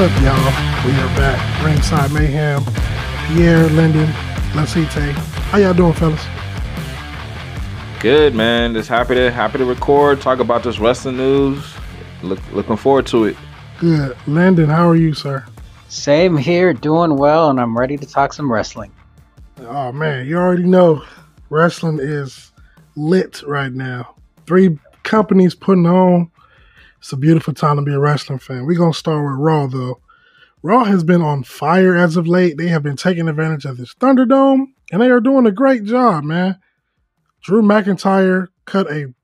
[0.00, 0.86] up, y'all?
[0.86, 1.62] We are back.
[1.62, 2.64] Ringside Mayhem.
[3.26, 4.06] Pierre, Lyndon,
[4.54, 5.12] Lasite.
[5.50, 6.24] How y'all doing, fellas?
[8.00, 8.72] Good, man.
[8.72, 11.62] Just happy to happy to record, talk about this wrestling news.
[12.22, 13.36] Look, looking forward to it.
[13.78, 14.16] Good.
[14.26, 15.44] Lyndon, how are you, sir?
[15.90, 18.94] Same here, doing well, and I'm ready to talk some wrestling.
[19.58, 21.04] Oh man, you already know
[21.50, 22.52] wrestling is
[22.96, 24.14] lit right now.
[24.46, 26.29] Three companies putting on.
[27.00, 28.66] It's a beautiful time to be a wrestling fan.
[28.66, 30.00] We're gonna start with Raw though.
[30.62, 32.58] Raw has been on fire as of late.
[32.58, 36.24] They have been taking advantage of this Thunderdome, and they are doing a great job,
[36.24, 36.58] man.
[37.42, 39.14] Drew McIntyre cut a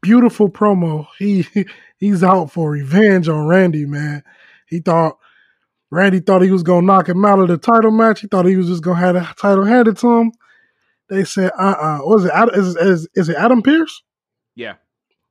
[0.00, 1.06] beautiful promo.
[1.18, 1.46] He
[1.98, 4.22] he's out for revenge on Randy, man.
[4.66, 5.18] He thought
[5.90, 8.22] Randy thought he was gonna knock him out of the title match.
[8.22, 10.32] He thought he was just gonna have the title handed to him.
[11.10, 12.32] They said, "Uh, uh was it?
[12.58, 14.02] Is, is is it Adam Pearce?"
[14.54, 14.76] Yeah,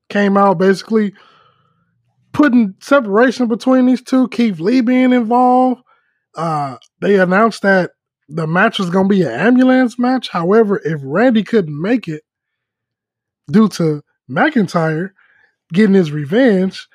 [0.09, 1.13] came out basically
[2.37, 4.27] putting separation between these two.
[4.27, 5.81] Keith Lee being involved.
[6.35, 7.93] Uh, they announced that
[8.29, 10.29] the match was gonna be an ambulance match.
[10.29, 12.21] However, if Randy couldn't make it
[13.51, 15.13] due to McIntyre
[15.73, 16.87] getting his revenge,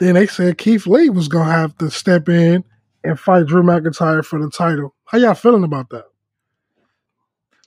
[0.00, 2.62] then they said Keith Lee was gonna have to step in
[3.02, 4.94] and fight Drew McIntyre for the title.
[5.06, 6.04] How y'all feeling about that?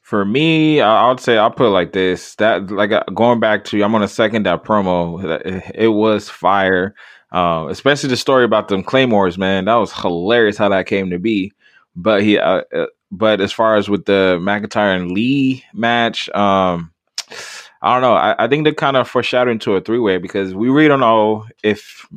[0.08, 3.66] For me, I would say I'll put it like this: that like uh, going back
[3.66, 5.22] to I'm gonna second that promo.
[5.76, 6.96] It was fire,
[7.34, 9.38] uh, especially the story about them claymores.
[9.38, 11.52] Man, that was hilarious how that came to be.
[11.98, 16.94] But he, uh, uh but as far as with the McIntyre and Lee match, um,
[17.82, 18.14] I don't know.
[18.14, 21.02] I, I think they're kind of foreshadowing to a three way because we really don't
[21.02, 22.08] know if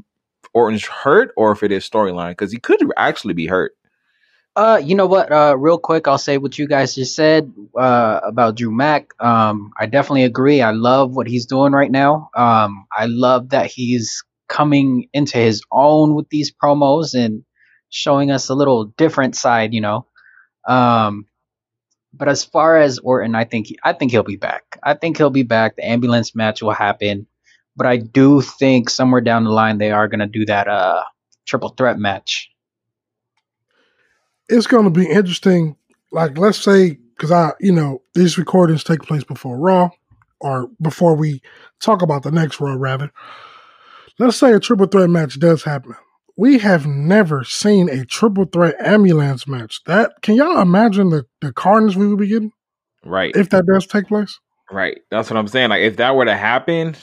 [0.54, 3.72] Orton's hurt or if it is storyline because he could actually be hurt.
[4.60, 5.32] Uh, you know what?
[5.32, 9.14] Uh, real quick, I'll say what you guys just said uh, about Drew Mack.
[9.18, 10.60] Um, I definitely agree.
[10.60, 12.28] I love what he's doing right now.
[12.36, 17.42] Um, I love that he's coming into his own with these promos and
[17.88, 19.72] showing us a little different side.
[19.72, 20.06] You know.
[20.68, 21.24] Um,
[22.12, 24.78] but as far as Orton, I think I think he'll be back.
[24.82, 25.76] I think he'll be back.
[25.76, 27.26] The ambulance match will happen.
[27.76, 31.02] But I do think somewhere down the line they are going to do that uh,
[31.46, 32.50] triple threat match.
[34.50, 35.76] It's going to be interesting.
[36.12, 39.90] Like, let's say, because I, you know, these recordings take place before Raw
[40.40, 41.40] or before we
[41.80, 43.12] talk about the next Raw, rather.
[44.18, 45.94] Let's say a triple threat match does happen.
[46.36, 49.82] We have never seen a triple threat ambulance match.
[49.86, 52.52] That can y'all imagine the, the carnage we would be getting?
[53.04, 53.34] Right.
[53.34, 54.38] If that does take place?
[54.70, 55.00] Right.
[55.10, 55.70] That's what I'm saying.
[55.70, 56.96] Like if that were to happen,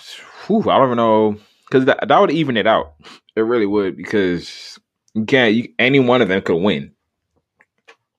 [0.48, 1.38] whew, I don't even know
[1.70, 2.94] because that that would even it out.
[3.36, 4.80] It really would because
[5.14, 5.54] you can't.
[5.54, 6.94] You, any one of them could win.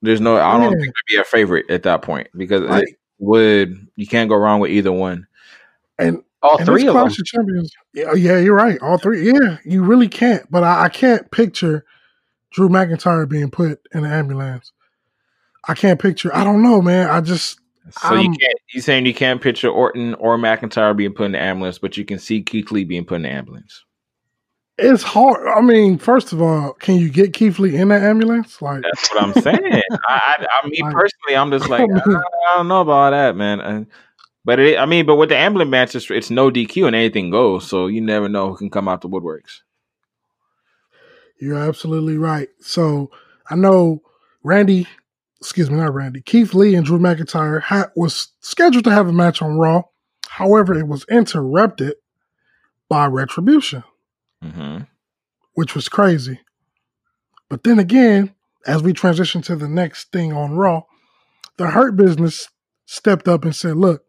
[0.03, 0.37] There's no.
[0.37, 0.69] I don't yeah.
[0.71, 2.83] think there'd be a favorite at that point because right.
[2.83, 3.89] it would.
[3.97, 5.27] You can't go wrong with either one.
[5.99, 7.11] And all and three of them.
[7.11, 7.73] champions.
[7.93, 8.81] Yeah, yeah, you're right.
[8.81, 9.27] All three.
[9.27, 10.49] Yeah, you really can't.
[10.51, 11.85] But I, I can't picture
[12.51, 14.73] Drew McIntyre being put in an ambulance.
[15.67, 16.35] I can't picture.
[16.35, 17.11] I don't know, man.
[17.11, 17.61] I just
[17.91, 18.59] so um, you can't.
[18.73, 22.05] You saying you can't picture Orton or McIntyre being put in the ambulance, but you
[22.05, 23.85] can see Keith Lee being put in the ambulance.
[24.79, 25.47] It's hard.
[25.49, 28.63] I mean, first of all, can you get Keith Lee in the ambulance?
[28.63, 29.83] Like that's what I'm saying.
[30.09, 33.35] I, I, I mean, like, personally, I'm just like I, I, don't know about that,
[33.37, 33.61] man.
[33.61, 33.87] And,
[34.45, 37.31] but it, I mean, but with the ambulance match, it's, it's no DQ and anything
[37.31, 39.63] goes, so you never know who can come out the woodworks.
[41.41, 42.49] You're absolutely right.
[42.61, 43.11] So
[43.51, 44.03] I know
[44.45, 44.87] Randy
[45.41, 49.13] excuse me, not Randy, Keith Lee and Drew McIntyre ha- was scheduled to have a
[49.13, 49.83] match on Raw.
[50.29, 51.95] However, it was interrupted
[52.89, 53.85] by Retribution,
[54.43, 54.83] mm-hmm.
[55.55, 56.41] which was crazy.
[57.49, 58.35] But then again,
[58.67, 60.83] as we transition to the next thing on Raw,
[61.57, 62.49] the Hurt Business
[62.87, 64.05] stepped up and said, "Look,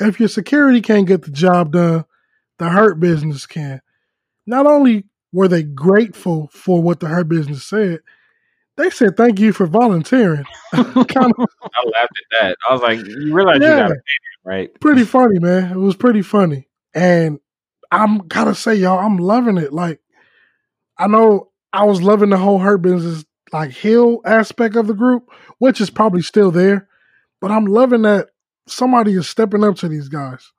[0.00, 2.04] if your security can't get the job done,
[2.58, 3.80] the Hurt Business can."
[4.46, 8.00] Not only were they grateful for what the Hurt Business said,
[8.76, 10.44] they said thank you for volunteering.
[10.72, 12.56] kind of, I laughed at that.
[12.68, 13.96] I was like, you realize yeah, you got
[14.44, 14.80] right?
[14.80, 15.72] Pretty funny, man.
[15.72, 16.68] It was pretty funny.
[16.94, 17.40] And
[17.94, 19.72] I'm gotta say, y'all, I'm loving it.
[19.72, 20.00] Like,
[20.98, 25.30] I know I was loving the whole Hurt Business like heel aspect of the group,
[25.58, 26.88] which is probably still there.
[27.40, 28.28] But I'm loving that
[28.66, 30.52] somebody is stepping up to these guys.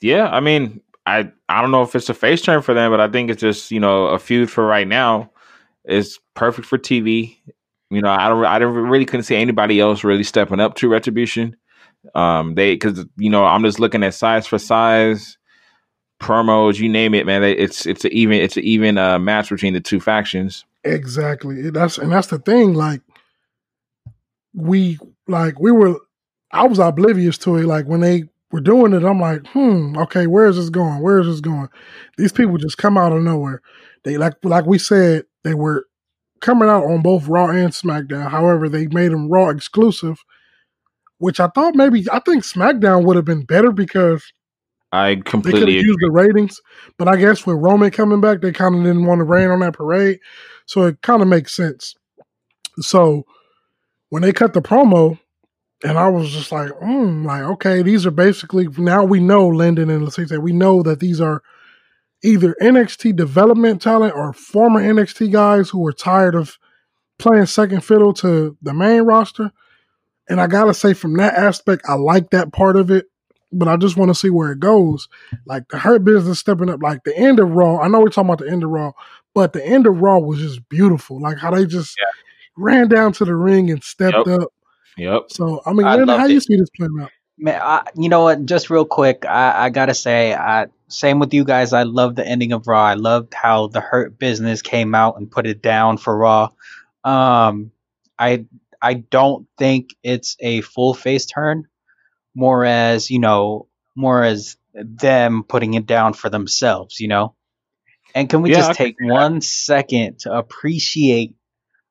[0.00, 3.00] Yeah, I mean, I I don't know if it's a face turn for them, but
[3.00, 5.30] I think it's just you know a feud for right now
[5.84, 7.36] is perfect for TV.
[7.90, 10.88] You know, I don't, I don't really couldn't see anybody else really stepping up to
[10.88, 11.56] Retribution.
[12.14, 15.37] Um, they because you know I'm just looking at size for size,
[16.20, 17.42] promos, you name it, man.
[17.42, 20.64] It's it's an even it's an even uh, match between the two factions.
[20.84, 21.70] Exactly.
[21.70, 22.74] That's and that's the thing.
[22.74, 23.02] Like
[24.54, 26.00] we like we were,
[26.52, 27.66] I was oblivious to it.
[27.66, 31.02] Like when they were doing it, I'm like, hmm, okay, where is this going?
[31.02, 31.68] Where is this going?
[32.16, 33.62] These people just come out of nowhere.
[34.04, 35.86] They like like we said they were
[36.40, 38.30] coming out on both Raw and SmackDown.
[38.30, 40.18] However, they made them Raw exclusive,
[41.18, 44.32] which I thought maybe I think SmackDown would have been better because
[44.92, 46.60] I completely they used the ratings.
[46.96, 49.60] But I guess with Roman coming back, they kind of didn't want to rain on
[49.60, 50.20] that parade,
[50.66, 51.94] so it kind of makes sense.
[52.80, 53.24] So
[54.08, 55.18] when they cut the promo,
[55.84, 59.90] and I was just like, mm, like okay, these are basically now we know Lyndon
[59.90, 61.42] and let's we know that these are
[62.22, 66.58] either NXT development talent or former NXT guys who are tired of
[67.18, 69.52] playing second fiddle to the main roster.
[70.28, 73.06] And I gotta say, from that aspect, I like that part of it,
[73.52, 75.08] but I just want to see where it goes.
[75.46, 77.80] Like the Hurt Business stepping up, like the end of Raw.
[77.80, 78.92] I know we're talking about the end of Raw,
[79.34, 81.20] but the end of Raw was just beautiful.
[81.20, 81.98] Like how they just
[82.56, 84.40] ran down to the ring and stepped Yep.
[84.40, 84.52] up.
[84.96, 85.22] Yep.
[85.28, 87.10] So I mean, I Landon, how loved you see this playing out?
[87.38, 88.44] Man, I, you know what?
[88.46, 91.72] Just real quick, I, I gotta say, I same with you guys.
[91.72, 92.82] I love the ending of Raw.
[92.82, 96.50] I loved how the Hurt Business came out and put it down for Raw.
[97.04, 97.70] Um,
[98.18, 98.46] I
[98.82, 101.68] I don't think it's a full face turn,
[102.34, 107.00] more as you know, more as them putting it down for themselves.
[107.00, 107.34] You know.
[108.14, 111.34] And can we Yeah, just take one second to appreciate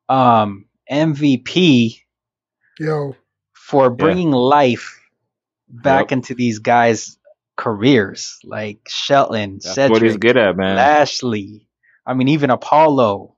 [0.10, 2.00] um, MVP
[2.80, 3.16] Yo,
[3.54, 5.00] for bringing life
[5.69, 6.12] back Yep.
[6.12, 7.18] into these guys'
[7.56, 10.75] careers, like Shelton, That's what he's Cedric, good at, man.
[10.75, 11.68] Lashley.
[12.06, 13.36] I mean, even Apollo.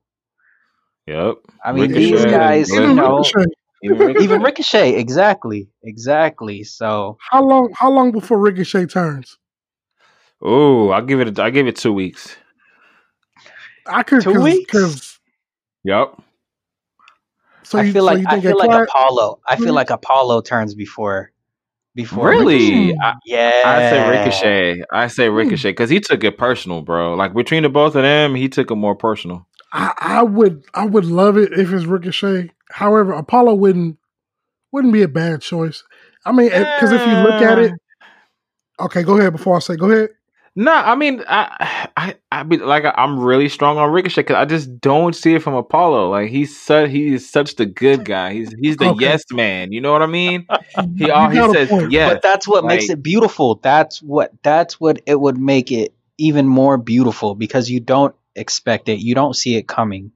[1.08, 1.36] Yep.
[1.64, 3.46] I mean, Ricochet, these guys, you know, Ricochet,
[3.84, 4.24] Even Ricochet.
[4.24, 6.64] even Ricochet, exactly, exactly.
[6.64, 7.72] So how long?
[7.78, 9.38] How long before Ricochet turns?
[10.42, 11.40] Oh, I'll give it.
[11.40, 12.36] I give it two weeks.
[13.86, 14.72] I could Two cause, weeks?
[14.72, 15.20] 'cause-
[15.86, 16.16] Yep.
[17.64, 19.40] so I you, feel so like you I feel like quiet- Apollo.
[19.48, 21.32] I feel like Apollo turns before,
[21.96, 22.92] before Really?
[22.94, 23.02] Hmm.
[23.02, 24.84] I, Yeah, I say Ricochet.
[24.92, 25.36] I say hmm.
[25.36, 27.16] Ricochet because he took it personal, bro.
[27.16, 29.48] Like between the both of them, he took it more personal.
[29.72, 32.52] I, I would I would love it if it's Ricochet.
[32.72, 33.98] However, Apollo wouldn't
[34.72, 35.84] wouldn't be a bad choice.
[36.26, 37.72] I mean, eh, because if you look at it,
[38.80, 38.86] uh.
[38.86, 39.34] okay, go ahead.
[39.34, 40.10] Before I say, go ahead.
[40.56, 44.46] No, I mean, I, I, I be like, I'm really strong on Ricochet because I
[44.46, 46.10] just don't see it from Apollo.
[46.10, 48.34] Like he's such, he is such the good guy.
[48.34, 49.06] He's, he's the Okay.
[49.06, 49.72] yes man.
[49.72, 50.48] You know what I mean?
[50.98, 51.92] He all he says point.
[51.92, 52.14] yes.
[52.14, 53.56] But that's what makes it beautiful.
[53.56, 58.90] That's what that's what it would make it even more beautiful because you don't expect
[58.90, 59.00] it.
[59.00, 60.12] You don't see it coming.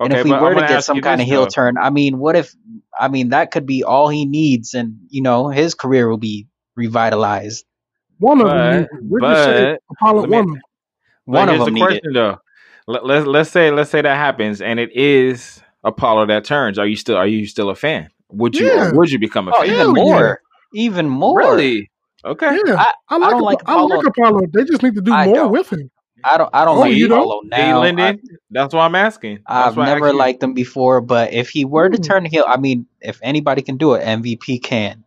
[0.00, 1.48] And if we were to get some kind of heel though.
[1.48, 2.54] turn, I mean, what if
[2.98, 6.46] I mean that could be all he needs and you know, his career will be
[6.76, 7.64] revitalized.
[8.18, 10.60] One of But- them, need- Ricochet, but Apollo, me- one of them.
[11.24, 12.38] One of here's them the question though.
[12.86, 16.78] Let, let's let's say let's say that happens and it is Apollo that turns.
[16.78, 18.10] Are you still are you still a fan?
[18.30, 18.92] Would you Yeah.
[18.92, 19.66] would you become a Oh, fan?
[19.66, 20.40] even Hell more.
[20.74, 21.38] Even more.
[21.38, 21.90] Really?
[22.24, 22.58] Okay.
[22.66, 24.30] Yeah, I- I, like don't Apo- like I like Apollo.
[24.30, 24.40] Apollo.
[24.52, 25.52] They just need to do I more don't.
[25.52, 25.90] with him.
[26.28, 27.18] I don't I don't Oh, like you don't?
[27.20, 27.82] Apollo Hey, now.
[27.82, 28.18] I,
[28.50, 29.36] that's why I'm asking.
[29.48, 32.02] That's I've never asked liked him before, but if he were to Hmm.
[32.02, 35.04] turn heel, I mean, if anybody can do it, MVP can.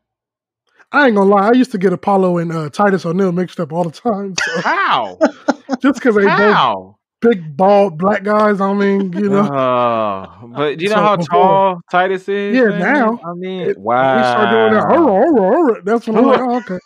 [0.92, 1.50] I ain't gonna lie.
[1.50, 4.34] I used to get Apollo and uh, Titus O'Neil mixed up all the time.
[4.44, 5.18] So How?
[5.82, 10.88] just because they both big, bald black guys, I mean, you know, Uh, but you
[10.90, 12.56] know So how before- tall Titus is?
[12.56, 12.80] Yeah, man?
[12.80, 13.20] now.
[13.26, 14.18] I mean, it- wow.
[14.18, 14.98] we start doing that.
[14.98, 16.80] Oh, oh, That's when I'm like, oh, okay.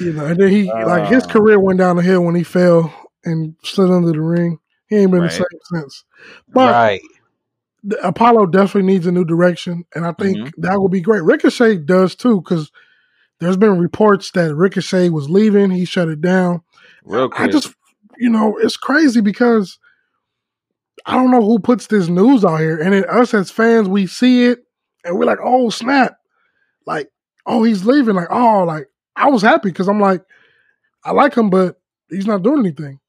[0.00, 1.28] You know, and then he like his Uh.
[1.28, 2.92] career went down the hill when he fell
[3.24, 4.58] and slid under the ring.
[4.88, 5.30] He ain't been Right.
[5.30, 6.04] the same since.
[6.52, 7.00] But right.
[7.82, 10.52] the- Apollo definitely needs a new direction, and I think Mhm.
[10.58, 11.22] that would be great.
[11.22, 12.70] Ricochet does too, because
[13.40, 15.70] there's been reports that Ricochet was leaving.
[15.70, 16.62] He shut it down.
[17.04, 17.48] Real quick.
[17.48, 17.74] I just,
[18.18, 19.78] you know, it's crazy because
[21.06, 24.06] I don't know who puts this news out here, and then us as fans, we
[24.06, 24.64] see it
[25.04, 26.16] and we're like, "Oh snap!"
[26.86, 27.10] Like,
[27.46, 30.22] "Oh, he's leaving!" Like, "Oh, like I was happy because I'm like,
[31.04, 31.80] I like him, but
[32.10, 33.00] he's not doing anything."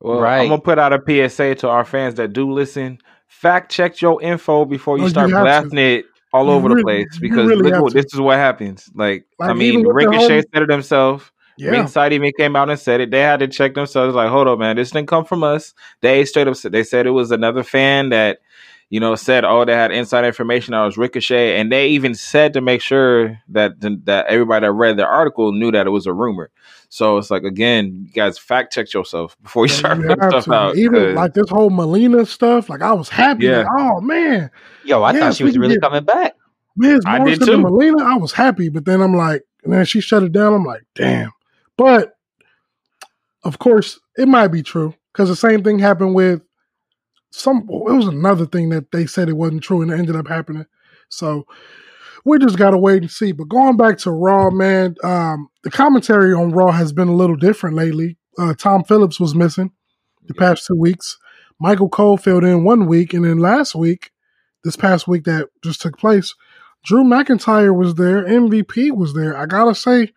[0.00, 0.40] Well, Right.
[0.42, 2.98] I'm gonna put out a PSA to our fans that do listen.
[3.28, 5.40] Fact check your info before you Oh, you start to.
[5.40, 8.02] blasting it all You over really- the place because really look have what, to.
[8.02, 8.90] this is what happens.
[8.94, 11.32] Like, I mean, even with the Ricochet said it himself.
[11.58, 13.10] Yeah, Ringside even came out and said it.
[13.10, 14.14] They had to check themselves.
[14.14, 15.72] Like, hold up, man, this didn't come from us.
[16.02, 18.40] They straight up said they said it was another fan that,
[18.88, 20.72] you know, said oh they had inside information.
[20.74, 23.72] I was Ricochet, and they even said to make sure that
[24.04, 26.50] that everybody that read the article knew that it was a rumor.
[26.88, 30.44] So it's like again, you guys fact check yourself before you start you putting stuff
[30.44, 30.52] to.
[30.52, 30.76] out.
[30.76, 33.46] Even 'cause- like this whole Melina stuff, like I was happy.
[33.46, 33.58] Yeah.
[33.58, 34.50] Like, oh man,
[34.84, 36.34] Yo, I Yes, thought she was really get- coming back.
[36.76, 37.58] Miz I did too.
[37.58, 40.52] Melina, I was happy, but then I'm like, and then she shut it down.
[40.54, 41.32] I'm like, damn.
[41.76, 42.12] But
[43.44, 46.42] of course, it might be true because the same thing happened with
[47.40, 47.58] some.
[47.68, 50.66] It was another thing that they said it wasn't true, and it ended up happening.
[51.08, 51.46] So
[52.24, 53.32] we just gotta wait and see.
[53.32, 57.36] But going back to Raw, man, um, the commentary on Raw has been a little
[57.36, 58.16] different lately.
[58.38, 59.70] uh, Tom Phillips was missing
[60.26, 61.18] the past two weeks.
[61.58, 64.10] Michael Cole filled in one week, and then last week,
[64.64, 66.34] this past week that just took place,
[66.84, 68.24] Drew McIntyre was there.
[68.24, 69.36] MVP was there.
[69.36, 70.12] I gotta say,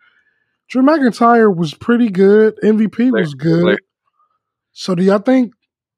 [0.68, 2.58] Drew McIntyre was pretty good.
[2.62, 3.78] MVP was good.
[4.72, 5.52] So do y'all think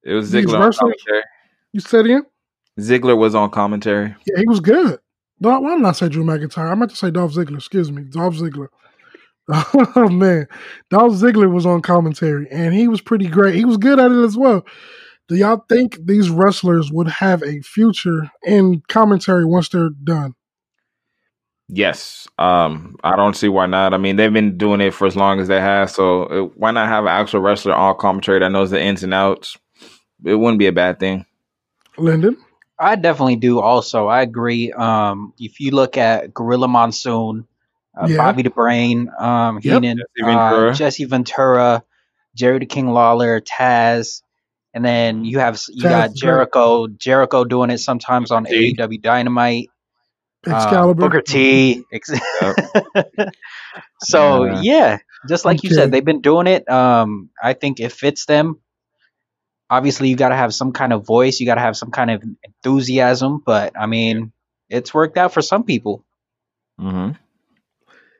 [0.04, 1.22] It was Ziggler on commentary.
[1.72, 2.26] you said him?
[2.80, 4.14] Ziggler was on commentary.
[4.26, 4.98] Yeah, he was good.
[5.38, 6.70] Why did I say Drew McIntyre?
[6.70, 7.56] I meant to say Dolph Ziggler.
[7.56, 8.68] Excuse me, Dolph Ziggler.
[9.48, 10.46] Oh man,
[10.88, 13.56] Dolph Ziggler was on commentary, and he was pretty great.
[13.56, 14.64] He was good at it as well.
[15.28, 20.34] Do y'all think these wrestlers would have a future in commentary once they're done?
[21.68, 22.28] Yes.
[22.38, 23.94] Um, I don't see why not.
[23.94, 26.70] I mean, they've been doing it for as long as they have, so uh, why
[26.70, 29.56] not have an actual wrestler on commentary that knows the ins and outs?
[30.24, 31.26] It wouldn't be a bad thing.
[31.98, 32.36] Lyndon,
[32.78, 33.60] I definitely do.
[33.60, 34.72] Also, I agree.
[34.72, 37.46] Um, if you look at Gorilla Monsoon,
[38.00, 38.16] uh, Yeah.
[38.16, 39.62] Bobby the Brain, um, Yep.
[39.82, 40.70] Heenan, Jesse Ventura.
[40.70, 41.84] uh, Jesse Ventura,
[42.34, 44.22] Jerry the King Lawler, Taz,
[44.72, 46.16] and then you have you Taz got is great.
[46.30, 46.86] Jericho.
[46.88, 48.74] Jericho doing it sometimes on T.
[48.78, 49.68] AEW Dynamite.
[50.46, 51.84] um, Excalibur, Booker T.
[51.92, 52.10] Ex-
[54.02, 54.60] so Yeah.
[54.62, 54.98] yeah,
[55.28, 56.68] just like you said, they've been doing it.
[56.70, 58.60] Um, I think it fits them.
[59.72, 61.40] Obviously, you got to have some kind of voice.
[61.40, 63.42] You got to have some kind of enthusiasm.
[63.44, 64.32] But I mean,
[64.70, 66.04] it's worked out for some people.
[66.78, 67.10] hmm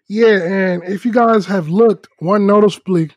[0.09, 3.11] Yeah, and if you guys have looked, one noticeably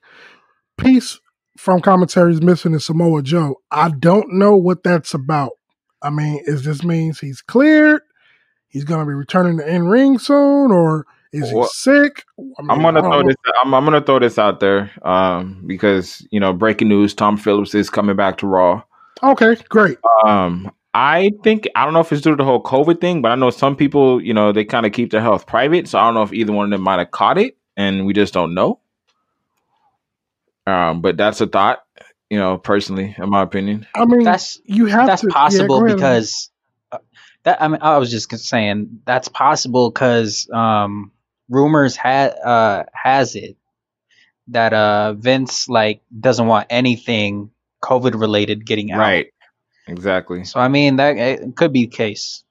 [0.77, 1.19] piece
[1.57, 3.61] from commentary is missing is Samoa Joe.
[3.71, 5.53] I don't know what that's about.
[6.01, 8.01] I mean, is this means he's cleared?
[8.67, 11.05] He's gonna be returning to in ring soon, or
[11.41, 12.23] is he Well, sick?
[12.59, 13.23] I mean, I'm I gonna throw know.
[13.23, 13.35] this.
[13.63, 17.75] I'm, I'm gonna throw this out there um, because you know, breaking news: Tom Phillips
[17.75, 18.83] is coming back to Raw.
[19.23, 19.97] Okay, great.
[20.25, 23.31] Um, I think I don't know if it's due to the whole COVID thing, but
[23.31, 25.87] I know some people, you know, they kind of keep their health private.
[25.87, 28.13] So I don't know if either one of them might have caught it, and we
[28.13, 28.79] just don't know.
[30.67, 31.83] Um, but that's a thought,
[32.29, 33.85] you know, personally, in my opinion.
[33.95, 35.27] I mean, That's you have that's to.
[35.27, 35.97] possible go ahead.
[35.97, 36.49] because
[36.91, 36.97] uh,
[37.43, 41.11] that I mean I was just saying that's possible because um,
[41.49, 43.57] rumors had uh, has it
[44.49, 47.51] that uh, Vince like doesn't want anything
[47.83, 48.99] COVID related getting out.
[48.99, 49.27] Right.
[49.87, 50.43] Exactly.
[50.43, 52.43] So I mean that it could be the case.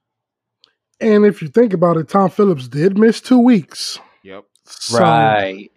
[0.99, 3.99] and if you think about it, Tom Phillips did miss two weeks.
[4.23, 4.45] Yep.
[4.65, 5.71] So right.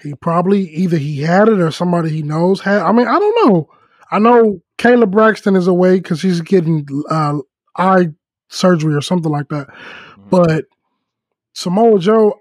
[0.00, 2.82] He probably either he had it or somebody he knows had.
[2.82, 3.70] I mean, I don't know.
[4.10, 7.38] I know Kayla Braxton is away because she's getting uh,
[7.76, 8.08] eye
[8.48, 9.68] surgery or something like that.
[10.28, 10.64] But
[11.54, 12.40] Samoa Joe,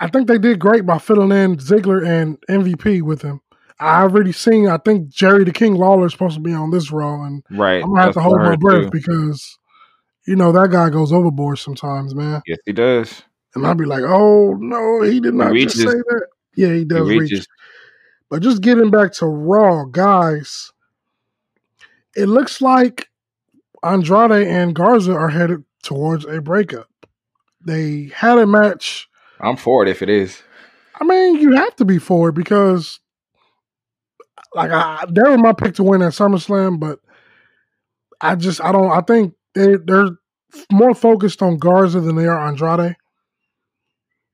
[0.00, 3.40] I think they did great by filling in Ziggler and MVP with him.
[3.80, 4.68] I already seen.
[4.68, 7.82] I think Jerry the King Lawler is supposed to be on this role, and Right.
[7.82, 8.90] I'm gonna have to hold my breath too.
[8.90, 9.58] because
[10.26, 12.42] you know that guy goes overboard sometimes, man.
[12.46, 13.22] Yes, he does.
[13.54, 16.84] And I'd be like, "Oh no, he did not just say that." Yeah, he He
[16.84, 17.46] does reach.
[18.28, 20.72] But just getting back to Raw, guys,
[22.16, 23.08] it looks like
[23.82, 26.87] Andrade and Garza are headed towards a breakup.
[27.68, 29.08] They had a match.
[29.40, 30.42] I'm for it if it is.
[30.98, 32.98] I mean, you have to be for it because,
[34.54, 36.98] like, I, they were my pick to win at SummerSlam, but
[38.22, 40.08] I just, I don't, I think they, they're
[40.72, 42.96] more focused on Garza than they are Andrade.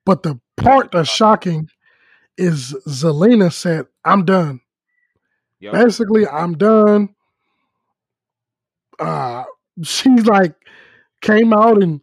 [0.06, 1.68] But the part that's shocking
[2.38, 4.60] is Zelina said, I'm done.
[5.60, 5.72] Yep.
[5.72, 7.14] basically i'm done
[8.98, 9.44] uh
[9.82, 10.54] she's like
[11.22, 12.02] came out and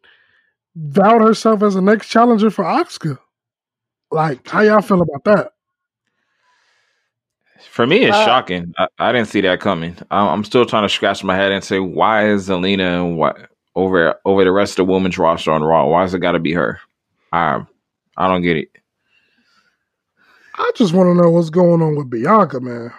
[0.76, 3.18] vowed herself as the next challenger for Asuka.
[4.12, 5.52] Like, how y'all feel about that?
[7.70, 8.74] For me, it's Uh, shocking.
[8.78, 9.96] I, I didn't see that coming.
[10.10, 13.38] I, I'm still trying to scratch my head and say, why is Zelina what
[13.76, 15.88] over over the rest of the women's roster on Raw?
[15.88, 16.80] Why has it got to be her?
[17.32, 17.64] I
[18.18, 18.70] I don't get it.
[20.56, 22.92] I just want to know what's going on with Bianca, man.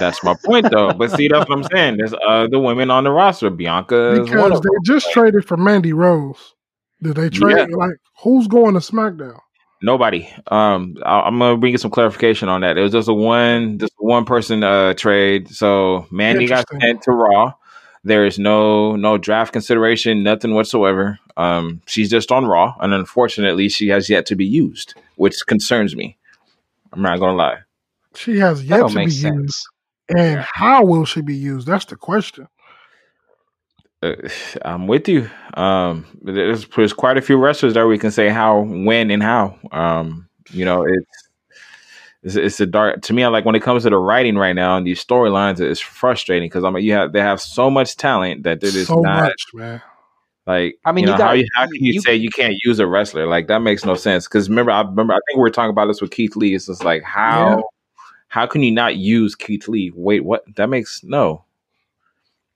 [0.00, 0.92] That's my point, though.
[0.92, 1.96] But see, that's what I'm saying.
[1.96, 3.50] There's other women on the roster.
[3.50, 4.82] Bianca is one Because of they them.
[4.84, 6.54] just traded for Mandy Rose.
[7.02, 7.68] Did they trade?
[7.70, 7.76] Yeah.
[7.76, 9.38] Like, who's going to SmackDown?
[9.82, 10.28] Nobody.
[10.46, 12.78] Um, I, I'm gonna bring you some clarification on that.
[12.78, 15.48] It was just a one, just one person uh trade.
[15.50, 17.52] So Mandy got sent to Raw.
[18.02, 21.18] There is no no draft consideration, nothing whatsoever.
[21.36, 25.94] Um, she's just on Raw, and unfortunately, she has yet to be used, which concerns
[25.94, 26.16] me.
[26.92, 27.58] I'm not gonna lie.
[28.14, 29.36] She has yet to be sense.
[29.36, 29.66] used.
[30.08, 31.66] And how will she be used?
[31.66, 32.48] That's the question.
[34.02, 34.14] Uh,
[34.64, 35.28] I'm with you.
[35.54, 39.58] Um, there's, there's quite a few wrestlers that we can say how, when, and how.
[39.72, 41.28] Um, you know, it's
[42.22, 43.22] it's, it's a dark to me.
[43.24, 45.60] I like when it comes to the writing right now and these storylines.
[45.60, 49.24] It's frustrating because I'm you have they have so much talent that they're so not
[49.24, 49.82] much, man.
[50.46, 52.30] Like, I mean, you you know, how, got- you, how can you, you- say you
[52.30, 53.26] can't use a wrestler?
[53.26, 54.28] Like that makes no sense.
[54.28, 56.54] Because remember, I remember, I think we were talking about this with Keith Lee.
[56.54, 57.62] It's just like how Yeah.
[58.28, 59.92] how can you not use Keith Lee?
[59.94, 60.44] Wait, what?
[60.54, 61.44] That makes no.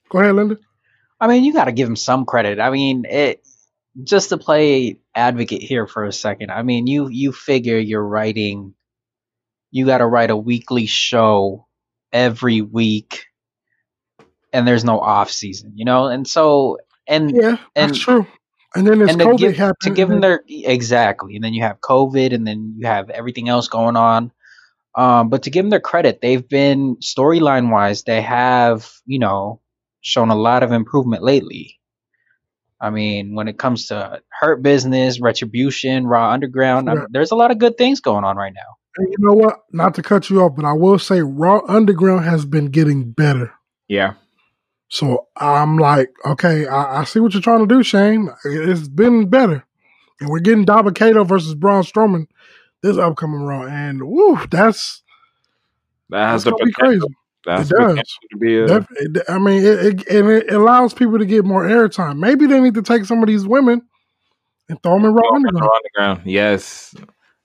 [0.09, 0.59] Go ahead, Linda.
[1.21, 2.59] I mean, you got to give him some credit.
[2.61, 3.47] I mean, it
[4.03, 6.50] just to play advocate here for a second.
[6.50, 8.75] I mean, you you figure you're writing,
[9.71, 11.67] you got to write a weekly show
[12.12, 13.27] every week,
[14.53, 16.07] and there's no off season, you know.
[16.07, 18.27] And so, and Yeah, And- that's true.
[18.73, 19.77] And then and to COVID give, happened.
[19.81, 23.49] to give them their exactly, and then you have COVID, and then you have everything
[23.49, 24.31] else going on.
[24.97, 29.61] Um, but to give them their credit, they've been storyline wise, they have you know
[30.00, 31.78] shown a lot of improvement lately.
[32.80, 37.37] I mean, when it comes to Hurt Business, Retribution, Raw Underground, I mean, there's a
[37.37, 38.76] lot of good things going on right now.
[38.97, 39.61] and you know what?
[39.73, 43.52] Not to cut you off, but I will say Raw Underground has been getting better.
[43.88, 44.14] Yeah,
[44.88, 48.30] So I'm like, okay, I, I see what you're trying to do, Shane.
[48.45, 49.64] It's been better.
[50.21, 52.26] And we're getting Dabba-Kato versus Braun Strowman
[52.83, 53.66] this upcoming Raw.
[53.66, 55.02] And woo, that's
[56.11, 57.09] that has that's the gonna be potential.
[57.09, 57.16] crazy.
[57.47, 57.97] That's It does.
[58.42, 62.18] a, uh, Def- it- I mean, it, it, it allows people to get more airtime.
[62.18, 63.82] Maybe they need to take some of these women
[64.68, 65.70] and throw them in Raw Raw Underground.
[65.97, 66.30] Underground.
[66.30, 66.94] Yes,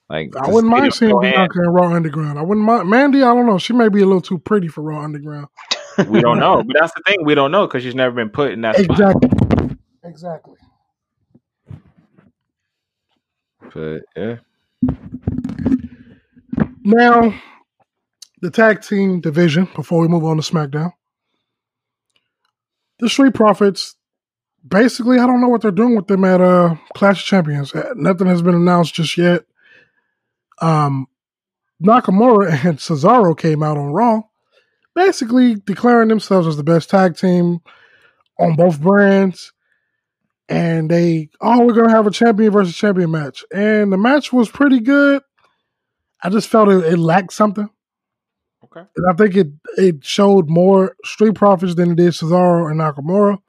[0.10, 1.18] like I wouldn't mind seeing.
[1.20, 2.38] Bianca in Raw Underground.
[2.38, 3.22] I wouldn't mind Mandy.
[3.24, 3.58] I don't know.
[3.58, 5.48] She may be a little too pretty for Raw Underground.
[6.10, 7.24] We don't know, but that's the thing.
[7.24, 9.00] We don't know because she's never been put in that spot.
[9.00, 9.30] Exactly.
[10.04, 10.56] Exactly.
[13.74, 14.36] But yeah,
[16.84, 17.34] Now,
[18.46, 19.68] the tag team division.
[19.76, 20.94] Before we move on to SmackDown,
[23.00, 23.96] the Street Profits.
[24.68, 27.74] Basically, I don't know what they're doing with them at uh, Clash of Champions.
[27.76, 29.44] Uh, Nothing has been announced just yet.
[30.60, 31.08] Um,
[31.84, 34.22] Nakamura and Cesaro came out on Raw,
[34.96, 37.60] basically declaring themselves as the best tag team
[38.40, 39.54] on both brands.
[40.50, 44.50] And they, oh, we're gonna have a champion versus champion match, and the match was
[44.50, 45.22] pretty good.
[46.24, 47.70] I just felt it, it lacked something.
[48.76, 48.88] Okay.
[48.96, 53.40] And I think it it showed more Street Profits than it did Cesaro and Nakamura.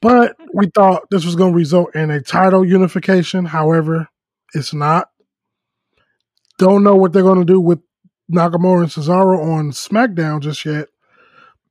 [0.00, 3.44] But we thought this was going to result in a title unification.
[3.44, 4.08] However,
[4.54, 5.08] it's not.
[6.58, 7.80] Don't know what they're going to do with
[8.30, 10.88] Nakamura and Cesaro on SmackDown just yet.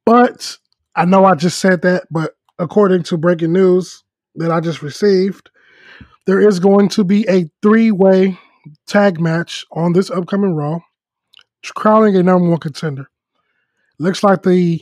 [0.05, 0.57] But
[0.95, 4.03] I know I just said that, but according to breaking news
[4.35, 5.49] that I just received,
[6.25, 8.39] there is going to be a three way
[8.87, 10.79] tag match on this upcoming Raw
[11.63, 13.09] crowning a number one contender.
[13.99, 14.81] Looks like the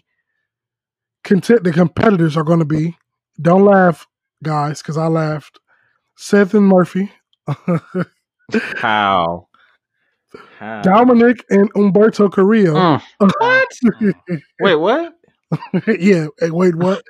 [1.23, 2.97] content the competitors are going to be.
[3.41, 4.07] Don't laugh,
[4.43, 5.59] guys, because I laughed.
[6.15, 7.11] Seth and Murphy,
[8.75, 9.47] How?
[10.57, 10.81] How?
[10.81, 12.99] Dominic and Humberto Carrillo.
[13.21, 14.13] Mm.
[14.59, 15.13] Wait, what?
[15.99, 17.01] yeah, hey, wait, what?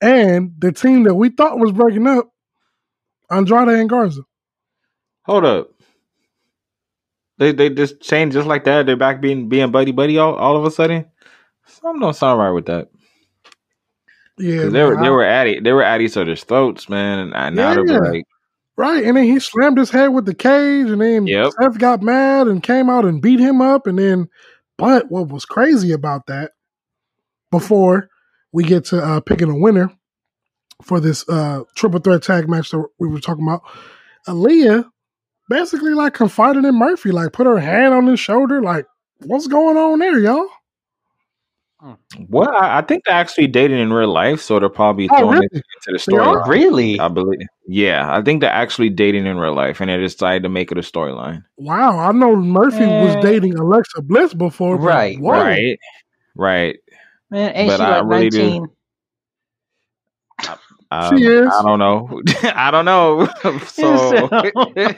[0.00, 2.30] and the team that we thought was breaking up,
[3.30, 4.22] Andrade and Garza.
[5.24, 5.70] Hold up.
[7.40, 8.84] They they just changed just like that.
[8.84, 11.06] They're back being being buddy buddy all, all of a sudden.
[11.66, 12.90] Something don't sound right with that.
[14.36, 15.64] Yeah, they were man, they were at it.
[15.64, 17.32] They were at each other's throats, man.
[17.34, 18.24] And, now they're like,
[18.76, 21.52] Right, and then he slammed his head with the cage, and then Yep.
[21.60, 24.28] Seth got mad and came out and beat him up, and then.
[24.76, 26.52] But what was crazy about that,
[27.50, 28.08] before
[28.52, 29.90] we get to uh, picking a winner
[30.82, 33.62] for this uh, triple threat tag match that we were talking about,
[34.26, 34.86] Aalyah
[35.50, 38.86] basically like confided in Murphy, like put her hand on his shoulder, like
[39.26, 40.48] what's going on there, y'all?
[41.80, 41.94] Hmm.
[42.28, 45.34] Well, I, I think they're actually dating in real life, so they're probably Oh, throwing
[45.34, 45.46] really?
[45.52, 46.42] it into the They are?
[46.42, 46.46] storyline.
[46.48, 47.00] Really?
[47.00, 47.40] I believe.
[47.66, 50.78] Yeah, I think they're actually dating in real life, and they decided to make it
[50.78, 51.42] a storyline.
[51.56, 55.32] Wow, I know Murphy was dating Alexa Bliss before, but Right, whoa.
[55.32, 55.78] Right.
[56.36, 56.78] Right.
[57.30, 58.76] Man, ain't But she I like really do.
[60.90, 61.12] 19?
[61.12, 61.46] Um, She is.
[61.52, 62.22] I don't know.
[62.54, 63.28] I don't know.
[63.66, 64.28] so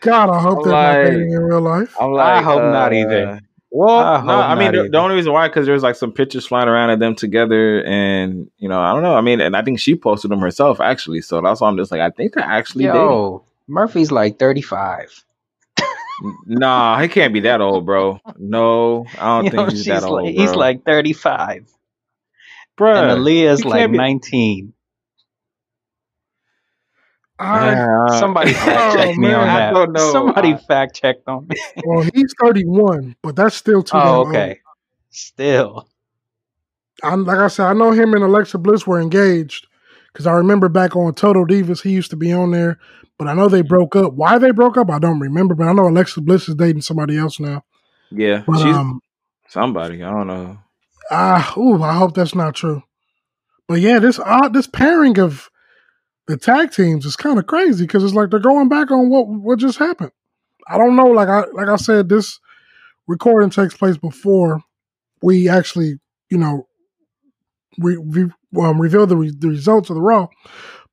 [0.00, 1.94] God, I hope I'm they're not like- dating in real life.
[2.00, 3.40] I'm I like, hope not uh, either.
[3.76, 4.88] Well, I no, I mean the, either.
[4.90, 8.48] the only reason why because there's like some pictures flying around of them together, and
[8.58, 9.16] you know, I don't know.
[9.16, 11.90] I mean, and I think she posted them herself actually, so that's why I'm just
[11.90, 15.24] like, I think they're actually Yo, Murphy's like 35.
[15.78, 16.36] dating.
[16.46, 18.20] Nah, he can't be that old, bro.
[18.38, 20.22] No, I don't You know, think he's that old.
[20.22, 20.42] like, bro.
[20.44, 21.68] he's like 35.
[22.78, 24.72] Bruh, and Aalyah's like be- 19.
[27.38, 29.48] I, Yeah, Somebody fact check Oh, me on man.
[29.48, 29.72] I that.
[29.74, 30.12] don't know.
[30.12, 31.56] Somebody I- fact checked on me.
[31.84, 34.28] well, he's 31, but that's still too damn Oh, old.
[34.28, 34.60] okay.
[35.10, 35.88] Still.
[37.02, 39.66] I, like I said, I know him and Alexa Bliss were engaged
[40.12, 42.78] because I remember back on Total Divas, he used to be on there,
[43.18, 44.14] but I know they broke up.
[44.14, 47.18] Why they broke up, I don't remember, but I know Alexa Bliss is dating somebody
[47.18, 47.64] else now.
[48.10, 49.00] yeah, But she's um,
[49.48, 50.02] somebody.
[50.04, 50.58] I don't know.
[51.10, 52.82] Ah, ooh, I hope that's not true.
[53.68, 55.50] But yeah, this odd this pairing of
[56.26, 59.26] the tag teams is kind of crazy because it's like they're going back on what
[59.28, 60.12] what just happened.
[60.68, 61.06] I don't know.
[61.06, 62.38] Like I like I said, this
[63.06, 64.62] recording takes place before
[65.22, 65.98] we actually,
[66.30, 66.66] you know,
[67.78, 70.28] re, re, um, reveal the, re, the results of the Raw.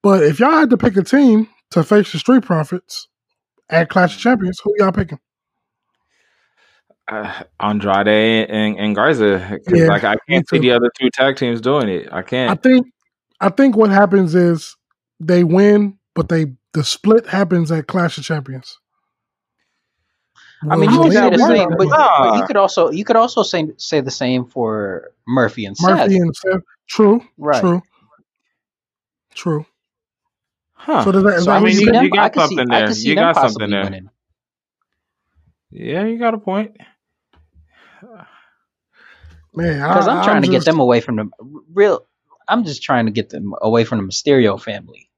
[0.01, 3.07] But if y'all had to pick a team to face the Street Profits
[3.69, 5.19] at Clash of Champions, who y'all picking?
[7.07, 9.59] Uh, Andrade and, and Garza.
[9.67, 12.07] Yeah, like I can't see the other two tag teams doing it.
[12.11, 12.51] I I can't.
[12.51, 12.87] I think
[13.39, 14.75] I think what happens is
[15.19, 18.79] they win, but they the split happens at Clash of Champions.
[20.69, 22.31] I mean, you could, say the same, but, Nah.
[22.31, 26.13] but you could also you could also say say the same for Murphy and Murphy
[26.13, 26.21] Seth.
[26.21, 26.61] and Seth.
[26.87, 27.59] True, Right.
[27.61, 27.81] true,
[29.33, 29.65] true.
[30.73, 31.03] Huh.
[31.03, 32.19] So does that, is So that I who can you you pick?
[32.19, 32.55] I got see.
[32.55, 32.91] something there.
[32.91, 33.83] You got something there.
[33.83, 34.09] winning.
[35.71, 36.77] Yeah, you got a point.
[39.53, 41.29] Man, Because I, I'm trying to get them away from the
[41.73, 42.05] real.
[42.47, 45.09] I'm just trying to get them away from the Mysterio family.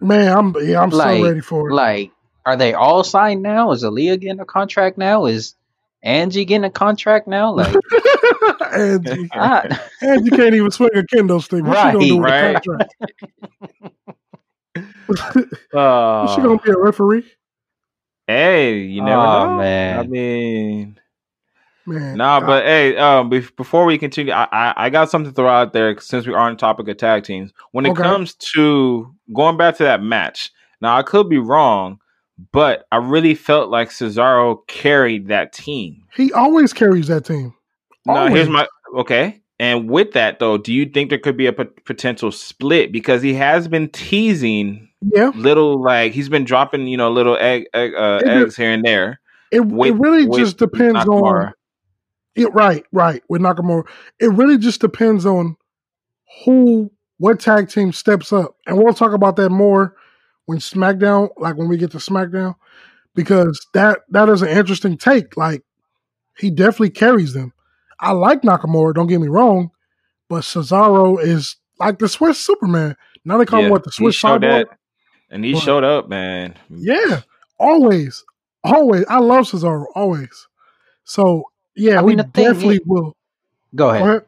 [0.00, 1.74] Man, I'm yeah, I'm Like- so ready for it.
[1.74, 2.10] Like,
[2.46, 3.70] are they all signed now?
[3.72, 5.24] Is Aalyah getting a contract now?
[5.26, 5.54] Is
[6.02, 7.54] Angie getting a contract now?
[7.54, 7.74] Like,
[8.72, 11.64] Angie, I, Angie can't even swing a kendo stick.
[11.64, 12.94] What she gonna do with Right, contract?
[15.72, 17.24] Uh, Is she gonna be a referee?
[18.26, 19.56] hey, you never Oh, know.
[19.58, 19.98] man.
[19.98, 21.00] I mean,
[21.86, 25.34] Man, nah, I- but hey, um, before we continue, I, I I got something to
[25.34, 27.52] throw out there since we are on the topic of tag teams.
[27.72, 28.02] When it Okay.
[28.02, 31.98] comes to going back to that match, now I could be wrong,
[32.52, 36.02] but I really felt like Cesaro carried that team.
[36.16, 37.52] he always carries that team.
[38.06, 38.66] Now, here's my
[38.96, 39.40] okay.
[39.60, 43.34] And with that though, do you think there could be a potential split because he
[43.34, 48.20] has been teasing Yeah, little like he's been dropping you know little egg, egg uh,
[48.24, 49.20] It- eggs here and there.
[49.52, 51.52] it, With, it really with just depends on Nakamura.
[52.36, 52.52] It.
[52.54, 53.22] Right, right.
[53.28, 53.84] With Nakamura,
[54.20, 55.56] it really just depends on
[56.44, 59.94] who, what tag team steps up, and we'll talk about that more
[60.46, 62.54] when SmackDown, like when we get to SmackDown,
[63.14, 65.36] because that that is an interesting take.
[65.36, 65.62] Like
[66.38, 67.52] he definitely carries them.
[68.00, 68.94] I like Nakamura.
[68.94, 69.70] Don't get me wrong,
[70.28, 72.96] but Cesaro is like the Swiss Superman.
[73.24, 74.66] Now they call him what the Swiss Cyborg.
[75.30, 76.56] and he But- showed up, man.
[76.68, 77.22] Yeah,
[77.58, 78.22] always,
[78.64, 79.04] always.
[79.08, 80.48] I love Cesaro always.
[81.04, 81.44] So
[81.76, 83.16] yeah, I we mean, the thing definitely is- will.
[83.74, 84.02] go Go ahead.
[84.02, 84.22] ahead.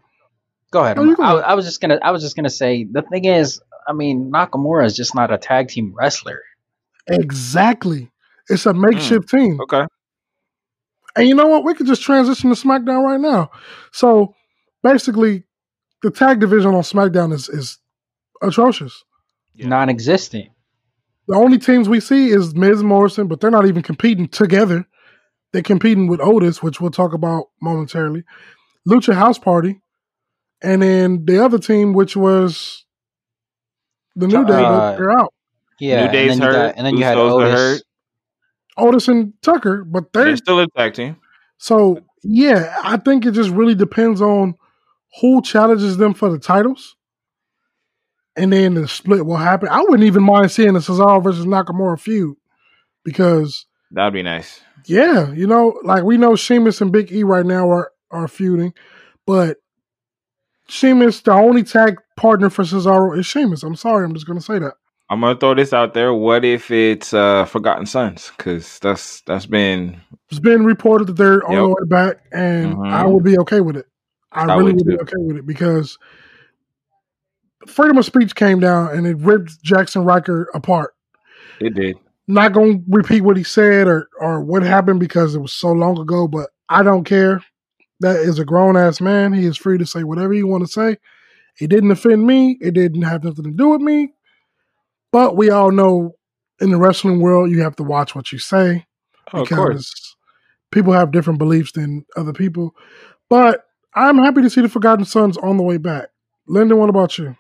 [0.73, 0.97] Go ahead.
[0.97, 1.45] No, go I, ahead.
[1.45, 1.99] I was just gonna.
[2.03, 5.39] I was just gonna say the thing is, I mean, Nakamura is just not a
[5.39, 6.41] tag team wrestler.
[7.09, 8.11] Exactly.
[8.49, 9.37] It's a makeshift Hmm.
[9.37, 9.61] team.
[9.63, 9.85] Okay,
[11.17, 11.65] And you know what?
[11.65, 13.51] We could just transition to SmackDown right now.
[13.93, 14.35] So
[14.83, 15.45] basically,
[16.03, 17.79] the tag division on SmackDown is, is
[18.43, 19.05] atrocious.
[19.55, 19.69] Yeah.
[19.69, 20.49] Non-existent.
[21.29, 24.87] The only teams we see is Miz and Morrison, but they're not even competing together.
[25.53, 28.25] They're competing with Otis, which we'll talk about momentarily.
[28.87, 29.81] Lucha House Party,
[30.63, 32.85] and then the other team, which was
[34.15, 35.33] the New Day, Uh, but they're out.
[35.81, 35.97] Yeah.
[35.97, 36.53] New and Day's then you hurt.
[36.69, 37.53] got, and then you had Otis.
[37.53, 37.83] hurt.
[38.79, 41.17] Otis and Tucker, but they're They're still a tag team.
[41.59, 44.55] So yeah, I think it just really depends on
[45.21, 46.95] who challenges them for the titles,
[48.37, 49.69] and then the split will happen.
[49.71, 52.37] I wouldn't even mind seeing the Cesaro versus Nakamura feud
[53.05, 54.61] because That'd be nice.
[54.87, 58.73] Yeah, you know, like we know Sheamus and Big E right now are are feuding,
[59.27, 59.59] but
[60.69, 63.63] Sheamus, the only tag partner for Cesaro is Sheamus.
[63.63, 64.75] I'm sorry, I'm just gonna say that.
[65.11, 66.13] I'm gonna throw this out there.
[66.15, 68.33] What if it's uh, Forgotten Sons?
[68.37, 71.61] Because that's that's been It's been reported that they're on Yep.
[71.63, 72.93] the way back, and Mhm.
[72.93, 73.87] I would be okay with it.
[74.33, 75.99] I, I really would would be okay with it because
[77.67, 80.93] freedom of speech came down and it ripped Jaxson Ryker apart.
[81.61, 81.97] it did.
[82.29, 85.71] Not going to repeat what he said or or what happened because it was so
[85.73, 87.43] long ago, but I don't care.
[88.01, 89.33] That is a grown ass man.
[89.33, 90.97] He is free to say whatever he want to say.
[91.61, 92.59] It didn't offend me.
[92.61, 94.13] It didn't have nothing to do with me.
[95.13, 96.17] But we all know
[96.61, 98.87] in the wrestling world, you have to watch what you say
[99.33, 100.17] Oh, because
[100.71, 102.75] people have different beliefs than other people.
[103.31, 106.09] But I'm happy to see the Forgotten Sons on the way back.
[106.47, 107.37] Lyndon, what about you?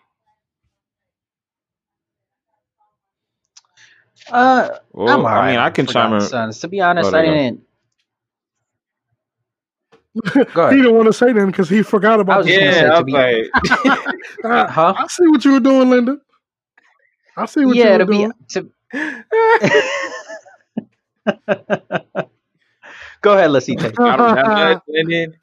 [4.31, 5.45] Uh, Well, I'm alright.
[5.45, 6.21] I mean, I can chime in.
[6.21, 6.59] Sons.
[6.61, 7.37] To be honest, I there you go.
[7.37, 7.63] didn't.
[10.55, 12.73] Go he didn't want to say them because he forgot I about was just gonna
[12.73, 13.51] say, Yeah, I was be- like,
[14.45, 14.95] Uh, Huh?
[14.97, 16.19] I see what you were doing, Linda.
[17.37, 18.33] I see what yeah, you to were be doing.
[18.49, 18.71] to.
[23.21, 23.75] Go ahead, let's see.
[23.75, 25.35] Got him that much, and then-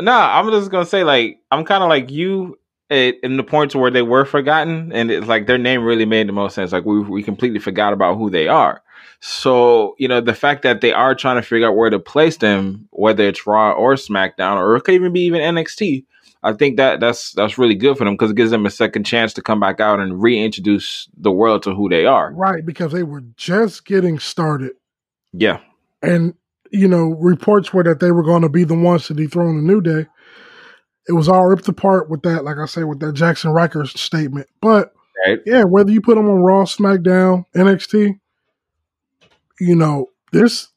[0.00, 2.56] Nah, I'm just gonna say like I'm kind of like you
[2.90, 6.28] at, in the points where they were forgotten, and it's like their name really made
[6.28, 6.72] the most sense.
[6.72, 8.82] Like we we completely forgot about who they are.
[9.20, 12.36] So you know the fact that they are trying to figure out where to place
[12.36, 16.04] them, whether it's Raw or SmackDown, or it could even be even NXT.
[16.42, 19.04] I think that that's that's really good for them because it gives them a second
[19.04, 22.32] chance to come back out and reintroduce the world to who they are.
[22.32, 24.72] Right, because they were just getting started.
[25.32, 25.60] Yeah.
[26.02, 26.34] And,
[26.70, 29.62] you know, reports were that they were going to be the ones to dethrone the
[29.62, 30.06] New Day.
[31.08, 34.46] It was all ripped apart with that, like I said, with that Jaxson Ryker statement.
[34.60, 34.92] But
[35.26, 35.40] Right.
[35.46, 38.20] yeah, whether you put them on Raw, SmackDown, NXT,
[39.60, 40.68] you know, this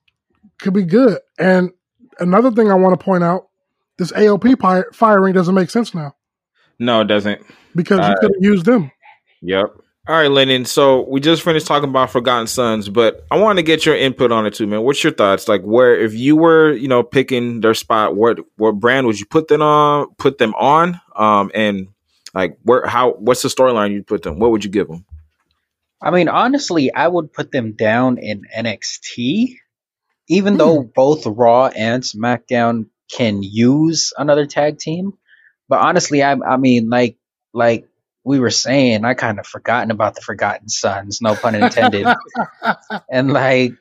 [0.60, 1.20] could be good.
[1.38, 1.72] And
[2.20, 3.48] another thing I want to point out
[3.98, 6.15] this AOP pi- firing doesn't make sense now
[6.80, 7.41] No, it doesn't.
[7.76, 8.91] because you Uh, could have used them.
[9.41, 9.76] Yep.
[10.08, 10.66] All right, Lennon.
[10.66, 14.32] So we just finished talking about Forgotten Sons, but I want to get your input
[14.32, 14.82] on it too, man.
[14.82, 15.48] What's your thoughts?
[15.48, 19.28] Like, where if you were, you know, picking their spot, what what brand would you
[19.28, 20.08] put them on?
[20.18, 21.90] Put them on, um, and
[22.34, 24.40] like where how what's the storyline you put them?
[24.40, 25.06] What would you give them?
[26.02, 29.56] I mean, honestly, I would put them down in NXT,
[30.28, 35.14] even though both Raw and SmackDown can use another tag team.
[35.70, 37.18] But honestly, I, I mean, like,
[37.54, 37.88] like
[38.23, 42.07] we were saying, I kind of forgotten about the Forgotten Sons, no pun intended.
[43.12, 43.73] and like,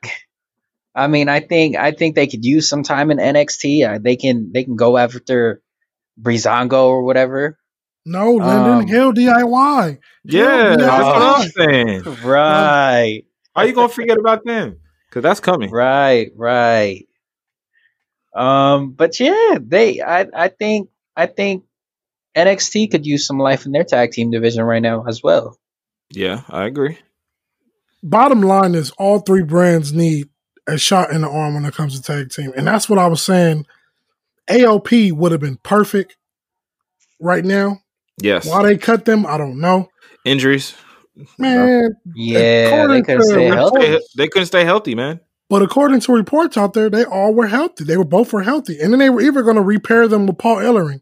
[0.94, 3.88] I mean, I think, I think they could use some time in NXT.
[3.88, 5.60] Uh, they can, they can go after
[6.20, 7.58] Breezango or whatever.
[8.06, 9.98] No, Lyndon Um, Hill DIY.
[10.24, 12.02] Yeah, Yeah, that's what uh, I'm saying.
[12.24, 13.24] Right.
[13.54, 14.78] How you gonna forget about them?
[15.08, 15.70] Because that's coming.
[15.70, 17.06] Right, right.
[18.34, 21.64] Um, but yeah, they I I think I think
[22.36, 25.58] NXT could use some life in their tag team division right now as well.
[26.10, 26.98] Yeah, I agree.
[28.02, 30.28] Bottom line is all three brands need
[30.66, 32.52] a shot in the arm when it comes to tag team.
[32.56, 33.66] And that's what I was saying.
[34.48, 36.16] AOP would have been perfect
[37.20, 37.78] right now.
[38.20, 38.46] Yes.
[38.46, 39.88] Why they cut them, I don't know.
[40.24, 40.74] Injuries.
[41.38, 43.86] Man, Yeah, they could to stay reports- healthy.
[43.86, 45.20] They, they couldn't stay healthy, man.
[45.48, 47.84] but according to reports out there, they all were healthy.
[47.84, 48.78] They were both were healthy.
[48.80, 51.00] And then they were even going to repair them with Paul Ellering.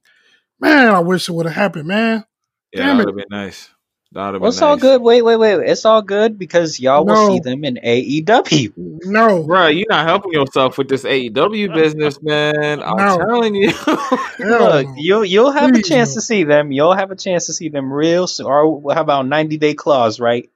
[0.60, 2.24] Man, I wish it would have happened, man.
[2.72, 3.06] Yeah, Damn that it.
[3.06, 3.70] would have been nice.
[4.12, 4.66] That would have been Well, it's nice.
[4.68, 5.02] all good.
[5.02, 5.68] Wait, wait, wait.
[5.68, 8.72] It's all good because y'all will see them in AEW.
[9.04, 9.44] No.
[9.44, 12.82] Bro, you're not helping yourself with this AEW business, man.
[12.82, 13.18] I'm No.
[13.18, 13.70] telling you.
[14.38, 16.14] Look, you'll you'll have a chance no.
[16.14, 16.72] to see them.
[16.72, 18.46] You'll have a chance to see them real soon.
[18.46, 20.48] Or how about ninety day clause, right?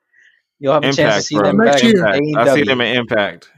[0.58, 1.48] You'll have a chance to see bro.
[1.48, 2.06] them Next back in year.
[2.06, 2.90] I see them AEW.
[2.90, 3.50] in Impact.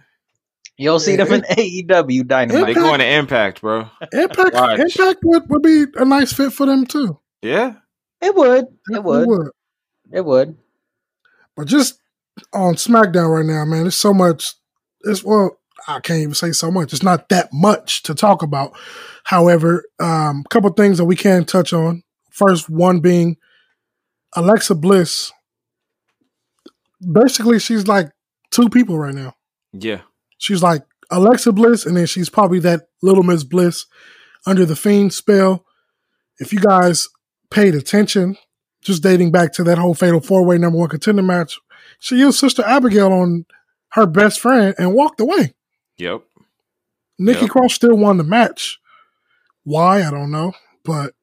[0.77, 2.67] You'll see them in AEW Dynamite.
[2.67, 3.89] They Impact- going to Impact, bro.
[4.13, 4.81] Impact, Watch.
[4.81, 7.19] Impact would, would be a nice fit for them too.
[7.43, 7.75] Yeah.
[8.21, 8.65] It would.
[8.65, 9.49] It Definitely would.
[10.13, 10.57] It would.
[11.57, 12.01] But just
[12.53, 14.55] on SmackDown right now, man, there's so much.
[15.03, 16.93] It's well, I can't even say so much.
[16.93, 18.73] It's not that much to talk about.
[19.25, 22.03] However, um, a couple things that we can touch on.
[22.31, 23.37] First, one being
[24.35, 25.33] Alexa Bliss.
[27.01, 28.11] Basically, she's like
[28.51, 29.35] two people right now.
[29.73, 30.01] Yeah.
[30.39, 33.87] She's like Alexa Bliss, and then she's probably that Little Miss Bliss
[34.47, 35.65] under the Fiend spell.
[36.39, 37.09] If you guys
[37.51, 38.37] paid attention,
[38.83, 41.59] just dating back to that whole Fatal Four Way number one contender match,
[41.99, 43.47] she used Sister Abigail on
[43.93, 45.55] her best friend and walked away.
[45.99, 46.23] Yep.
[47.19, 47.51] Nikki Yep.
[47.51, 48.79] Cross still won the match.
[49.63, 50.53] Why I don't know,
[50.85, 51.15] but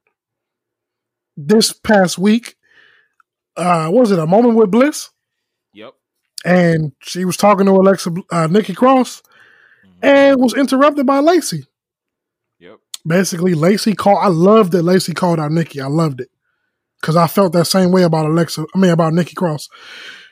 [1.37, 2.55] this past week,
[3.57, 5.09] uh, what was it a moment with Bliss?
[6.43, 9.21] And she was talking to Alexa uh, Nikki Cross
[10.01, 11.65] and was interrupted by Lacey.
[12.59, 12.79] Yep.
[13.05, 14.19] Basically, Lacey called.
[14.21, 15.81] I loved that Lacey called out Nikki.
[15.81, 16.29] I loved it
[16.99, 18.65] because I felt that same way about Alexa.
[18.73, 19.69] I mean, about Nikki Cross.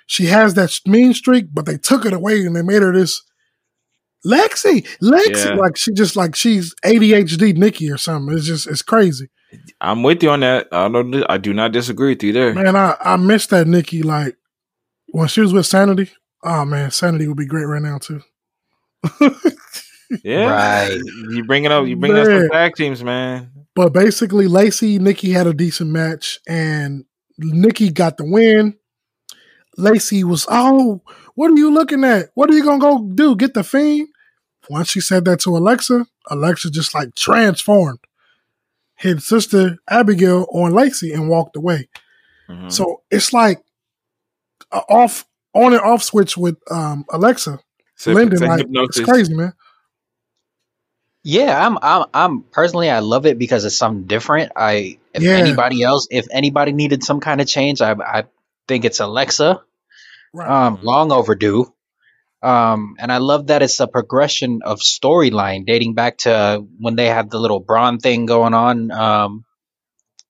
[0.08, 3.22] She has that mean streak, but they took it away and they made her this
[4.26, 5.46] Lexi, Lexi.
[5.46, 5.54] Yeah.
[5.54, 8.36] Like she just like she's ADHD Nikki or something.
[8.36, 9.30] It's just it's crazy.
[9.82, 10.68] I'm with you on that.
[10.72, 11.24] I don't.
[11.30, 12.54] I do not disagree with you there.
[12.54, 14.04] Man, I I miss that Nikki.
[14.04, 14.36] Like
[15.12, 16.12] when she was with Sanity.
[16.44, 18.22] Oh man, Sanity would be great right now too.
[20.24, 20.50] Yeah.
[20.50, 21.00] Right.
[21.30, 21.86] You it up.
[21.86, 22.42] You bring up Man.
[22.42, 23.52] some tag teams, man.
[23.76, 27.06] But basically, Lacey, Nikki had a decent match, and
[27.38, 28.76] Nikki got the win.
[29.78, 31.02] Lacey was, oh,
[31.36, 32.30] what are you looking at?
[32.34, 33.36] What are you gonna go do?
[33.36, 34.10] Get the fiend?
[34.70, 38.00] Once she said that to Alexa, Alexa just like transformed,
[38.96, 41.88] hit sister Abigail on Lacey and walked away.
[42.50, 42.72] Mhm.
[42.72, 43.62] So it's like a
[44.72, 47.60] off on and off switch with um, Alexa.
[47.96, 48.98] So- Lyndon, so like hypnosis.
[49.00, 49.54] it's crazy, man.
[51.24, 54.54] Yeah, I'm, I'm, I'm personally, I love it because it's something different.
[54.56, 55.34] I, if Yeah.
[55.34, 58.24] anybody else, if anybody needed some kind of change, I, I
[58.68, 59.62] think it's Alexa.
[60.34, 60.50] Right.
[60.50, 61.74] Um, long overdue.
[62.42, 67.08] Um, and I love that it's a progression of storyline dating back to when they
[67.08, 68.90] had the little Braun thing going on.
[68.92, 69.44] Um,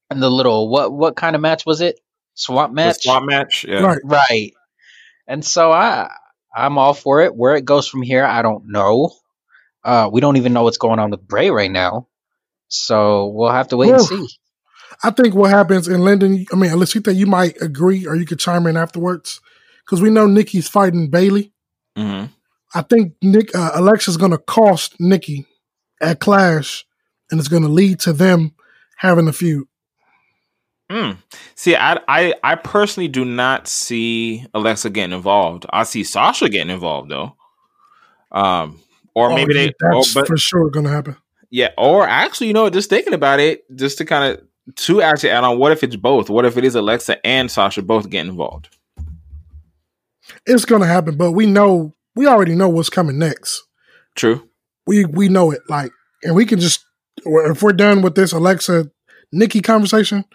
[0.09, 1.99] and the little what, what kind of match was it?
[2.39, 3.03] Swamp The match.
[3.03, 3.65] swap match.
[3.67, 3.81] Yeah.
[3.81, 3.99] Right.
[4.03, 4.53] Right.
[5.27, 6.09] And so I
[6.55, 7.35] I'm all for it.
[7.35, 9.11] Where it goes from here, I don't know.
[9.83, 12.07] Uh we don't even know what's going on with Bray right now.
[12.69, 14.27] So we'll have to wait and see.
[15.03, 16.45] I think what happens in London.
[16.51, 19.39] I mean, unless you think you might agree or you could chime in afterwards,
[19.85, 21.53] because we know Nikki's fighting Bayley.
[21.95, 22.25] hmm
[22.73, 25.47] I think Nick uh, Alexa's going to cost Nikki
[25.99, 26.85] at Clash,
[27.31, 28.53] and it's going to lead to them
[28.97, 29.67] having a feud.
[30.89, 31.17] Mm.
[31.55, 35.65] See, I, I I personally do not see Alexa getting involved.
[35.69, 37.35] I see Sasha getting involved though.
[38.31, 38.79] Um,
[39.15, 41.15] or Oh, maybe yeah, they, or, that's but for sure going to happen.
[41.51, 45.31] yeah, or actually, you know, just thinking about it, just to kind of to actually
[45.31, 46.29] add on, what if it's both?
[46.29, 48.69] What if it is Alexa and Sasha both getting involved?
[50.45, 53.63] It's going to happen, but we know we already know what's coming next.
[54.15, 54.47] True.
[54.85, 55.91] We we know it, like,
[56.23, 56.85] and we can just
[57.25, 58.89] if we're done with this Alexa
[59.31, 60.25] Nikki conversation,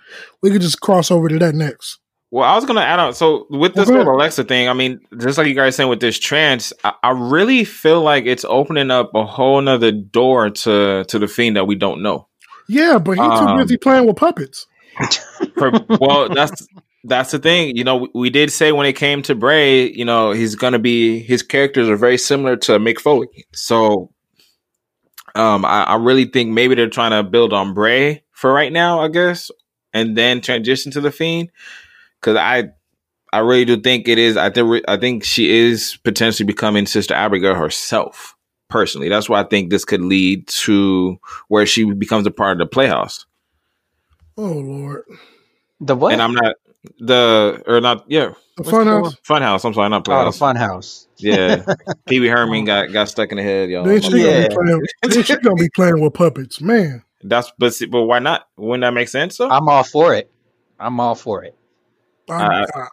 [0.42, 1.98] we could just cross over to that next.
[2.30, 3.14] Well, I was gonna add on.
[3.14, 4.08] So with this Well.
[4.08, 7.62] Alexa thing, I mean, just like you guys saying with this trance, I, I really
[7.62, 11.76] feel like it's opening up a whole nother door to to the fiend that we
[11.76, 12.26] don't know.
[12.68, 14.66] Yeah, but he's Um, too busy playing with puppets.
[15.56, 16.66] For, well, that's
[17.04, 17.76] that's the thing.
[17.76, 20.80] You know, we, we did say when it came to Bray, you know, he's gonna
[20.80, 23.28] be his characters are very similar to Mick Foley.
[23.54, 24.10] So,
[25.36, 29.00] um, I, I really think maybe they're trying to build on Bray for right now,
[29.00, 29.50] I guess,
[29.92, 31.50] and then transition to the Fiend.
[32.20, 32.70] Because I,
[33.32, 34.36] I really do think it is.
[34.36, 38.36] I think I think she is potentially becoming Sister Abigail herself.
[38.70, 41.18] Personally, that's why I think this could lead to
[41.48, 43.26] where she becomes a part of the Playhouse.
[44.36, 45.02] Oh Lord,
[45.80, 46.12] The what?
[46.12, 46.56] And I'm not
[46.98, 49.16] the or not yeah the What's it called?
[49.24, 49.40] Funhouse.
[49.40, 49.64] Funhouse.
[49.64, 50.22] I'm sorry, not Playhouse.
[50.22, 50.38] oh, the Playhouse.
[50.38, 51.08] fun house.
[51.18, 51.64] yeah,
[52.06, 53.84] Pee Wee Herman got got stuck in the head, y'all.
[53.84, 54.48] Then she gonna Yeah.
[54.48, 54.80] be playing.
[55.02, 57.02] Then she gonna be playing with puppets, man.
[57.26, 58.48] That's but see, but why not?
[58.56, 59.38] Wouldn't that make sense?
[59.38, 59.48] though?
[59.48, 60.30] I'm all for it.
[60.78, 61.56] I'm all for it.
[62.28, 62.88] I, Uh, I,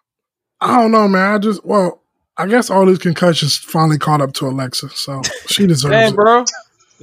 [0.62, 1.34] I don't know, man.
[1.34, 2.02] I just well,
[2.38, 6.16] I guess all these concussions finally caught up to Alexa, so she deserves Damn, it.
[6.16, 6.46] bro.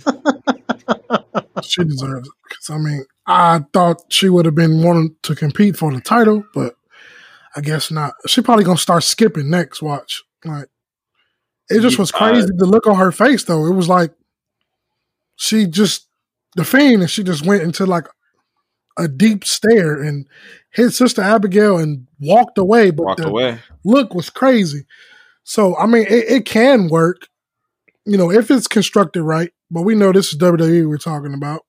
[1.63, 5.77] She deserves it because I mean, I thought she would have been wanting to compete
[5.77, 6.77] for the title, but
[7.57, 8.13] I guess not.
[8.27, 9.83] She probably gonna start skipping next.
[9.83, 10.69] Watch, like
[11.69, 12.49] it just was Uh, crazy.
[12.57, 14.13] The look on her face, though, it was like
[15.37, 16.08] she just
[16.57, 18.07] the fiend, and she just went into like
[18.99, 20.27] a deep stare and
[20.71, 22.91] hit Sister Abigail and walked away.
[22.91, 23.59] But Walked the away.
[23.85, 24.87] look was crazy.
[25.45, 27.29] So I mean, it, it can work,
[28.05, 29.51] you know, if it's constructed right.
[29.71, 31.63] But we know this is WWE we're talking about.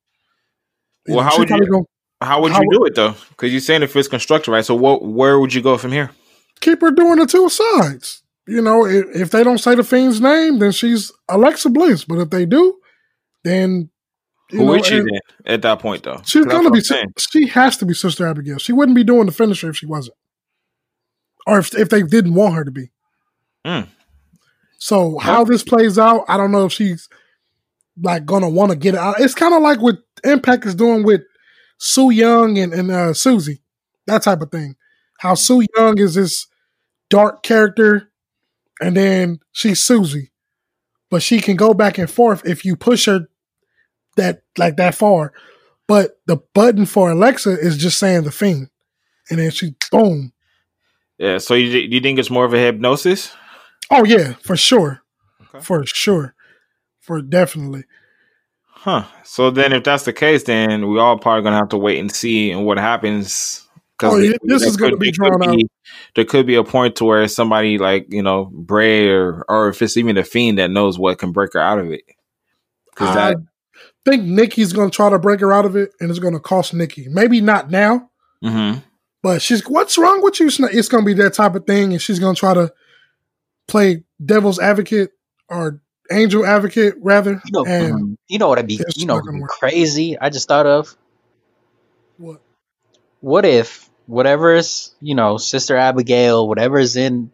[1.05, 1.83] You Well, know, how would you- gonna
[2.21, 3.15] How would How you do it though?
[3.29, 5.03] Because you're saying if it's constructed right, so what?
[5.05, 6.11] Where would you go from here?
[6.61, 8.21] keep her doing the two sides?
[8.45, 12.03] You know, if, if they don't say the fiend's name, then she's Alexa Bliss.
[12.03, 12.77] But if they do,
[13.45, 13.89] then you
[14.51, 16.21] Who know, would she then at that point though?
[16.25, 16.81] She's gonna be.
[16.81, 17.13] Saying.
[17.17, 18.57] She has to be Sister Abigail.
[18.57, 20.17] She wouldn't be doing the finisher if she wasn't,
[21.45, 22.91] or if if they didn't want her to be.
[23.65, 23.87] Mm.
[24.79, 27.09] So how this plays out, I don't know if she's
[28.01, 29.19] like gonna want to get it out.
[29.19, 31.21] It's kind of like what Impact is doing with
[31.77, 33.61] Su Yung and, and uh, Susie,
[34.07, 34.75] that type of thing.
[35.19, 36.47] How Su Yung is this
[37.09, 38.09] dark character,
[38.81, 40.31] and then she's Susie,
[41.11, 43.27] but she can go back and forth if you push her
[44.19, 45.33] that like that far.
[45.87, 48.69] But the button for Alexa is just saying the fiend,
[49.29, 50.33] and then she boom.
[51.17, 51.39] Yeah.
[51.39, 53.33] So you you think it's more of a hypnosis?
[53.89, 55.01] Oh yeah, for sure,
[55.41, 55.63] Okay.
[55.63, 56.35] for sure,
[56.99, 57.83] for definitely.
[58.65, 59.03] Huh.
[59.23, 62.11] So then, if that's the case, then we all probably gonna have to wait and
[62.11, 63.65] see and what happens.
[64.01, 65.57] Oh, yeah, there- this is gonna could- be drawn out.
[66.15, 69.81] There could be a point to where somebody like you know Bray or or if
[69.81, 72.03] it's even a fiend that knows what can break her out of it.
[72.91, 73.37] Because that
[74.05, 76.39] think Nikki's going to try to break her out of it, and it's going to
[76.39, 77.07] cost Nikki.
[77.09, 78.09] Maybe not now,
[78.43, 78.83] Mhm.
[79.21, 79.61] but she's.
[79.67, 80.47] What's wrong with you?
[80.47, 82.71] It's going to be that type of thing, and she's going to try to
[83.67, 85.11] play devil's advocate
[85.47, 85.81] or
[86.11, 87.41] angel advocate rather.
[87.45, 89.49] You know, and you know what I'd be, you know, not gonna what'd be work.
[89.51, 90.17] crazy.
[90.19, 90.95] I just thought of
[92.17, 92.41] what?
[93.21, 97.31] what if whatever's you know Sister Abigail, whatever's in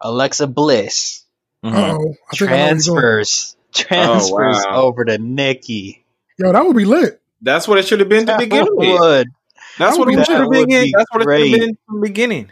[0.00, 1.24] Alexa Bliss
[1.64, 2.58] oh, think I know what you're doing.
[2.60, 4.82] transfers transfers wow.
[4.82, 6.04] over to Nikki.
[6.38, 7.20] Yo, that would be lit.
[7.40, 9.26] That's what it should have been to That begin with.
[9.78, 10.66] That's that what it should have been.
[10.68, 12.50] be That's what it should have been from the beginning.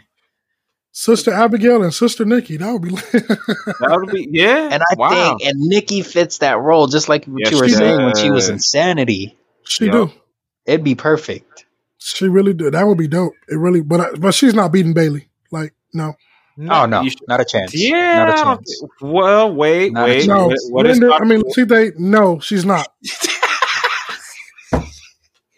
[0.91, 2.57] Sister Abigail and Sister Nikki.
[2.57, 3.03] That would be lit.
[3.13, 4.69] That would be yeah.
[4.71, 5.09] And I wow.
[5.37, 8.15] think and Nikki fits that role just like what Yes, you were she saying when
[8.15, 9.37] she was insanity.
[9.63, 9.91] she Yo.
[10.07, 10.11] do.
[10.65, 11.65] It'd be perfect.
[11.99, 12.71] She really do.
[12.71, 13.33] That would be dope.
[13.47, 15.27] It really, but I, but she's not beating Bayley.
[15.51, 16.15] Like no,
[16.69, 17.75] oh no, not a chance.
[17.75, 18.25] yeah.
[18.25, 18.81] not a I don't chance.
[19.01, 20.27] Well, wait, Not wait.
[20.27, 20.47] no.
[20.47, 21.53] What, what is Linda, I mean, possible?
[21.53, 22.87] see, they no, she's not.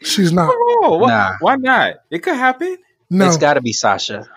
[0.10, 0.50] She's not.
[0.54, 1.34] Oh, what- Nah.
[1.40, 1.96] Why not?
[2.12, 2.78] It could happen.
[3.10, 4.28] No, It's got to be Sasha.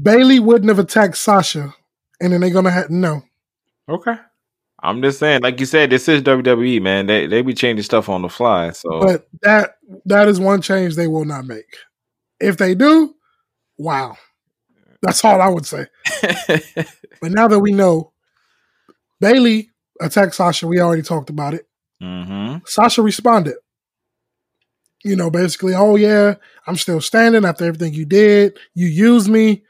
[0.00, 1.74] Bayley wouldn't have attacked Sasha,
[2.20, 3.22] and then they're gonna have no.
[3.88, 4.14] Okay.
[4.84, 7.06] I'm just saying, like you said, this is WWE, man.
[7.06, 8.70] They they be changing stuff on the fly.
[8.70, 9.76] So But that
[10.06, 11.76] that is one change they will not make.
[12.40, 13.14] If they do,
[13.78, 14.16] wow.
[15.02, 15.86] That's all I would say.
[17.20, 18.12] But now that we know
[19.20, 19.70] Bayley
[20.00, 21.68] attacked Sasha, we already talked about it.
[22.00, 23.54] hmm Sasha responded.
[25.04, 26.34] You know, basically, oh yeah,
[26.66, 28.58] I'm still standing after everything you did.
[28.74, 29.64] You used me.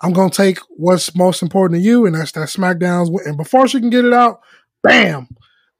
[0.00, 3.10] I'm gonna take what's most important to you, and that's that SmackDown's.
[3.26, 4.40] And before she can get it out,
[4.82, 5.28] bam,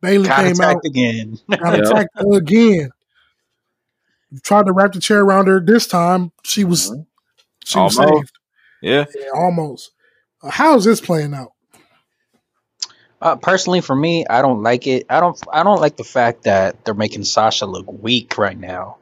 [0.00, 1.38] Bayley came out, attacked again.
[1.50, 1.86] got Yep.
[1.86, 2.90] attacked again.
[4.42, 5.60] Tried to wrap the chair around her.
[5.60, 7.06] This time, she was Mhm.
[7.64, 8.38] she was saved.
[8.82, 9.06] Yeah.
[9.14, 9.92] Yeah, almost.
[10.42, 11.52] Uh, how is this playing out?
[13.20, 15.06] Uh, personally, for me, I don't like it.
[15.10, 15.38] I don't.
[15.52, 18.98] I don't like the fact that they're making Sasha look weak right now.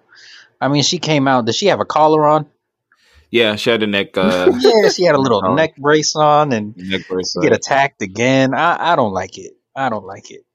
[0.61, 1.45] I mean, she came out.
[1.45, 2.47] Did she have a collar on?
[3.31, 3.57] Yeah.
[3.57, 5.55] She had a neck, uh, Yeah, she had a little Oh.
[5.55, 6.75] neck brace on, and
[7.09, 7.37] brace.
[7.43, 8.55] get attacked again.
[8.55, 9.53] I, I don't like it.
[9.75, 10.47] I don't like it.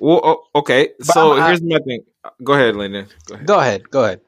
[0.00, 0.90] Well, okay.
[0.98, 2.04] But So I'm- I- here's my thing.
[2.42, 3.06] Go ahead, Landon.
[3.28, 3.46] Go ahead.
[3.46, 3.90] Go ahead.
[3.90, 4.20] Go ahead.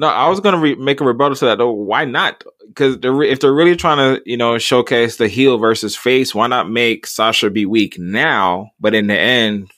[0.00, 1.72] No, I was gonna re- make a rebuttal to that though.
[1.72, 2.44] Why not?
[2.68, 6.32] Because they're re- if they're really trying to, you know, showcase the heel versus face,
[6.32, 9.72] why not make Sasha be weak now, but in the end,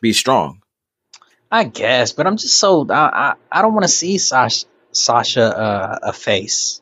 [0.00, 0.62] be strong?
[1.50, 5.42] I guess, but I'm just so I I, I don't want to see Sasha Sasha
[5.42, 6.80] uh, a face.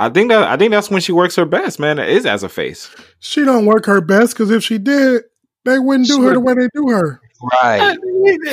[0.00, 2.00] I think that I think that's when she works her best, man.
[2.00, 2.90] Is as a face.
[3.20, 5.22] She don't work her best because if she did,
[5.64, 7.20] they wouldn't do her the way they do her.
[7.62, 7.96] Right.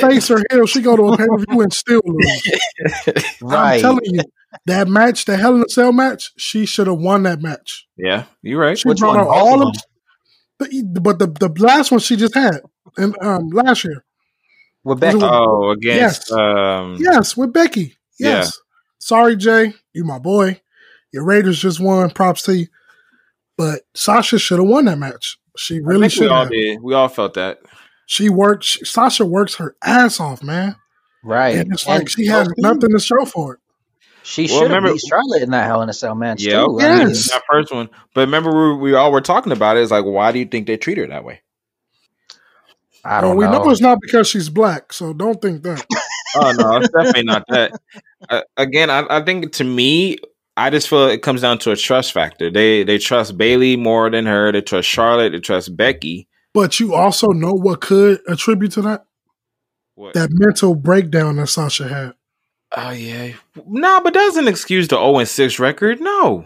[0.01, 2.51] Face or heel, she go to a pay per view and still lose.
[3.49, 4.21] I'm telling you,
[4.65, 7.87] that match, the Hell in a Cell match, she should have won that match.
[7.97, 8.77] Yeah, you're right.
[8.77, 9.25] She Which brought one?
[9.25, 9.75] out all of
[10.59, 12.61] of the, but the the last one she just had,
[12.97, 14.03] and um last year,
[14.83, 15.15] With Becky.
[15.17, 16.31] Was Oh, against Yes.
[16.31, 18.59] um, yes, with Becky, yes.
[18.99, 20.61] Sorry, Jay, you my boy.
[21.11, 22.09] Your Raiders just won.
[22.09, 22.67] Props to you.
[23.57, 25.37] But Sasha should have won that match.
[25.57, 26.49] She really think we should all have.
[26.51, 26.81] did.
[26.81, 27.59] We all felt that.
[28.05, 28.77] She works.
[28.83, 30.75] Sasha works her ass off, man.
[31.23, 31.55] right.
[31.55, 33.59] And it's like And she has Sophie, nothing to show for it.
[34.23, 36.61] She Well, should have remember- beat Charlotte in that Hell in a Cell match Yeah,
[36.61, 36.75] too.
[36.75, 36.85] okay.
[36.87, 37.31] I mean, Yes.
[37.31, 37.89] that first one.
[38.13, 39.81] But remember, we, we all were talking about it.
[39.81, 41.41] It's like, why do you think they treat her that way?
[43.05, 43.51] I don't we know.
[43.51, 45.85] We know it's not because she's black, so don't think that.
[46.35, 47.73] Oh no, it's definitely not that.
[48.29, 50.17] Uh, again, I, I think to me,
[50.55, 52.49] I just feel it comes down to a trust factor.
[52.49, 54.51] They they trust Bayley more than her.
[54.51, 55.31] They trust Charlotte.
[55.33, 56.27] They trust Becky.
[56.53, 59.05] But you also know what could attribute to that?
[59.95, 60.13] What?
[60.13, 62.13] That mental breakdown that Sasha had.
[62.75, 63.33] oh yeah,
[63.67, 65.99] no, but that doesn't excuse the zero and six record.
[66.01, 66.45] No,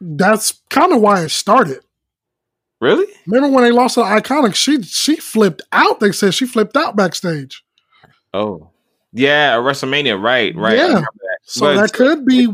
[0.00, 1.80] That's kind of why it started.
[2.80, 3.06] really.
[3.26, 4.54] Remember when they lost to the Iconic?
[4.54, 6.00] She she flipped out.
[6.00, 7.62] They said she flipped out backstage.
[8.34, 8.70] Oh,
[9.12, 10.20] yeah, WrestleMania.
[10.20, 10.76] Right, right.
[10.78, 10.88] Yeah.
[11.00, 11.06] that.
[11.44, 12.46] So But that could be.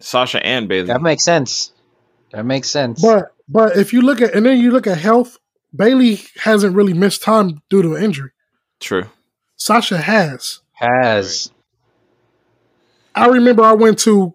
[0.00, 0.86] Sasha and Bayley.
[0.88, 1.72] That makes sense.
[2.32, 3.02] That makes sense.
[3.02, 5.38] But but if you look at and then you look at health,
[5.74, 8.30] Bayley hasn't really missed time due to injury.
[8.80, 9.06] True.
[9.56, 10.60] Sasha has.
[10.72, 11.50] Has
[13.14, 14.34] I remember I went to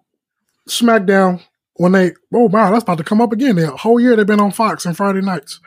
[0.68, 1.42] SmackDown
[1.74, 3.56] when they oh wow that's about to come up again.
[3.56, 5.60] The whole year they've been on Fox on Friday nights.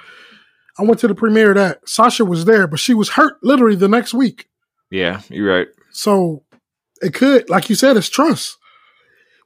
[0.78, 1.88] I went to the premiere that.
[1.88, 4.48] Sasha was there, but she was hurt literally the next week.
[4.90, 5.68] Yeah, you're right.
[5.92, 6.44] So
[7.02, 8.58] it could, like you said, it's trust.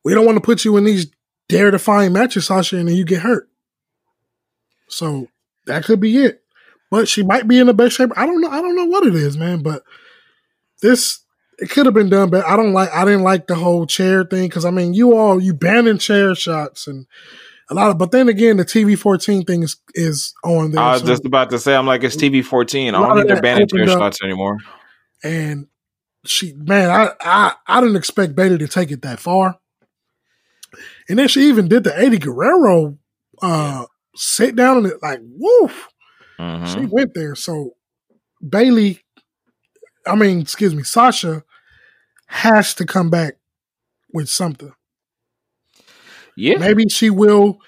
[0.04, 1.08] We don't want to put you in these
[1.50, 3.50] dare defying matches, Sasha, and then you get hurt.
[4.88, 5.28] So
[5.66, 6.42] that could be it.
[6.92, 8.12] But she might be in the best shape.
[8.16, 8.50] I don't know.
[8.50, 9.64] I don't know what it is, man.
[9.64, 9.84] But
[10.82, 11.20] this
[11.60, 12.90] it could have been done, but I don't like.
[12.94, 16.36] I didn't like the whole chair thing because I mean, you all you banning chair
[16.36, 17.08] shots and
[17.70, 17.98] a lot of.
[17.98, 20.82] But then again, the TV fourteen thing is is on there.
[20.84, 22.94] I was so- just about to say, I'm like, it's TV 14.
[22.94, 24.58] I don't think they're banning chair shots anymore.
[25.24, 25.68] and
[26.26, 29.60] she man I, I i didn't expect bayley to take it that far
[31.10, 32.98] and then she even did the eddie guerrero
[33.42, 33.84] uh
[34.16, 35.88] sit down and it like woof
[36.40, 36.68] Mhm.
[36.68, 37.72] she went there so
[38.48, 39.02] bayley
[40.08, 41.44] i mean excuse me sasha
[42.28, 43.36] has to come back
[44.14, 44.72] with something
[46.36, 46.58] Yeah.
[46.58, 47.60] maybe she will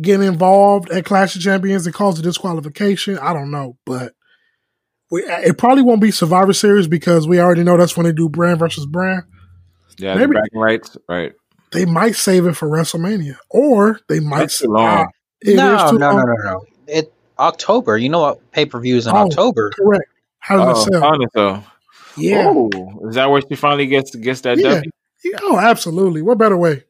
[0.00, 4.12] get involved at clash of champions and cause a disqualification i don't know but
[5.12, 8.28] we, it probably won't be Survivor Series because we already know that's when they do
[8.28, 9.24] brand versus brand.
[9.98, 10.96] Yeah, Maybe- rights.
[11.08, 11.32] Right.
[11.72, 14.38] They might save it for WrestleMania, or they might.
[14.38, 15.08] That's too long.
[15.42, 16.26] It is no, too no, no, long.
[16.44, 16.64] no, no.
[16.86, 17.96] It October.
[17.98, 19.26] You know what pay per views in Oh.
[19.26, 19.70] October?
[19.74, 20.04] Correct.
[20.38, 21.04] How Oh, does it sell?
[21.04, 21.62] honest though.
[22.16, 22.44] Yeah.
[22.48, 22.70] Oh,
[23.08, 24.74] is that where she finally gets gets that Yeah.
[24.76, 24.90] W?
[25.24, 25.38] yeah.
[25.42, 26.22] Oh, absolutely.
[26.22, 26.84] What better way?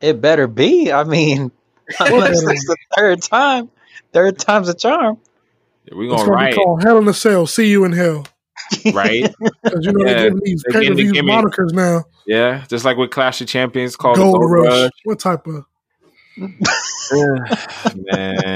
[0.00, 0.90] It better be.
[0.92, 1.52] I mean,
[2.00, 3.70] unless it's the third time.
[4.12, 5.18] Third time's a charm.
[5.90, 7.46] We're gonna going to be write, called Hell in a Cell.
[7.46, 8.26] See you in hell.
[8.92, 9.32] right?
[9.62, 11.34] Because you know Yeah, they're giving these they're pay per getting the view gimmick.
[11.34, 12.04] monikers now.
[12.26, 14.68] Yeah, just like with Clash of Champions called Gold, Gold Rush.
[14.82, 14.90] Rush.
[15.04, 15.64] What type of?
[16.36, 16.60] Man,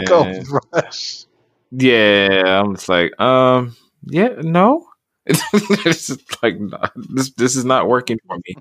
[0.07, 1.25] Gold Rush.
[1.71, 4.87] yeah, I'm just like, um, yeah, no,
[5.27, 7.31] it's just like nah, this.
[7.33, 8.55] This is not working for me.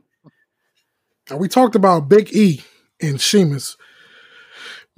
[1.29, 2.63] Now, we talked about Big E
[3.01, 3.77] and Sheamus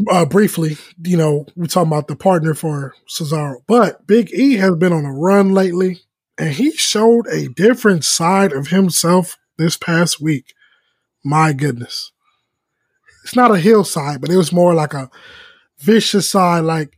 [0.09, 0.77] uh, briefly.
[1.03, 5.05] You know, we talking about the partner for Cesaro, but Big E has been on
[5.05, 6.01] a run lately,
[6.37, 10.53] and he showed a different side of himself this past week.
[11.23, 12.11] My goodness,
[13.27, 15.09] it's not a hillside, but it was more like a
[15.79, 16.61] vicious side.
[16.61, 16.97] Like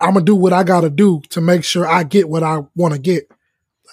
[0.00, 2.94] I'm gonna do what I gotta do to make sure I get what I want
[2.94, 3.30] to get.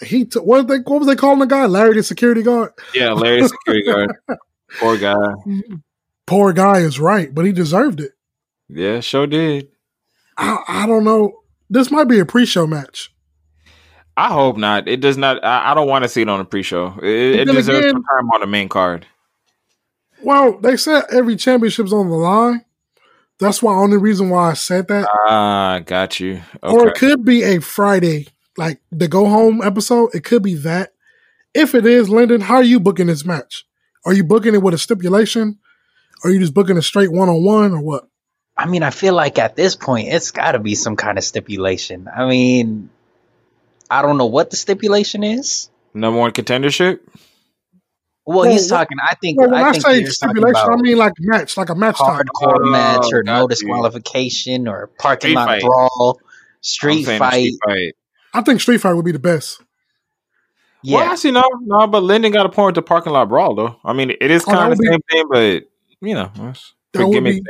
[0.02, 1.66] He took what they what was they calling the guy?
[1.66, 2.72] Larry the security guard.
[2.96, 4.12] Yeah, Larry the security guard.
[4.80, 5.16] Poor guy.
[6.26, 8.14] Poor guy is right, but he deserved it.
[8.70, 9.68] Yeah, sure did.
[10.38, 11.34] I, I don't know.
[11.70, 13.14] This might be a pre-show match.
[14.16, 14.88] I hope not.
[14.88, 15.44] It does not.
[15.44, 16.98] I, I don't want to see it on a pre-show.
[17.04, 19.06] It, it deserves again- some time on the main card.
[20.24, 22.66] Well, they said every championship's on the line.
[23.40, 25.08] That's why only reason why I said that.
[25.28, 26.42] Ah, got you.
[26.62, 30.12] Or it could be a Friday, like the go home episode.
[30.14, 30.94] It could be that.
[31.54, 33.66] If it is, Lyndon, how are you booking this match?
[34.06, 35.60] Are you booking it with a stipulation?
[36.24, 38.08] Or are you just booking a straight one on one or what?
[38.56, 41.24] I mean, I feel like at this point, it's got to be some kind of
[41.24, 42.08] stipulation.
[42.08, 42.90] I mean,
[43.90, 45.70] I don't know what the stipulation is.
[45.94, 47.00] Number one contendership.
[48.26, 48.98] Well, Well, he's what- talking.
[49.08, 49.40] I think.
[49.40, 51.98] Well, when I, I think say you're stipulation, I mean like match, like a match
[51.98, 52.22] time.
[52.26, 53.48] hardcore Oh, match or got no you.
[53.50, 55.62] disqualification or parking Street lot fight.
[55.62, 56.20] brawl,
[56.62, 57.32] street fight.
[57.34, 57.94] street fight.
[58.34, 59.62] I think Street Fight would be the best.
[60.82, 61.86] Yeah, Well, actually, no, no.
[61.88, 63.76] But Lyndon got a point to parking lot brawl, though.
[63.86, 66.32] I mean, it is Oh, kind of would the be- same thing, but you know,
[66.50, 67.44] it's That would be- thing.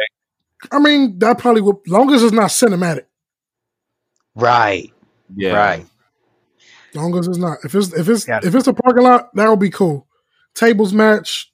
[0.71, 3.03] I mean, that probably would, long as it's not cinematic.
[4.35, 4.91] right,
[5.35, 5.85] Yeah, right.
[6.95, 7.57] Long as it's not.
[7.63, 8.43] If it's if it's it.
[8.43, 10.05] if it's a parking lot, that would be cool.
[10.55, 11.51] Tables match,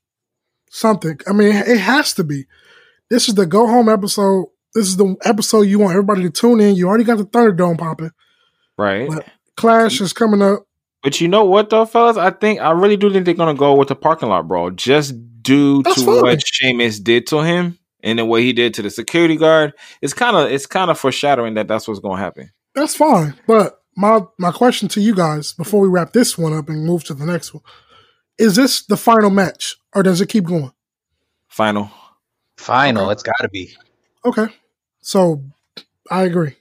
[0.69, 1.19] something.
[1.27, 2.45] I mean, it has to be.
[3.09, 4.47] This is the go home episode.
[4.75, 6.75] This is the episode you want everybody to tune in.
[6.75, 8.11] You already got the Thunderdome popping.
[8.77, 9.07] right.
[9.09, 9.25] But-
[9.57, 10.65] Clash is coming up.
[11.03, 12.15] But you know what, though, fellas?
[12.15, 15.13] I think I really do think they're gonna go with the parking lot brawl, just
[15.41, 16.21] due That's to fine.
[16.21, 19.73] what Sheamus did to him and then what he did to the security guard.
[20.01, 22.51] It's kind of it's kind of foreshadowing that that's what's gonna happen.
[22.73, 23.33] That's fine.
[23.47, 27.03] But my my question to you guys before we wrap this one up and move
[27.05, 27.63] to the next one
[28.39, 30.71] is this the final match or does it keep going?
[31.47, 31.91] Final.
[32.57, 33.03] Final.
[33.03, 33.11] Okay.
[33.11, 33.75] It's got to be.
[34.25, 34.47] Okay.
[35.01, 35.43] So
[36.09, 36.55] I agree.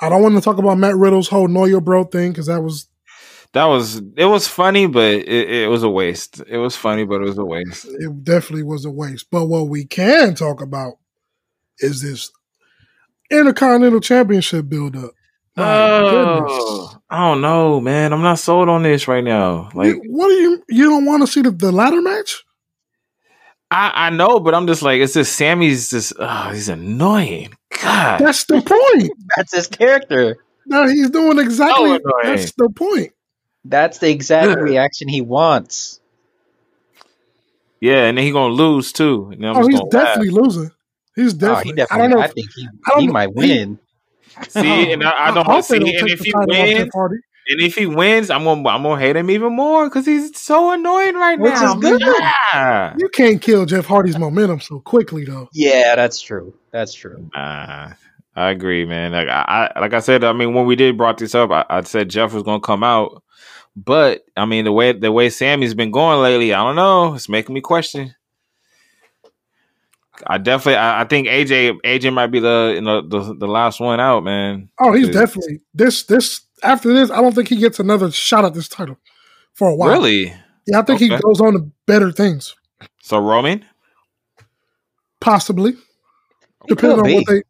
[0.00, 2.62] I don't want to talk about Matt Riddle's whole know your bro thing because that
[2.62, 2.88] was
[3.52, 6.42] That was it was funny, but it, it was a waste.
[6.46, 7.86] It was funny, but it was a waste.
[7.86, 9.26] it definitely was a waste.
[9.30, 10.94] But what we can talk about
[11.78, 12.30] is this
[13.30, 15.12] Intercontinental Championship build up.
[15.58, 18.12] Oh, I don't know, man.
[18.12, 19.70] I'm not sold on this right now.
[19.74, 22.44] Like You- what do you you don't want to see the, the ladder match?
[23.70, 27.54] I, I know, but I'm just like it's just Sammy's just oh, he's annoying.
[27.82, 28.18] God.
[28.20, 29.12] That's the point.
[29.36, 30.36] That's his character.
[30.66, 31.84] No, he's doing exactly.
[31.84, 32.00] annoying.
[32.24, 33.12] that's the point.
[33.64, 36.00] That's the exact reaction he wants.
[37.80, 39.30] Yeah, and then he gonna lose too.
[39.32, 39.90] And Oh, he's gonna laugh.
[39.90, 40.70] definitely losing.
[41.14, 41.82] He's Oh, definitely.
[41.90, 42.22] I don't I, know.
[42.22, 43.12] if- think he, I don't he know.
[43.12, 43.78] might He- win.
[44.48, 46.54] See, and I, I don't hope they see, don't and take if the he title
[46.54, 47.16] Jeff wins, Hardy.
[47.48, 50.70] and if he wins, I'm gonna I'm gonna hate him even more because he's so
[50.72, 51.74] annoying right Which now.
[51.74, 52.00] is good.
[52.00, 52.94] Yeah.
[52.98, 55.48] You can't kill Jeff Hardy's momentum so quickly, though.
[55.52, 56.54] Yeah, that's true.
[56.70, 57.28] That's true.
[57.34, 57.90] Uh,
[58.36, 59.12] I agree, man.
[59.12, 61.64] Like I, I like I said, I mean, when we did brought this up, I,
[61.68, 63.22] I said Jeff was gonna come out,
[63.76, 67.14] but I mean, the way the way Sammy's been going lately, I don't know.
[67.14, 68.14] It's making me question.
[70.26, 73.80] I definitely, I, I think AJ AJ might be the you know the the last
[73.80, 74.68] one out, man.
[74.80, 76.04] Oh, he's definitely this.
[76.04, 78.98] This after this, I don't think he gets another shot at this title
[79.54, 79.90] for a while.
[79.90, 80.34] Really?
[80.66, 82.54] Yeah, I think he goes on to better things,
[83.02, 83.64] So Roman?
[85.20, 85.78] possibly He
[86.68, 87.42] depending on what they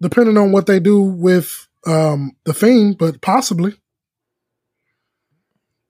[0.00, 3.74] depending on what they do with um the Fiend, but possibly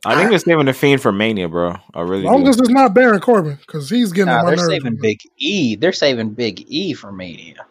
[0.06, 1.76] I think they're saving the fiend for Mania, bro.
[1.94, 2.50] I really as long do.
[2.50, 4.68] as it's not Baron Corbin because he's getting Nah, on my they're nerves.
[4.84, 5.76] saving Big E.
[5.76, 7.66] They're saving Big E for Mania.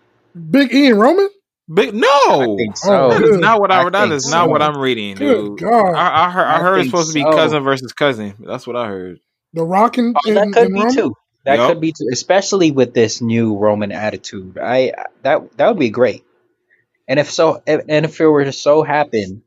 [0.51, 1.29] Big E and Roman.
[1.73, 3.09] Big no, I think oh, so.
[3.09, 3.41] that good.
[3.41, 4.51] not what I, I that think is not so.
[4.51, 5.57] what I'm reading, Good.
[5.57, 8.36] God, I, I heard I, I heard it's think supposed to be cousin versus cousin.
[8.39, 9.19] That's what I heard.
[9.53, 10.93] the Rock and, Oh, that could be Roman?
[10.93, 11.15] too.
[11.45, 11.69] That Yup.
[11.71, 14.57] could be too, especially with this new Roman attitude.
[14.61, 16.23] I that that would be great.
[17.07, 19.41] And if so, if, and if it were to so happen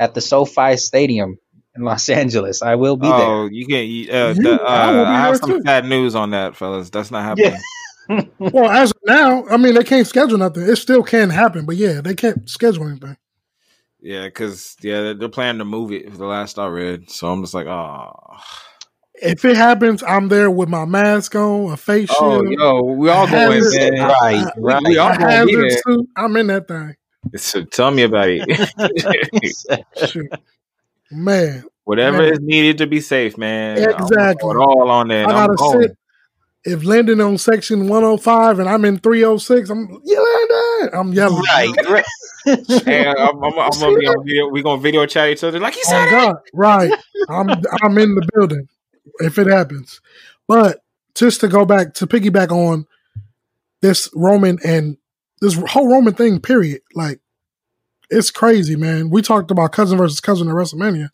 [0.00, 1.38] at the SoFi Stadium
[1.78, 3.16] in Los Angeles, I will be there.
[3.16, 3.86] Oh, you can.
[3.86, 5.62] you- Uh, You- the, uh, I I have some too.
[5.64, 6.90] sad news on that, fellas.
[6.90, 7.52] That's not happening.
[7.52, 7.60] there.
[8.38, 10.62] Well, as of now, I mean, they can't schedule nothing.
[10.62, 13.18] It still can happen, but yeah, they can't schedule anything.
[14.00, 16.10] Yeah, because yeah, they're, they're planning to move it.
[16.16, 18.14] The last I read, so I'm just like, oh,
[19.20, 23.10] If it happens, I'm there with my mask on, a face oh, shield, yo, we
[23.10, 24.08] all going, Hazard- man.
[24.22, 24.82] Right, right.
[24.86, 25.82] We all a gonna be hazard there.
[25.86, 26.08] suit.
[26.16, 26.94] I'm in that thing.
[27.36, 30.24] So tell me about it.
[31.10, 31.18] Shoot.
[31.18, 32.32] Man, Whatever Man.
[32.34, 33.78] is needed to be safe, man.
[33.78, 34.54] I'm Exactly.
[34.56, 35.26] all on there.
[35.26, 35.96] I and I'm gotta sit.
[36.64, 40.98] If Landon on section 105 and I'm in 306, I'm yeah, Landon.
[40.98, 41.42] I'm yelling.
[41.50, 42.04] right, right.
[42.84, 44.48] Hey, I'm, I'm, I'm, I'm gonna be on video.
[44.48, 46.08] We gonna video chat each other like he oh, said.
[46.08, 46.10] Oh.
[46.10, 46.92] God, right.
[47.30, 47.48] I'm
[47.82, 48.68] I'm in the building
[49.20, 50.02] if it happens.
[50.46, 50.80] But
[51.14, 52.86] just to go back to piggyback on
[53.80, 54.98] this Roman and
[55.40, 56.82] this whole Roman thing, period.
[56.94, 57.20] Like
[58.10, 59.10] it's crazy, man.
[59.10, 61.08] We talked about cousin versus cousin at WrestleMania,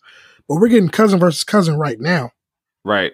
[0.49, 2.31] but we're getting cousin versus cousin right now.
[2.85, 3.13] Right.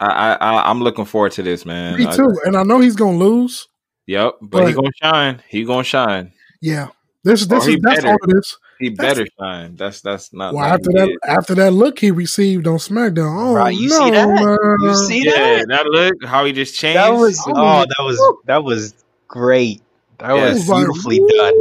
[0.00, 1.98] I, I, I I'm looking forward to this, man.
[1.98, 2.28] Me I- too.
[2.44, 3.68] And I know he's gonna lose.
[4.06, 5.42] yep, but he But- gonna shine.
[5.48, 6.32] He gonna shine.
[6.60, 6.88] Yeah.
[7.22, 8.08] This oh, this Oh, he is that's better.
[8.08, 8.58] all it is.
[8.80, 9.76] He That's- better shine.
[9.76, 10.52] That's that's not.
[10.52, 11.18] Well, after that, it.
[11.26, 14.28] after that look he received on SmackDown, oh Right, you no, see that?
[14.28, 14.58] man.
[14.82, 15.66] You see yeah, that?
[15.68, 16.98] that look how he just changed.
[16.98, 18.94] That was Oh, oh, that was that was
[19.28, 19.80] great.
[20.18, 21.54] That Yeah, was it's like, beautifully done.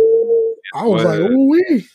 [0.74, 1.86] I was like, ooh wee.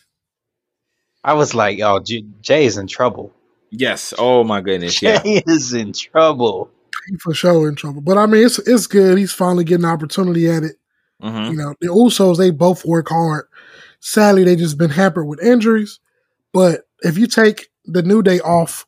[1.23, 3.33] I was like, oh, J- Jay is in trouble.
[3.71, 4.13] yes.
[4.17, 5.01] Oh my goodness.
[5.01, 5.21] Yeah.
[5.21, 6.71] Jay is in trouble.
[7.09, 8.01] He for sure in trouble.
[8.01, 9.17] But I mean, it's it's good.
[9.17, 10.75] He's finally getting an opportunity at it.
[11.21, 13.45] hmm You know, the Usos they both work hard.
[13.99, 15.99] Sadly, they just been hampered with injuries.
[16.53, 18.85] But if you take the New Day off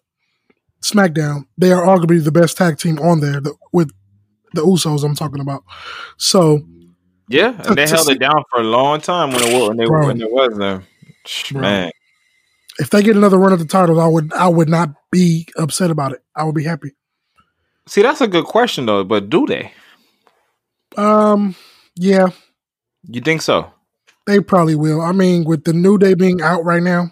[0.81, 3.91] SmackDown, they are arguably the best tag team on there the, with
[4.53, 5.03] the Usos.
[5.03, 5.63] I'm talking about.
[6.17, 6.61] So
[7.33, 9.85] Yeah, and they held it down for a long time when it was when, they,
[9.85, 10.07] Bro.
[10.07, 10.83] when there was them.
[11.53, 11.91] Man,
[12.79, 15.91] if they get another run at the title, I would I would not be upset
[15.91, 16.23] about it.
[16.35, 16.91] I would be happy.
[17.87, 19.03] see, that's a good question though.
[19.03, 19.71] But do they?
[20.97, 21.55] Um,
[21.95, 22.27] yeah,
[23.07, 23.71] You think so?
[24.27, 25.01] they probably will.
[25.01, 27.11] I mean, with the New Day being out right now,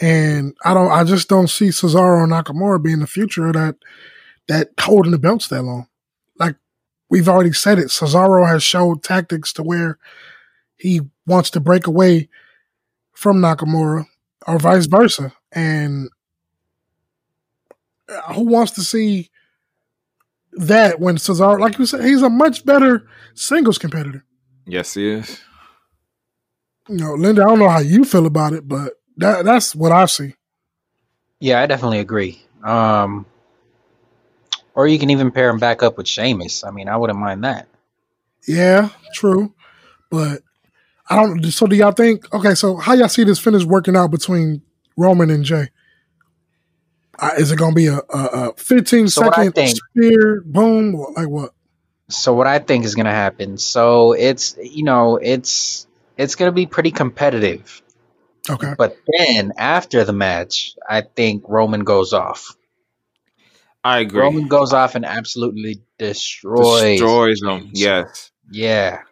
[0.00, 3.76] and I don't, I just don't see Cesaro and Nakamura being the future of that
[4.48, 5.86] that holding the belts that long.
[7.10, 9.98] Like we've already said it, Cesaro has showed tactics to where
[10.76, 12.28] he wants to break away
[13.12, 14.04] from Nakamura
[14.46, 16.08] or vice versa, and
[18.34, 19.30] who wants to see
[20.52, 24.24] that when Cesaro, like you said, he's a much better singles competitor.
[24.66, 25.40] Yes, he is.
[26.88, 29.92] you know, Linda, I don't know how you feel about it, but that that's what
[29.92, 30.34] I see.
[31.40, 32.42] Yeah, I definitely agree.
[32.64, 33.26] Um,
[34.78, 36.62] or you can even pair him back up with Sheamus.
[36.62, 37.66] I mean, I wouldn't mind that.
[38.46, 39.52] Yeah, true.
[40.08, 40.42] But
[41.10, 44.12] I don't so do y'all think okay, so how y'all see this finish working out
[44.12, 44.62] between
[44.96, 45.68] Roman and Jay?
[47.18, 50.94] Uh, is it gonna be a, a, a 15 So second think- spear boom?
[50.94, 51.52] Or Like what?
[52.08, 53.58] So what I think is gonna happen?
[53.58, 57.82] So it's you know it's it's gonna be pretty competitive.
[58.48, 58.74] Okay.
[58.78, 62.56] But then after the match, I think Roman goes off.
[63.84, 64.20] I agree.
[64.20, 66.82] Roman goes off and absolutely destroys.
[66.82, 67.70] Destroys them.
[67.72, 68.30] Yes.
[68.50, 69.02] Yeah.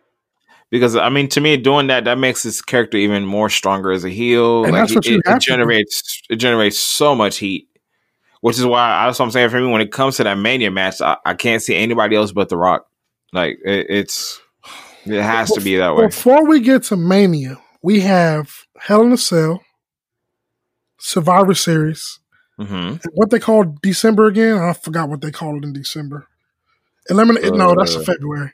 [0.71, 4.05] Because I mean, to me, doing that that makes his character even more stronger as
[4.05, 4.65] a heel.
[4.65, 5.53] And like that's what it, you it have to do.
[5.53, 7.69] generates it generates so much heat,
[8.41, 9.51] which is why that's what I'm saying.
[9.51, 12.33] For me, when it comes to that Mania match, I, I can't see anybody else
[12.33, 12.87] but The Rock.
[13.33, 14.41] Like it, it's
[15.05, 16.07] it has to be that way.
[16.07, 19.63] Before we get to Mania, we have Hell in a Cell,
[20.99, 22.19] Survivor Series,
[22.59, 24.59] hmm what they call December again.
[24.59, 26.27] I forgot what they call it in December.
[27.11, 28.05] Eliminate no, that's in Uh.
[28.05, 28.53] February.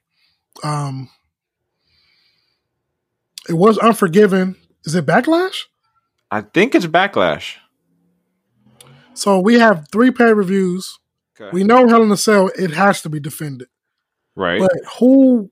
[0.64, 1.08] Um
[3.48, 4.56] it was Unforgiven.
[4.84, 5.64] Is it Backlash?
[6.30, 7.56] I think it's Backlash.
[9.14, 10.98] So we have three pay reviews.
[11.40, 11.50] Okay.
[11.52, 13.68] We know Hell in a Cell, it has to be defended.
[14.36, 14.60] right.
[14.60, 15.50] But who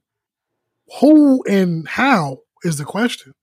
[1.00, 3.34] who and how is the question.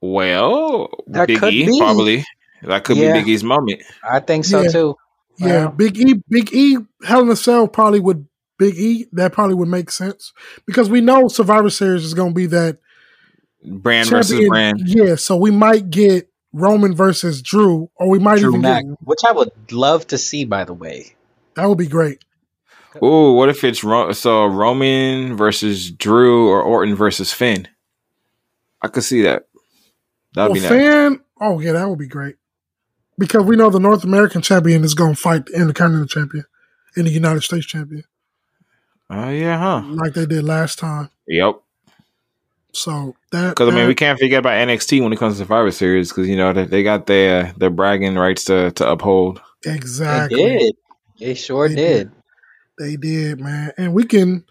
[0.00, 1.78] well, That Big could E be.
[1.78, 2.24] probably.
[2.64, 3.12] That could Yeah.
[3.14, 3.82] be Big E's moment.
[4.08, 4.68] I think so Yeah.
[4.68, 4.96] too.
[5.38, 5.68] Yeah, Yeah.
[5.68, 8.26] Big E, Big E, Hell in a Cell probably would
[8.58, 9.06] Big E.
[9.12, 10.32] That probably would make sense
[10.66, 12.78] because we know Survivor Series is going to be that
[13.64, 14.82] Brand versus brand.
[14.84, 18.96] Yeah, so we might get Roman versus Drew, or we might Drew even Mack, get
[19.04, 21.14] which I would love to see, by the way.
[21.54, 22.18] that would be great.
[23.02, 27.66] Ooh, what if it's Ro- so Roman versus Drew or Orton versus Finn?
[28.82, 29.46] I could see that.
[30.34, 30.68] That'd Well, be nice.
[30.68, 32.36] fan, oh yeah, that would be great
[33.22, 36.44] because we know the North American champion is going to fight the Intercontinental champion
[36.96, 38.02] and the United States champion,
[39.08, 39.82] Oh yeah, huh?
[39.86, 41.08] like they did last time.
[41.28, 41.60] Yep.
[42.72, 45.70] So that Because I mean, we can't forget about NXT when it comes to Survivor
[45.70, 49.40] Series because you know they, they got their their bragging rights to to uphold.
[49.64, 50.74] exactly They did.
[51.20, 52.10] They sure They did.
[52.78, 53.70] They did, man.
[53.78, 54.44] And we can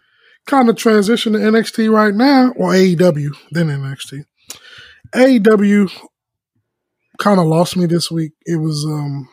[0.46, 4.26] kind of transition to NXT right now, or AEW, then NXT.
[5.14, 5.92] AEW
[7.22, 8.34] kind of lost me this week.
[8.46, 9.30] It was um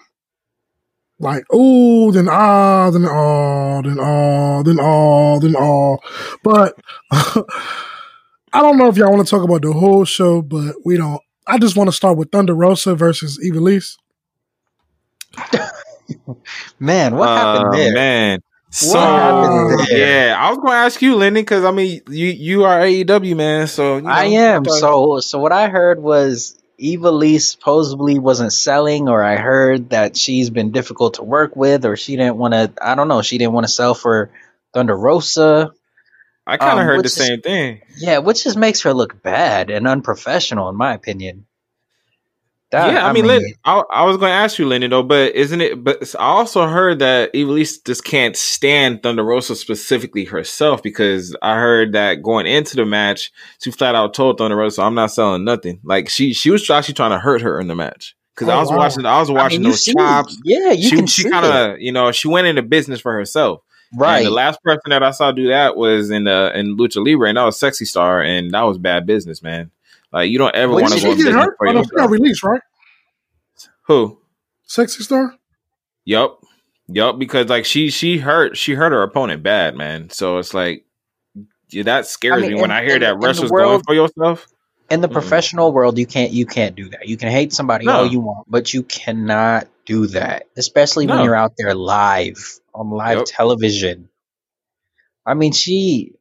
[1.18, 5.96] like oh, then ah, then ah, then ah, then ah, then ah.
[6.44, 6.74] But
[8.52, 11.20] I don't know if y'all want to talk about the whole show, but we don't.
[11.46, 13.96] I just want to start with Thunder Rosa versus Ivelisse.
[16.78, 17.92] Man, what happened Uh, there?
[17.94, 18.40] Man.
[18.70, 20.28] So happened there?
[20.30, 23.34] yeah, I was going to ask you, Lenny, because I mean, you you are AEW
[23.36, 24.64] man, so you know, I am.
[24.66, 30.50] So so what I heard was Ivelisse supposedly wasn't selling, or I heard that she's
[30.50, 32.72] been difficult to work with, or she didn't want to.
[32.80, 33.22] I don't know.
[33.22, 34.30] She didn't want to sell for
[34.72, 35.72] Thunder Rosa.
[36.46, 37.82] I kind of um, heard the is- same thing.
[37.98, 41.46] Yeah, which just makes her look bad and unprofessional, in my opinion.
[42.70, 45.34] That- yeah, I, mean, Len, I, I was going to ask you, Lenny, though, but
[45.34, 45.82] isn't it?
[45.82, 51.54] But I also heard that Ivelisse just can't stand Thunder Rosa specifically herself because I
[51.56, 55.44] heard that going into the match, she flat out told Thunder Rosa, "I'm not selling
[55.44, 58.56] nothing." Like she she was actually trying to hurt her in the match because I
[58.56, 58.76] Oh, was wow.
[58.76, 60.38] watching I was I watching mean, those chops.
[60.44, 63.60] Yeah, you she can she kind of you know she went into business for herself.
[63.96, 64.18] right.
[64.18, 67.28] And the last person that I saw do that was in the in Lucha Libre,
[67.30, 69.70] and that was Sexy Star, and that was bad business, man.
[70.12, 71.56] Like you don't ever Well, want to Did go she in get hurt?
[71.58, 72.60] for no, she got released, right?
[73.86, 74.20] Who?
[74.64, 75.34] Sexy Star?
[76.04, 76.40] Yup.
[76.88, 77.18] Yup.
[77.18, 80.10] Because like she she hurt she hurt her opponent bad, man.
[80.10, 80.84] So it's like
[81.70, 83.82] yeah, that scares I mean, me when I hear in- that in the wrestlers going
[83.82, 84.46] for yourself.
[84.90, 85.12] in the Mm-mm.
[85.12, 87.92] professional world you can't you can't do that you can hate somebody No.
[87.98, 92.38] all you want but you cannot do that especially when you're out there live
[92.74, 93.26] on live Yep.
[93.26, 94.08] television
[95.26, 96.14] i mean she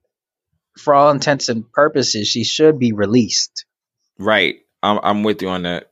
[0.78, 3.66] for all intents and purposes she should be released
[4.20, 4.58] Right.
[4.84, 5.90] I'm I'm with you on that.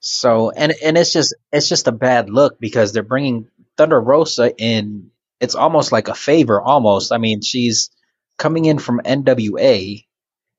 [0.00, 4.54] so and and it's just it's just a bad look because they're bringing thunder rosa
[4.56, 7.90] in it's almost like a favor almost i mean she's
[8.38, 10.04] coming in from nwa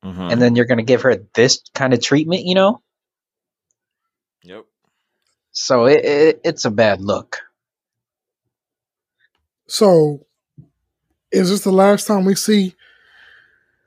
[0.06, 0.32] Mhm.
[0.32, 2.82] and then you're going to give her this kind of treatment you know
[4.44, 4.66] yep.
[5.52, 7.40] So it, it it's a bad look.
[9.68, 10.26] So,
[11.32, 12.76] is this the last time we see,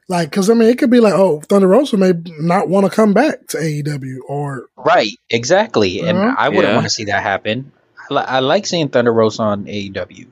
[0.08, 2.90] like, because I mean, it could be like, oh, Thunder Rosa may not want to
[2.94, 6.00] come back to AEW, or Right, exactly.
[6.00, 6.34] And Uh-huh.
[6.38, 6.74] I wouldn't Yeah.
[6.74, 7.72] want to see that happen.
[8.10, 10.26] I, li- I like seeing Thunder Rosa on AEW.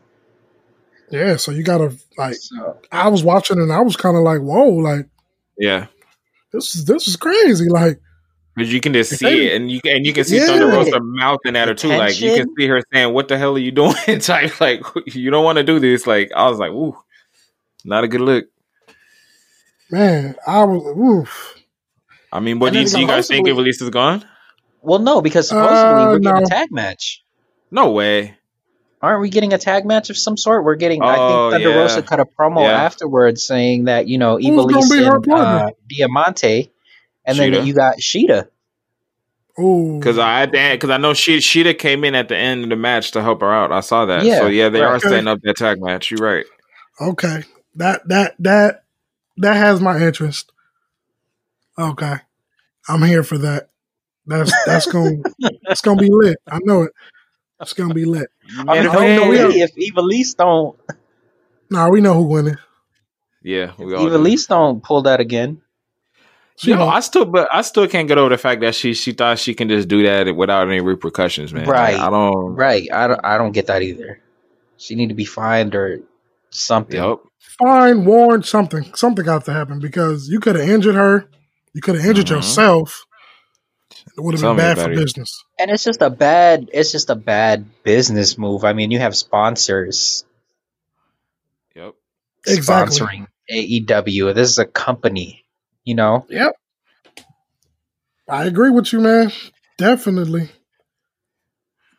[1.11, 1.37] yeah.
[1.37, 4.69] So you gotta like, So, I was watching and I was kind of like, whoa,
[4.69, 5.07] like
[5.59, 5.87] Yeah.
[6.53, 8.01] this is this is crazy, like.
[8.57, 10.47] Because you can just see they- it, and you can, and you can see Yeah.
[10.47, 11.89] Thunder Rosa mouthing at her too.
[11.89, 15.31] Like you can see her saying, "What the hell are you doing?" Type like you
[15.33, 16.07] don't want to do this.
[16.07, 16.97] Like I was like, "Ooh,
[17.85, 18.45] not a good look."
[19.95, 21.55] Man, I was oof.
[22.33, 24.25] I mean, what do you, do you guys think supposedly- Ivelisse is gone?
[24.83, 26.47] well, no, because supposedly Uh, we're getting no.
[26.47, 27.23] a tag match.
[27.71, 28.37] No way.
[29.01, 30.65] Aren't we getting a tag match of some sort?
[30.65, 31.01] We're getting.
[31.03, 31.83] I Oh, think Thunder yeah.
[31.83, 32.73] Rosa cut a promo Yeah.
[32.73, 36.73] afterwards saying that you know Who's Ivelisse gonna be her and uh, Diamante,
[37.25, 38.49] and then you got Sheeta.
[39.61, 42.77] Ooh, Because I because I know she Sheeta came in at the end of the
[42.77, 43.71] match to help her out.
[43.71, 44.25] I saw that.
[44.25, 45.01] Yeah, so yeah, they are right.
[45.01, 46.11] setting up that tag match.
[46.11, 46.47] You're right.
[47.01, 47.45] okay,
[47.77, 48.84] that that that
[49.39, 50.53] that has my interest.
[51.79, 52.17] Okay,
[52.89, 53.71] I'm here for that.
[54.27, 55.23] That's that's gonna
[55.69, 56.39] it's gonna be lit.
[56.51, 56.93] I know it.
[57.61, 58.29] It's gonna be lit.
[58.59, 60.79] I mean, if we- hopefully, if Ivelisse don't,
[61.71, 62.57] Nah, we know who winning.
[63.43, 64.11] Yeah, we all do.
[64.11, 65.61] Ivelisse don't pull that again.
[66.57, 66.95] She Yo, won't.
[66.95, 69.55] I still, but I still can't get over the fact that she she thought she
[69.55, 71.69] can just do that without any repercussions, man.
[71.69, 71.95] Right.
[71.95, 72.55] Like, I don't.
[72.55, 72.89] Right.
[72.93, 74.21] I don't, I don't get that either.
[74.77, 76.01] She need to be fined or
[76.51, 77.03] something.
[77.03, 77.19] Yep.
[77.63, 78.93] Fine, warned, something.
[78.95, 81.29] Something got to happen because you could have injured her.
[81.73, 82.31] You could have injured Mhm.
[82.37, 83.05] yourself.
[84.17, 84.97] It would have been bad for about it.
[85.05, 85.45] business.
[85.59, 88.65] And it's just a bad it's just a bad business move.
[88.65, 90.25] I mean, you have sponsors
[91.75, 91.95] Yep.
[92.47, 92.97] Exactly.
[92.99, 94.33] sponsoring AEW.
[94.35, 95.45] This is a company,
[95.85, 96.27] you know?
[96.29, 96.53] Yep.
[98.29, 99.33] I agree with you, man.
[99.79, 100.51] Definitely.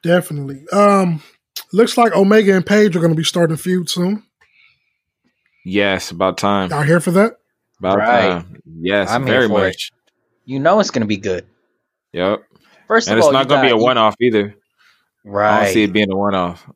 [0.03, 0.65] Definitely.
[0.71, 1.21] Um,
[1.73, 4.23] looks like Omega and Page are going to be starting a feud soon.
[5.65, 6.69] Yes, about time.
[6.69, 7.37] Y'all here for that?
[7.79, 8.29] About Right.
[8.29, 8.61] time.
[8.79, 9.71] Yes, I'm here very for it.
[9.71, 9.91] much.
[10.45, 11.47] You know it's gonna be good.
[12.13, 12.43] Yep.
[12.87, 14.55] First And of it's all, not you going to be a one off either.
[15.23, 15.51] Right.
[15.53, 16.69] I don't see it being a one off.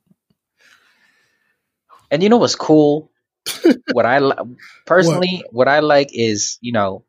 [2.11, 3.11] And you know what's cool?
[3.93, 4.35] what I li-
[4.85, 5.67] personally, what?
[5.67, 7.05] I like is you know,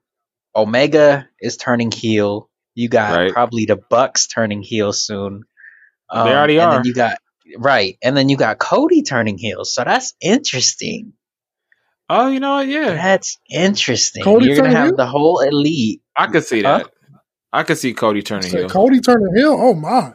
[0.55, 2.51] Omega is turning heel.
[2.75, 3.33] You got Right.
[3.33, 5.45] probably the Bucks turning heel soon.
[6.11, 6.77] Um, They already and are.
[6.77, 7.17] Then you got
[7.57, 9.65] right, and then you got Cody turning heel.
[9.65, 11.15] So that's interesting.
[12.13, 12.67] Oh, you know what?
[12.69, 12.95] Yeah.
[12.95, 14.25] That's interesting.
[14.25, 14.97] Cody You're gonna have heel?
[14.97, 16.03] the whole elite.
[16.17, 16.81] I could see Huh?
[16.81, 16.91] that.
[17.53, 18.69] I could see Cody turning heel.
[18.69, 19.57] Cody turning heel.
[19.59, 20.15] Oh my!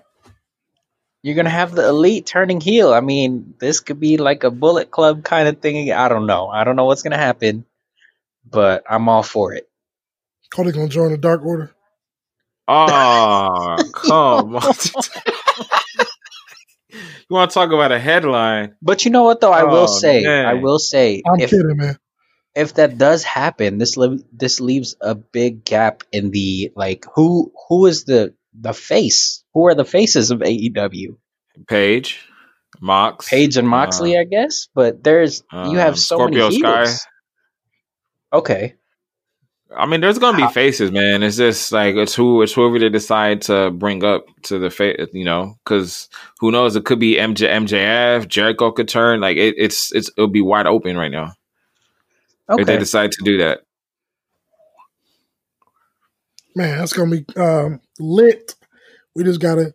[1.24, 2.94] You're gonna have the elite turning heel.
[2.94, 5.92] I mean, this could be like a Bullet Club kind of thing.
[5.92, 6.48] I don't know.
[6.50, 7.66] I don't know what's gonna happen,
[8.50, 9.70] but I'm all for it.
[10.54, 11.74] Cody gonna join the Dark Order.
[12.68, 14.74] Oh, come on.
[17.30, 18.76] you want to talk about a headline?
[18.82, 19.52] But you know what though?
[19.52, 20.46] I Oh, will say, man.
[20.46, 21.98] I will say, I'm if kidding, man.
[22.56, 27.52] if that does happen, this li- this leaves a big gap in the like who
[27.70, 29.44] who is the the face?
[29.54, 31.18] Who are the faces of AEW?
[31.68, 32.26] Page,
[32.82, 34.68] Mox, Page and Moxley, uh, I guess.
[34.74, 36.84] But there's you have um, so Scorpio many Sky.
[36.84, 37.08] heels.
[38.34, 38.76] Okay,
[39.78, 41.24] I mean, there's gonna be faces, man.
[41.24, 45.08] It's just like it's who it's whoever they decide to bring up to the face,
[45.14, 46.10] you know, because
[46.40, 46.76] who knows?
[46.76, 49.22] It could be MJ, MJF, Jericho could turn.
[49.22, 51.34] Like it, it's it's it'll be wide open right now
[52.50, 53.62] if they decide to do that.
[56.56, 58.56] Man, that's gonna be um, lit.
[59.16, 59.74] We just gotta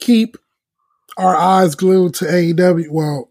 [0.00, 0.36] keep
[1.16, 2.90] our eyes glued to AEW.
[2.90, 3.29] Well,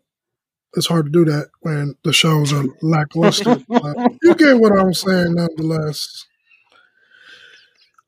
[0.75, 3.57] it's hard to do that when the shows are lackluster.
[3.67, 6.25] but you get what I'm saying, nonetheless.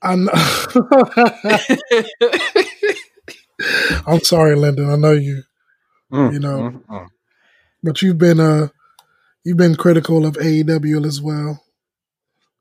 [0.02, 0.32] I know.
[4.08, 4.90] I'm sorry, Lyndon.
[4.90, 5.44] I know you,
[6.12, 6.58] Mm, you know.
[6.60, 7.08] mm, mm.
[7.84, 8.68] but you've been uh,
[9.44, 11.64] you've been critical of AEW as well.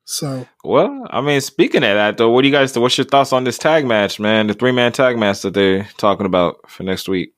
[0.05, 2.77] So well, I mean, speaking of that though, what do you guys?
[2.79, 4.49] What's your thoughts on this tag match, man?
[4.49, 7.33] The three man tag match that they're talking about for next week.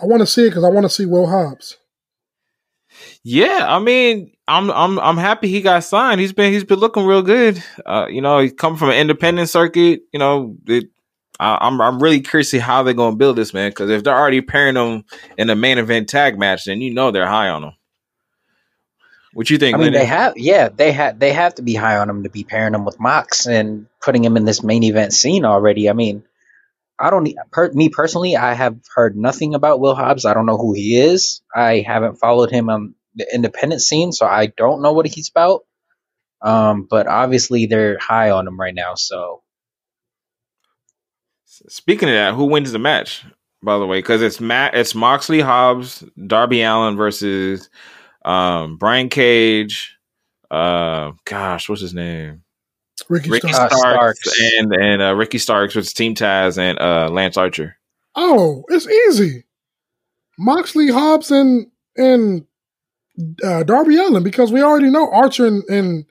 [0.00, 1.76] I want to see it because I want to see Will Hobbs.
[3.22, 6.20] Yeah, I mean, I'm I'm I'm happy he got signed.
[6.20, 7.62] He's been he's been looking real good.
[7.84, 10.02] Uh, you know, he come from an independent circuit.
[10.12, 10.86] You know, it,
[11.38, 14.04] I, I'm I'm really curious to see how they're gonna build this man because if
[14.04, 15.04] they're already pairing him
[15.36, 17.72] in a main event tag match, then you know they're high on him.
[19.34, 19.74] What you think?
[19.74, 20.00] I mean, Lennon?
[20.00, 22.74] they have, yeah, they have, they have to be high on him to be pairing
[22.74, 25.90] him with Mox and putting him in this main event scene already.
[25.90, 26.24] I mean,
[26.98, 30.24] I don't, per, me personally, I have heard nothing about Will Hobbs.
[30.24, 31.42] I don't know who he is.
[31.54, 35.62] I haven't followed him on the independent scene, so I don't know what he's about.
[36.40, 38.94] Um, but obviously, they're high on him right now.
[38.94, 39.42] So
[41.68, 43.24] Speaking of that, who wins the match?
[43.62, 47.68] By the way, because it's Matt, it's Moxley Hobbs, Darby Allin versus
[48.24, 49.96] um, Brian Cage.
[50.50, 52.42] Uh, gosh, what's his name?
[53.08, 53.76] Ricky, Ricky Starks.
[53.78, 54.40] Starks, Starks.
[54.58, 57.76] and and uh, Ricky Starks with Team Taz and uh, Lance Archer.
[58.14, 59.44] Oh, it's easy.
[60.38, 62.46] Moxley, Hobbs, and and
[63.44, 66.04] uh, Darby Allin because we already know Archer and, and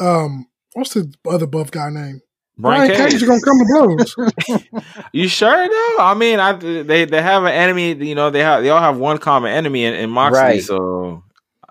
[0.00, 2.20] um what's the other buff guy name?
[2.56, 3.12] Brian, Brian Cage.
[3.12, 3.96] Cage is gonna come to
[4.36, 4.92] blows.
[5.12, 5.96] You sure though?
[6.00, 7.94] I mean, I they they have an enemy.
[7.94, 10.40] You know, they have they all have one common enemy in, in Moxley.
[10.40, 10.62] Right.
[10.62, 11.22] So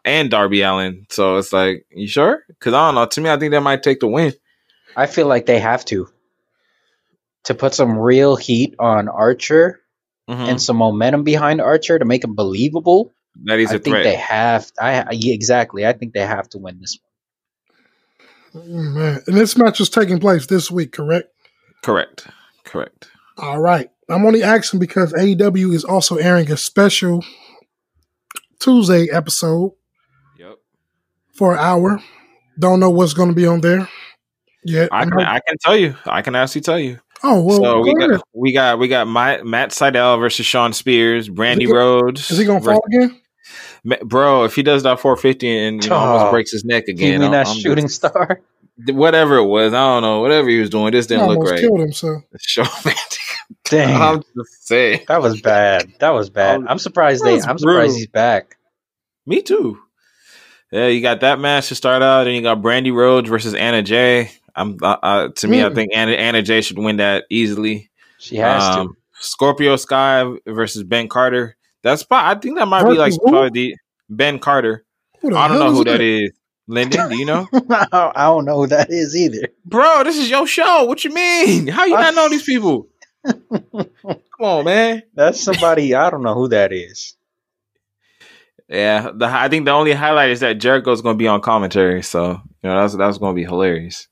[0.08, 1.06] and Darby Allin.
[1.10, 2.44] So it's like, you sure?
[2.48, 3.06] Because I don't know.
[3.06, 4.34] To me, I think they might take the win.
[4.96, 6.08] I feel like they have to
[7.44, 9.80] to put some real heat on Archer
[10.30, 10.50] Mhm.
[10.50, 13.14] and some momentum behind Archer to make him believable.
[13.46, 14.04] That he's I a think threat.
[14.04, 14.72] they have.
[14.82, 15.86] I yeah, exactly.
[15.86, 16.98] I think they have to win this
[18.56, 21.30] Mm, Man, and this match is taking place this week, correct?
[21.84, 22.28] Correct.
[22.64, 23.10] Correct.
[23.38, 23.90] All right.
[24.10, 27.24] I'm only asking because AEW is also airing a special
[28.60, 29.74] Tuesday episode Yep.
[31.38, 32.02] For an hour.
[32.60, 33.88] Don't know what's going to be on there
[34.66, 34.90] yet.
[34.92, 35.96] I can I can tell you.
[36.06, 37.00] I can actually tell you.
[37.24, 38.12] oh well, so we go ahead.
[38.18, 42.32] got we got we got my, Matt Sydal versus Shawn Spears, Brandi Is he- Rhodes.
[42.32, 43.22] is he going to fall again?
[44.04, 46.00] Bro, if he does that 450 and you know, Oh.
[46.00, 48.42] almost breaks his neck You again, mean I'm- that I'm shooting just- star?
[48.90, 51.62] whatever it was, I don't know, whatever he was doing, this didn't look almost right.
[51.62, 52.24] killed himself.
[52.40, 52.96] Show man,
[53.66, 55.02] Dang, I'm just saying.
[55.08, 55.92] that was bad.
[56.00, 56.64] That was bad.
[56.68, 57.40] I'm surprised they.
[57.42, 58.58] I'm surprised he's back.
[59.26, 59.80] Me too.
[60.72, 63.82] Yeah, you got that match to start out, and you got Brandi Rhodes versus Anna
[63.82, 64.32] Jay.
[64.56, 65.76] I'm uh, uh, to me, I Mm.
[65.76, 67.90] think Anna Anna Jay should win that easily.
[68.18, 71.56] She has Um, Scorpio Sky versus Ben Carter.
[71.84, 73.30] That's probably, I think that might be like who?
[73.32, 73.76] probably the
[74.10, 74.84] Ben Carter.
[75.22, 75.98] The I don't know who that?
[75.98, 76.32] that is.
[76.70, 77.48] Lyndon, do you know?
[77.72, 79.48] I don't know who that is either.
[79.64, 80.84] Bro, this is your show.
[80.84, 81.68] What you mean?
[81.68, 82.90] How you not know these people?
[83.26, 83.88] Come
[84.40, 85.04] on, man.
[85.14, 85.96] That's somebody.
[85.96, 87.16] I don't know who that is.
[88.70, 92.04] Yeah, the I think the only highlight is that Jericho's going to be on commentary,
[92.04, 94.08] so you know that's that's going to be hilarious.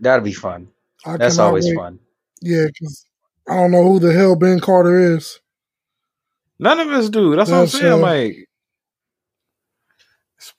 [0.00, 0.68] That'll be fun.
[1.04, 1.76] I That's always wait.
[1.76, 1.98] fun.
[2.40, 3.06] Yeah, because
[3.48, 5.40] I don't know who the hell Ben Carter is.
[6.58, 7.36] None of us do.
[7.36, 7.92] That's, That's, what I'm saying.
[7.92, 8.48] uh, like,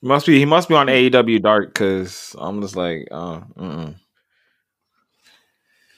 [0.02, 3.96] must be he must be on AEW Dark because I'm just like, uh, mm-mm.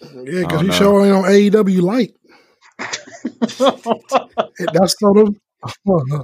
[0.00, 2.14] Yeah, because he's he showing on AEW Light.
[4.72, 5.36] That's sort of.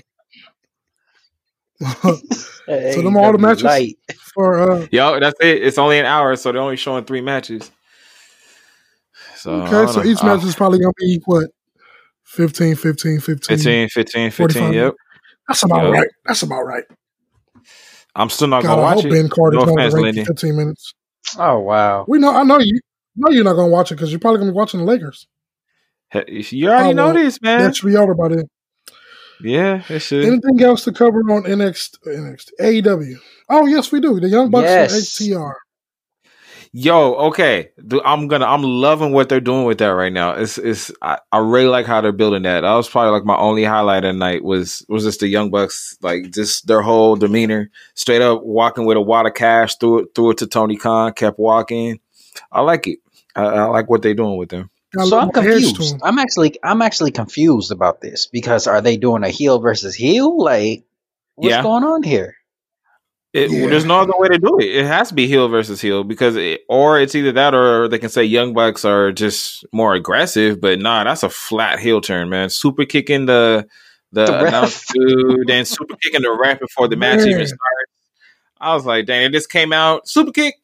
[2.11, 3.62] so them all the matches?
[3.64, 3.97] Light.
[4.35, 5.62] for uh, yo, that's it.
[5.62, 7.70] It's only an hour, so they're only showing three matches.
[9.37, 10.05] So okay, so know.
[10.11, 11.47] each Uh, match is probably gonna be what
[12.24, 13.57] 15, 15, 15.
[13.57, 14.31] 15, 15, 15.
[14.62, 14.95] 45 Yep.
[15.47, 15.93] That's about Yep.
[15.93, 16.09] right.
[16.26, 16.85] That's about right.
[18.16, 19.11] I'm still not God, gonna I watch hope it.
[19.12, 20.24] Ben Carter's No gonna offense, rank Lindy.
[20.24, 20.95] 15 minutes.
[21.39, 22.05] Oh wow.
[22.09, 22.35] We know.
[22.35, 22.81] I know you.
[23.16, 25.26] know you're not gonna watch it because you're probably gonna be watching the Lakers.
[26.11, 27.61] He- You already Oh, know well, this, man.
[27.62, 28.49] That should be over by then.
[29.41, 30.24] Yeah, it should.
[30.24, 33.14] Anything else to cover on NXT, NXT AEW?
[33.49, 34.18] Oh yes, we do.
[34.20, 34.93] The Young Bucks Yes.
[34.93, 35.55] and HTR.
[36.72, 37.70] Yo, okay.
[38.05, 40.32] I'm gonna I'm loving what they're doing with that right now.
[40.32, 42.61] It's it's I, I really like how they're building that.
[42.61, 45.51] That was probably like my only highlight of the night was was just the Young
[45.51, 47.70] Bucks, like just their whole demeanor.
[47.95, 51.14] Straight up walking with a wad of cash, threw it threw it to Tony Khan,
[51.14, 52.01] kept walking.
[52.53, 52.99] I like it.
[53.34, 54.68] I, I like what they're doing with them.
[54.99, 56.01] Got a So I'm more edge to confused.
[56.03, 60.36] I'm actually I'm actually confused about this because are they doing a heel versus heel?
[60.42, 60.84] Like
[61.36, 61.62] what's Yeah.
[61.62, 62.34] going on here?
[63.32, 63.68] It, Yeah.
[63.68, 64.64] There's no other way to do it.
[64.76, 67.99] It has to be heel versus heel because, it, or it's either that or they
[67.99, 70.61] can say Young Bucks are just more aggressive.
[70.61, 72.49] But nah, that's a flat heel turn, man.
[72.51, 73.66] Super kicking the
[74.12, 74.49] the, The ref.
[74.49, 77.92] announce dude, then super kicking the ref before the match even starts.
[78.61, 80.55] I was like, dang, it just came out super kick,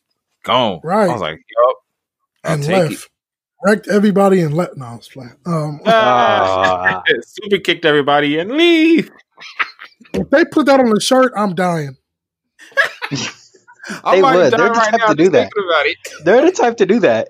[0.42, 0.80] gone.
[0.82, 1.08] Right.
[1.08, 1.76] I was like, yup,
[2.42, 3.10] I'll and take left.
[3.64, 4.76] Wrecked everybody and left.
[4.76, 5.36] No, it's flat.
[5.46, 5.88] Um, it.
[5.88, 7.02] Ah.
[7.22, 9.10] super kicked everybody and leave.
[10.12, 11.96] if they put that on the shirt, I'm dying.
[13.10, 13.16] I
[14.16, 14.52] They would.
[14.52, 15.50] They're the right type to do that.
[15.54, 15.96] thinking about it.
[16.24, 17.28] They're the type to do that.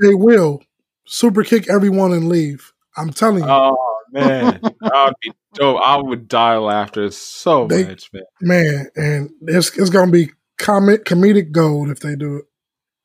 [0.00, 0.62] They will
[1.06, 2.72] super kick everyone and leave.
[2.96, 3.76] I'm telling you, Oh
[4.12, 4.72] man, that
[5.06, 5.80] would be dope.
[5.82, 8.22] I would die of laughter so They- much, man.
[8.40, 8.88] man.
[8.96, 12.44] And it's it's gonna be comic comedic gold if they do it.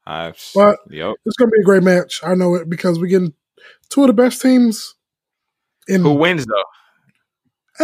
[0.06, 1.16] I, But- yep.
[1.26, 2.22] It's gonna be a great match.
[2.24, 3.34] I know it because we're getting
[3.90, 4.96] two of the best teams.
[5.88, 6.64] In Who wins though?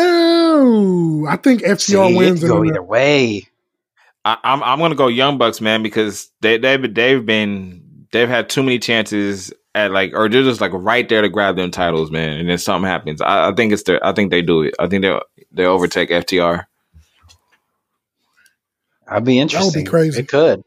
[0.01, 2.39] oh, I think FTR See, it wins.
[2.39, 3.47] can go either the, way.
[4.25, 8.49] I, I'm I'm gonna go Young Bucks, man, because they they've they've been they've had
[8.49, 12.11] too many chances at like or they're just like right there to grab them titles,
[12.11, 12.37] man.
[12.37, 13.21] And then something happens.
[13.21, 14.75] I, I think it's their I think they do it.
[14.79, 15.19] I think they
[15.51, 16.65] they overtake FTR.
[19.07, 19.85] That'd be interesting.
[19.85, 20.19] crazy.
[20.21, 20.63] It could.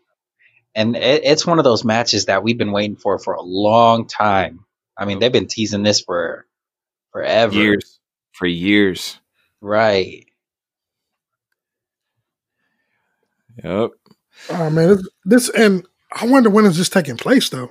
[0.74, 4.06] And it, it's one of those matches that we've been waiting for for a long
[4.06, 4.64] time.
[4.96, 6.46] I mean, they've been teasing this for
[7.12, 7.54] forever.
[7.54, 8.00] Years
[8.32, 9.18] for years.
[9.60, 10.26] Right.
[13.62, 13.90] Yep.
[14.50, 17.70] oh man, this, this and I wonder when is this taking place though.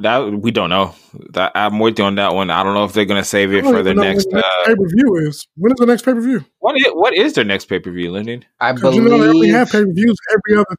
[0.00, 0.94] That we don't know.
[1.30, 2.50] That, I'm with you on that one.
[2.50, 4.26] I don't know if they're gonna save it for the next.
[4.32, 5.46] Uh, pay per view is.
[5.56, 6.44] When is the next pay per view?
[6.58, 8.44] what is, what is their next pay per view, Lyndon?
[8.60, 10.76] I Because you know they only have pay per views every other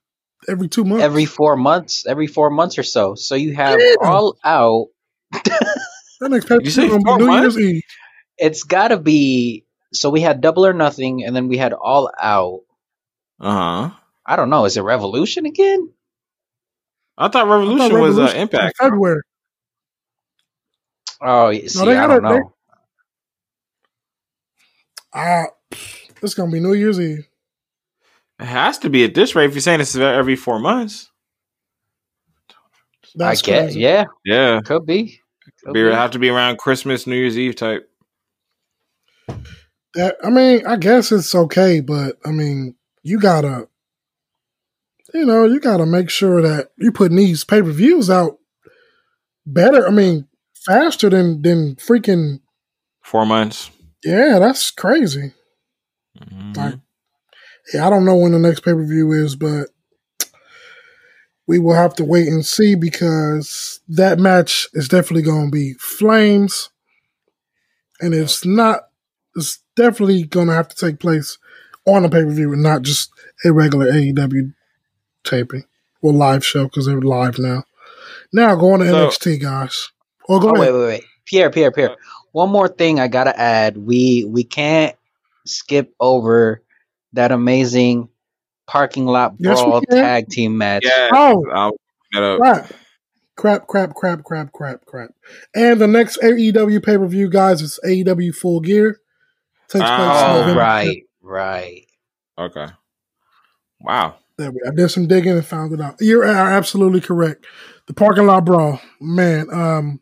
[0.47, 1.03] every two months.
[1.03, 3.15] every four months, every four months or so.
[3.15, 3.97] So you have Damn.
[4.09, 4.87] all out.
[5.31, 7.55] that next pay You say four New months?
[7.55, 7.83] Year's Eve.
[8.37, 9.65] It's got to be.
[9.93, 12.61] So we had double or nothing, and then we had all out.
[13.39, 13.95] Uh huh.
[14.25, 14.65] I don't know.
[14.65, 15.89] Is it Revolution again?
[17.17, 18.77] I thought I Revolution, was uh, Revolution in Impact.
[18.77, 19.21] February.
[21.21, 22.29] Oh, you see, they I got don't it.
[22.29, 22.53] They- know.
[25.13, 25.45] Ah,
[26.21, 27.27] it's gonna be New Year's Eve.
[28.39, 31.09] It has to be at this rate if you're saying it's every four months.
[33.15, 33.63] That's I get.
[33.65, 33.79] crazy.
[33.81, 35.19] Yeah, Yeah, could be.
[35.65, 35.91] Could be, be.
[35.91, 37.89] have to be around Christmas, New Year's Eve type.
[39.95, 43.67] That I mean, I guess it's okay, but I mean, you gotta,
[45.13, 48.37] you know, you gotta make sure that you putting these pay per views out
[49.45, 49.87] better.
[49.87, 52.39] I mean, faster than than freaking
[53.03, 53.71] Four months.
[54.03, 54.37] yeah.
[54.39, 55.33] That's crazy.
[56.19, 56.55] Mhm.
[56.55, 56.75] Like,
[57.73, 59.67] yeah, I don't know when the next pay per view is, but
[61.47, 65.73] we will have to wait and see because that match is definitely going to be
[65.79, 66.69] flames,
[67.99, 68.81] and it's not.
[69.35, 71.37] It's definitely going to have to take place
[71.85, 73.11] on a pay per view and not just
[73.45, 74.53] a regular AEW
[75.23, 75.63] taping
[76.01, 77.63] or live show because they're live now.
[78.33, 79.89] Now going to So- NXT, guys.
[80.27, 80.73] Oh, go Oh, ahead.
[80.73, 81.03] wait, wait, wait.
[81.25, 81.95] Pierre, Pierre, Pierre.
[82.31, 83.77] One more thing I gotta add.
[83.77, 84.95] We we can't
[85.47, 86.61] skip over
[87.13, 88.09] that amazing
[88.67, 89.97] parking lot brawl can.
[89.97, 90.83] tag team match.
[90.85, 91.09] Yeah.
[91.13, 91.71] Oh, I'll
[92.11, 92.39] bring that up.
[92.39, 92.73] crap.
[93.35, 95.11] Crap, crap, crap, crap, crap, crap.
[95.55, 98.99] And the next AEW pay per view, guys, is AEW Full Gear.
[99.69, 100.59] Takes place Oh, November.
[100.59, 101.85] right, right.
[102.37, 102.67] Okay.
[103.81, 104.15] Wow.
[104.37, 105.95] There we I did some digging and found it out.
[106.01, 107.45] You're absolutely correct.
[107.87, 109.47] The parking lot brawl, man.
[109.53, 109.99] Um,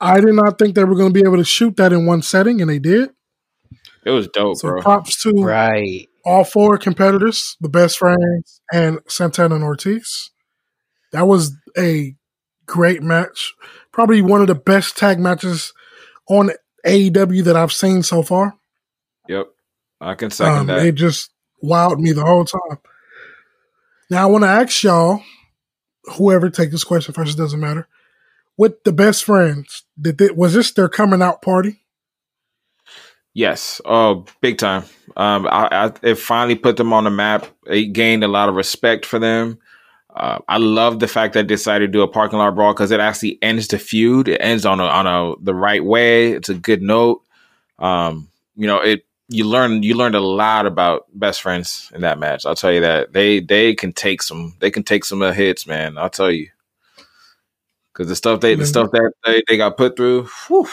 [0.00, 2.22] I did not think they were going to be able to shoot that in one
[2.22, 3.10] setting, and they did.
[4.04, 4.80] It was dope, So bro.
[4.82, 6.08] props to Right.
[6.24, 10.30] All four competitors, the best friends, and Santana and Ortiz.
[11.12, 12.14] That was a
[12.66, 13.52] great match.
[13.92, 15.72] Probably one of the best tag matches
[16.28, 16.50] on
[16.86, 18.54] AEW that I've seen so far.
[19.28, 19.48] Yep.
[20.00, 20.86] I can second Um, that.
[20.86, 21.30] it just
[21.62, 22.78] wowed me the whole time.
[24.10, 25.22] Now I want to ask y'all,
[26.16, 27.88] whoever take this question first, it doesn't matter.
[28.56, 31.81] With the best friends, did they, was this their coming out party?
[33.34, 34.84] Yes, oh, big time.
[35.16, 37.46] Um, I, I, it finally put them on the map.
[37.66, 39.58] It gained a lot of respect for them.
[40.14, 42.90] Uh, I love the fact that they decided to do a parking lot brawl because
[42.90, 44.28] it actually ends the feud.
[44.28, 46.32] It ends on a on a the right way.
[46.32, 47.22] It's a good note.
[47.78, 52.18] Um, you know, it you learn you learned a lot about best friends in that
[52.18, 52.44] match.
[52.44, 55.96] I'll tell you that they they can take some they can take some hits, man.
[55.96, 56.48] I'll tell you
[57.92, 60.26] because the stuff they the stuff that they, they got put through.
[60.48, 60.68] Whew.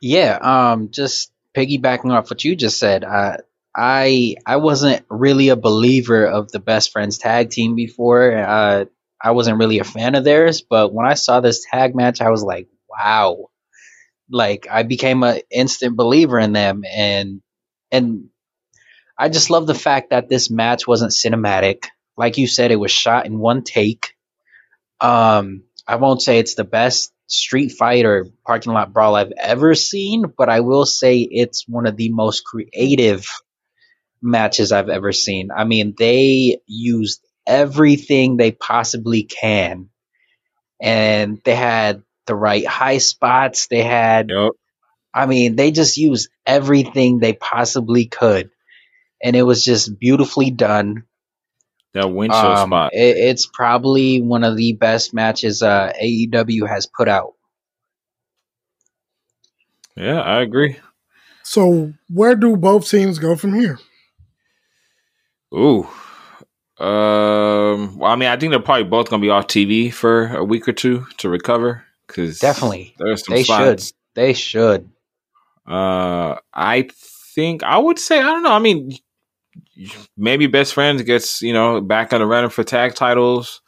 [0.00, 3.38] Yeah, um, just piggybacking off what you just said, uh,
[3.74, 8.36] I I wasn't really a believer of the best friends tag team before.
[8.36, 8.84] Uh,
[9.22, 12.30] I wasn't really a fan of theirs, but when I saw this tag match, I
[12.30, 13.46] was like, wow.
[14.30, 17.42] Like I became an instant believer in them and
[17.92, 18.30] and
[19.18, 21.86] I just love the fact that this match wasn't cinematic.
[22.16, 24.14] Like you said, it was shot in one take.
[25.00, 29.74] Um, I won't say it's the best street fight or parking lot brawl I've ever
[29.74, 33.26] seen, but I will say it's one of the most creative
[34.22, 35.50] matches I've ever seen.
[35.56, 39.88] I mean, they used everything they possibly can.
[40.80, 43.68] And they had the right high spots.
[43.68, 44.52] They had, Yep.
[45.14, 48.50] I mean, they just used everything they possibly could.
[49.22, 51.04] And it was just beautifully done.
[51.96, 52.92] That windshield Um, spot.
[52.94, 57.32] it- it's probably one of the best matches uh, AEW has put out.
[59.96, 60.76] Yeah, I agree.
[61.42, 63.78] So where do both teams go from here?
[65.54, 65.86] Ooh.
[66.78, 67.96] Um.
[67.98, 70.68] Well, I mean, I think they're probably both gonna be off TV for a week
[70.68, 71.84] or two to recover.
[72.06, 72.94] Because Definitely.
[72.98, 73.86] there's some They spots.
[73.86, 73.94] should.
[74.14, 74.90] They should.
[75.66, 76.88] Uh, I
[77.34, 78.52] think I would say I don't know.
[78.52, 78.92] I mean,
[80.16, 83.60] maybe best friends gets you know back on the running for tag titles.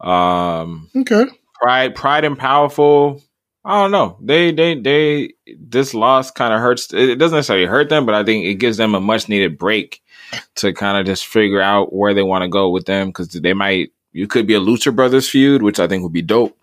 [0.00, 1.24] Um, Okay.
[1.54, 3.22] pride, pride and powerful.
[3.64, 4.16] I don't know.
[4.22, 5.34] They, they, they.
[5.58, 6.92] This loss kind of hurts.
[6.94, 10.00] It doesn't necessarily hurt them, but I think it gives them a much needed break
[10.56, 13.52] to kind of just figure out where they want to go with them because they
[13.52, 13.90] might.
[14.12, 16.56] You could be a Lucha Brothers feud, which I think would be dope.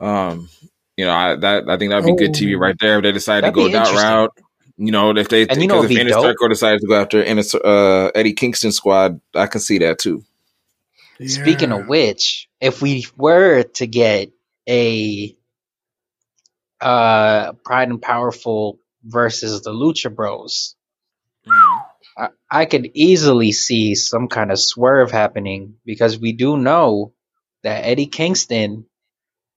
[0.00, 0.48] Um,
[0.96, 2.58] you know, I that I think that'd be good TV Oh.
[2.58, 4.32] right there if they decide to go that route.
[4.78, 6.12] You know, if they And you know if be Inner?
[6.12, 10.22] Circle decides to go after Inner, uh, Eddie Kingston squad, I can see that too.
[11.24, 14.32] Speaking of which, if we were to get
[14.68, 15.34] a
[16.78, 20.74] uh Pride and Powerful versus the Lucha Bros,
[22.18, 27.14] I, I could easily see some kind of swerve happening because we do know
[27.62, 28.84] that Eddie Kingston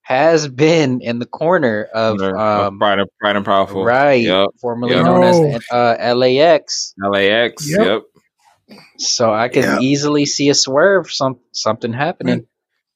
[0.09, 4.23] has been in the corner of Or- or um Pride, and- Pride and Powerful, right,
[4.23, 4.47] Yep.
[4.59, 5.05] formerly Yep.
[5.05, 5.45] known Oh.
[5.55, 6.95] as uh, LAX.
[6.99, 7.69] LAX.
[7.69, 7.85] Yep.
[7.87, 8.77] Yep.
[8.97, 9.79] So I can Yeah.
[9.79, 12.47] easily see a swerve, some something happening.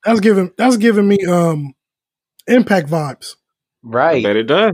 [0.03, 1.73] That's giving that's giving me um
[2.47, 3.35] impact vibes.
[3.35, 4.23] I Right.
[4.23, 4.73] bet it does.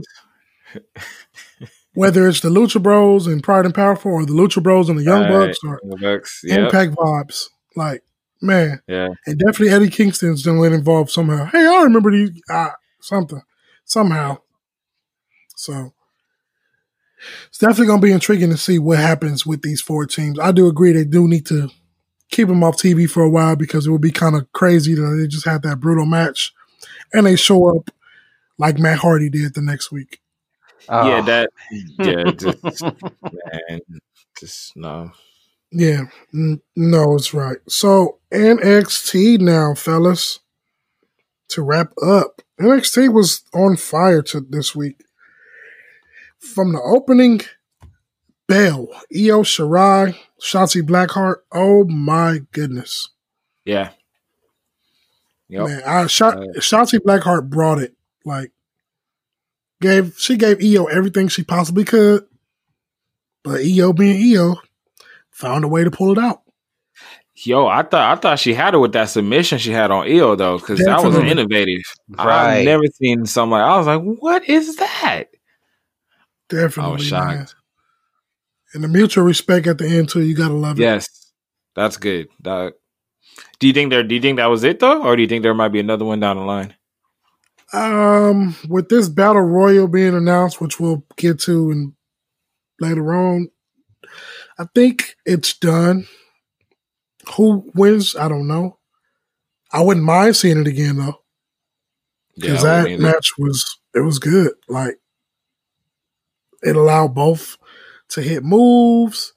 [1.94, 5.02] Whether it's the Lucha Bros and Pride and Powerful or the Lucha Bros and the
[5.02, 5.46] Young Right.
[5.48, 6.40] Bucks or Bucks.
[6.44, 6.58] Yep.
[6.58, 7.48] impact vibes.
[7.76, 8.02] Like,
[8.40, 8.80] man.
[8.86, 9.08] Yeah.
[9.26, 11.46] And definitely Eddie Kingston's gonna get involved somehow.
[11.46, 12.70] Hey, I remember these uh,
[13.00, 13.42] something.
[13.84, 14.38] Somehow.
[15.56, 15.92] So
[17.48, 20.38] it's definitely gonna be intriguing to see what happens with these four teams.
[20.38, 21.68] I do agree they do need to
[22.30, 25.16] keep them off TV for a while because it would be kind of crazy that
[25.20, 26.52] they just had that brutal match
[27.12, 27.90] and they show up
[28.58, 30.20] like Matt Hardy did the next week.
[30.88, 31.20] Yeah.
[31.20, 31.22] Oh.
[31.22, 31.50] That.
[31.98, 32.30] Yeah.
[32.30, 33.80] Just, man.
[34.38, 35.10] Just no.
[35.72, 36.04] Yeah,
[36.34, 37.58] n- no, it's right.
[37.68, 40.40] So NXT now, fellas.
[41.48, 45.02] To wrap up, NXT was on fire to this week.
[46.38, 47.40] From the opening
[48.46, 51.38] bell, Io Shirai, Shotzi Blackheart.
[51.52, 53.10] Oh my goodness,
[53.64, 53.90] Yeah.
[55.48, 55.66] Yep.
[55.66, 55.82] man!
[55.84, 57.96] I shot Uh, Shotzi Blackheart brought it.
[58.24, 58.52] Like
[59.80, 62.24] gave she gave Io everything she possibly could,
[63.42, 64.54] but Io being Io
[65.30, 66.42] found a way to pull it out.
[67.42, 70.34] Yo, I thought I thought she had it with that submission she had on Io
[70.36, 71.82] though, because that was innovative.
[72.08, 72.58] Right.
[72.58, 73.62] I've never seen something like.
[73.62, 75.24] I was like, what is that?
[76.48, 77.38] Definitely, I was man.
[77.38, 77.54] shocked.
[78.74, 80.22] And the mutual respect at the end too.
[80.22, 80.82] You gotta love it.
[80.82, 81.32] Yes,
[81.74, 82.28] that's good.
[82.42, 82.74] That,
[83.58, 84.02] do you think there?
[84.02, 86.04] Do you think that was it though, or do you think there might be another
[86.04, 86.74] one down the line?
[87.72, 91.94] Um, with this battle royal being announced, which we'll get to in
[92.80, 93.48] later on,
[94.58, 96.06] I think it's done.
[97.36, 98.16] Who wins?
[98.16, 98.78] I don't know.
[99.72, 101.22] I wouldn't mind seeing it again though,
[102.36, 104.52] because I that wouldn't match was it was good.
[104.68, 104.98] Like
[106.62, 107.56] it allowed both
[108.10, 109.32] to hit moves.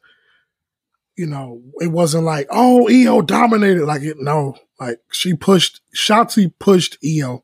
[1.15, 3.85] You know, it wasn't like oh Io dominated.
[3.85, 7.43] Like it no, like she pushed Shotzi pushed Io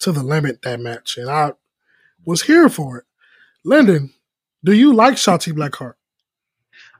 [0.00, 1.52] to the limit that match, and I
[2.24, 3.04] was here for it.
[3.64, 4.12] Lyndon,
[4.64, 5.94] do you like Shotzi Blackheart?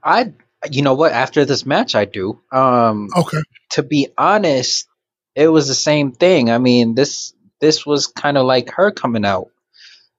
[0.03, 0.33] I,
[0.69, 1.11] you know what?
[1.11, 2.39] After this match, I do.
[2.51, 3.39] Um, Okay,
[3.71, 4.87] to be honest,
[5.35, 6.49] it was the same thing.
[6.49, 9.47] I mean this this was kind of like her coming out.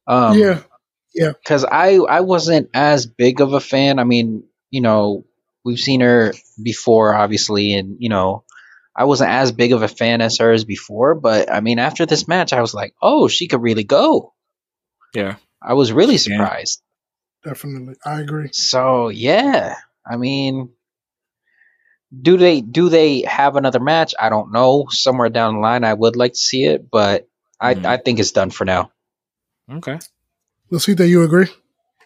[0.07, 0.63] Um, yeah,
[1.15, 1.33] Yeah.
[1.33, 3.99] Because I I wasn't as big of a fan.
[3.99, 5.25] I mean, you know,
[5.65, 6.33] we've seen her
[6.63, 8.45] before, obviously, and you know,
[8.97, 11.15] I wasn't as big of a fan as her as before.
[11.15, 14.33] But I mean, after this match, I was like, oh, she could really go.
[15.15, 15.37] Yeah.
[15.61, 16.39] I was really She can.
[16.39, 16.83] surprised.
[17.45, 18.49] Definitely, I agree.
[18.53, 19.77] So yeah,
[20.07, 20.71] I mean,
[22.21, 24.15] do they do they have another match?
[24.21, 24.87] I don't know.
[24.91, 27.29] Somewhere down the line, I would like to see it, but
[27.61, 27.87] I Mhm.
[27.87, 28.91] I think it's done for now.
[29.71, 29.99] Okay.
[30.71, 31.47] Let's see that you agree.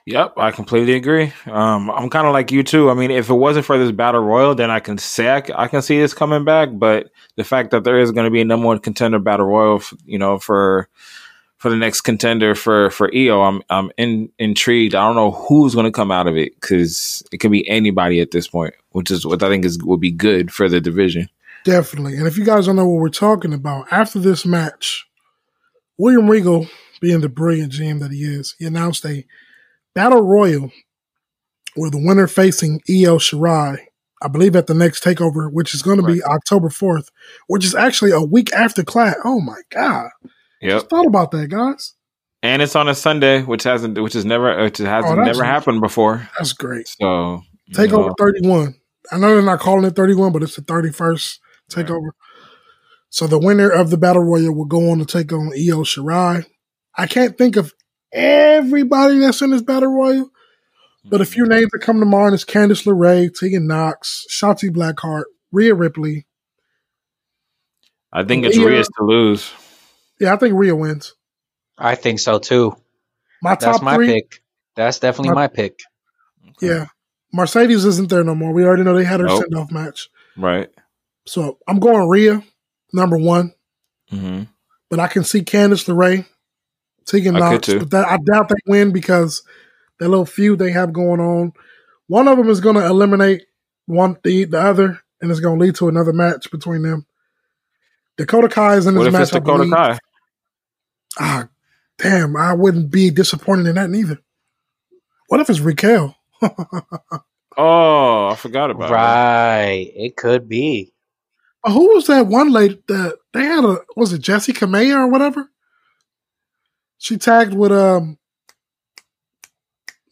[0.08, 1.32] Yep, I completely agree.
[1.46, 2.90] Um, I'm kind of like you too.
[2.90, 5.82] I mean, if it wasn't for this battle royal, then I can say I can
[5.82, 6.68] see this coming back.
[6.72, 9.76] But the fact that there is going to be a number one contender battle royal,
[9.78, 10.88] f- you know, for
[11.58, 14.94] for the next contender for for Io, I'm I'm in, intrigued.
[14.94, 18.20] I don't know who's going to come out of it because it could be anybody
[18.20, 21.28] at this point, which is what I think is would be good for the division.
[21.64, 22.16] Definitely.
[22.16, 25.06] And if you guys don't know what we're talking about, after this match,
[25.98, 26.68] William Regal,
[27.00, 29.26] being the brilliant GM that he is, he announced a
[29.94, 30.70] battle royal
[31.76, 33.78] with the winner facing Io Shirai,
[34.22, 37.08] I believe at the next takeover, which is going to be October 4th,
[37.48, 39.16] which is actually a week after Clash.
[39.24, 40.10] Oh my God.
[40.62, 41.94] Yep, Just thought about that, guys.
[42.42, 45.80] and it's on a Sunday, which hasn't which has never which hasn't Oh, never happened
[45.80, 46.28] before.
[46.38, 46.88] That's great.
[46.88, 47.42] So
[47.72, 48.74] Takeover 31.
[49.12, 51.38] I know they're not calling it 31, but it's the 31st
[51.70, 52.10] takeover.
[53.08, 56.44] So the winner of the battle royal will go on to take on Io Shirai.
[56.96, 57.72] I can't think of
[58.12, 60.30] everybody that's in this battle royal,
[61.04, 61.32] but a mm-hmm.
[61.32, 66.26] few names that come to mind is Candice LeRae, Tegan Nox, Shotzi Blackheart, Rhea Ripley.
[68.12, 69.52] I think it's Rhea- Rhea's to lose.
[70.20, 71.14] Yeah, I think Rhea wins.
[71.78, 72.76] I think so too.
[73.42, 74.06] My That's top my three.
[74.14, 74.42] pick.
[74.74, 75.80] That's definitely My- my pick.
[76.60, 76.86] Yeah.
[77.32, 78.52] Mercedes isn't there no more.
[78.52, 79.42] We already know they had her Nope.
[79.42, 80.08] send off match.
[80.38, 80.70] Right.
[81.26, 82.42] So I'm going Rhea,
[82.92, 83.52] number one.
[84.10, 84.44] hmm
[84.88, 86.24] but I can see Candice LeRae,
[87.06, 87.78] Tegan I could Nox, too.
[87.80, 89.42] but that, I doubt they win because
[89.98, 91.52] that little feud they have going on.
[92.06, 93.46] One of them is going to eliminate
[93.86, 97.04] one the, the other, and it's going to lead to another match between them.
[98.16, 99.22] Dakota Kai is in What this if match.
[99.22, 99.68] it's I Dakota.
[99.68, 99.98] Kai?
[101.18, 101.48] Ah,
[101.98, 102.36] damn!
[102.36, 104.18] I wouldn't be disappointed in that neither.
[105.28, 106.16] What if it's Raquel?
[107.58, 108.92] Oh, I forgot about it.
[108.92, 109.90] Right.
[109.96, 110.92] It could be.
[111.64, 115.08] Uh, Who was that one lady that they had a was it Jessica Maya or
[115.08, 115.48] whatever?
[116.98, 118.18] She tagged with um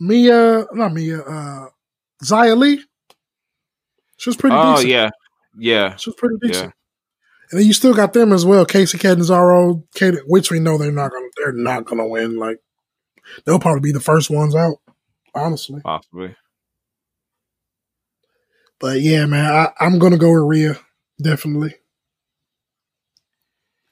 [0.01, 1.67] Mia, not Mia, uh
[2.25, 2.83] Zia Lee.
[4.17, 4.91] She was pretty Oh decent.
[4.91, 5.11] yeah,
[5.59, 5.97] yeah.
[5.97, 6.73] She was pretty decent.
[7.51, 10.91] And then you still got them as well, Kacy Catanzaro, Kate, which we know they're
[10.91, 12.39] not gonna they're not gonna win.
[12.39, 12.59] Like
[13.45, 14.77] they'll probably be the first ones out,
[15.35, 15.81] honestly.
[15.83, 16.35] Possibly.
[18.81, 20.79] But yeah, man, I, I'm gonna go with Rhea,
[21.23, 21.75] definitely.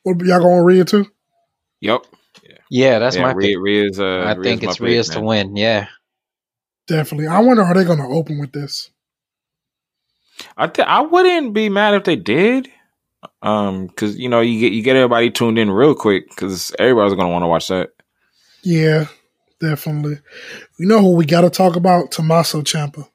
[0.03, 1.07] What y'all going with Rhea too?
[1.81, 2.07] Yep.
[2.73, 3.59] Yeah, that's yeah, my Rhea, pick.
[3.61, 5.57] Rhea's, uh, I Rhea's think my it's pick, Rhea's to win.
[5.57, 5.89] Yeah.
[6.87, 7.27] Definitely.
[7.27, 8.91] I wonder are they're going to open with this.
[10.57, 12.72] I th- I wouldn't be mad if they did.
[13.43, 17.15] Um, because you know you get you get everybody tuned in real quick because everybody's
[17.15, 17.91] gonna want to watch that.
[18.63, 19.07] Yeah,
[19.61, 20.19] definitely.
[20.79, 22.13] You know who we got to talk about?
[22.13, 23.09] Tommaso Ciampa.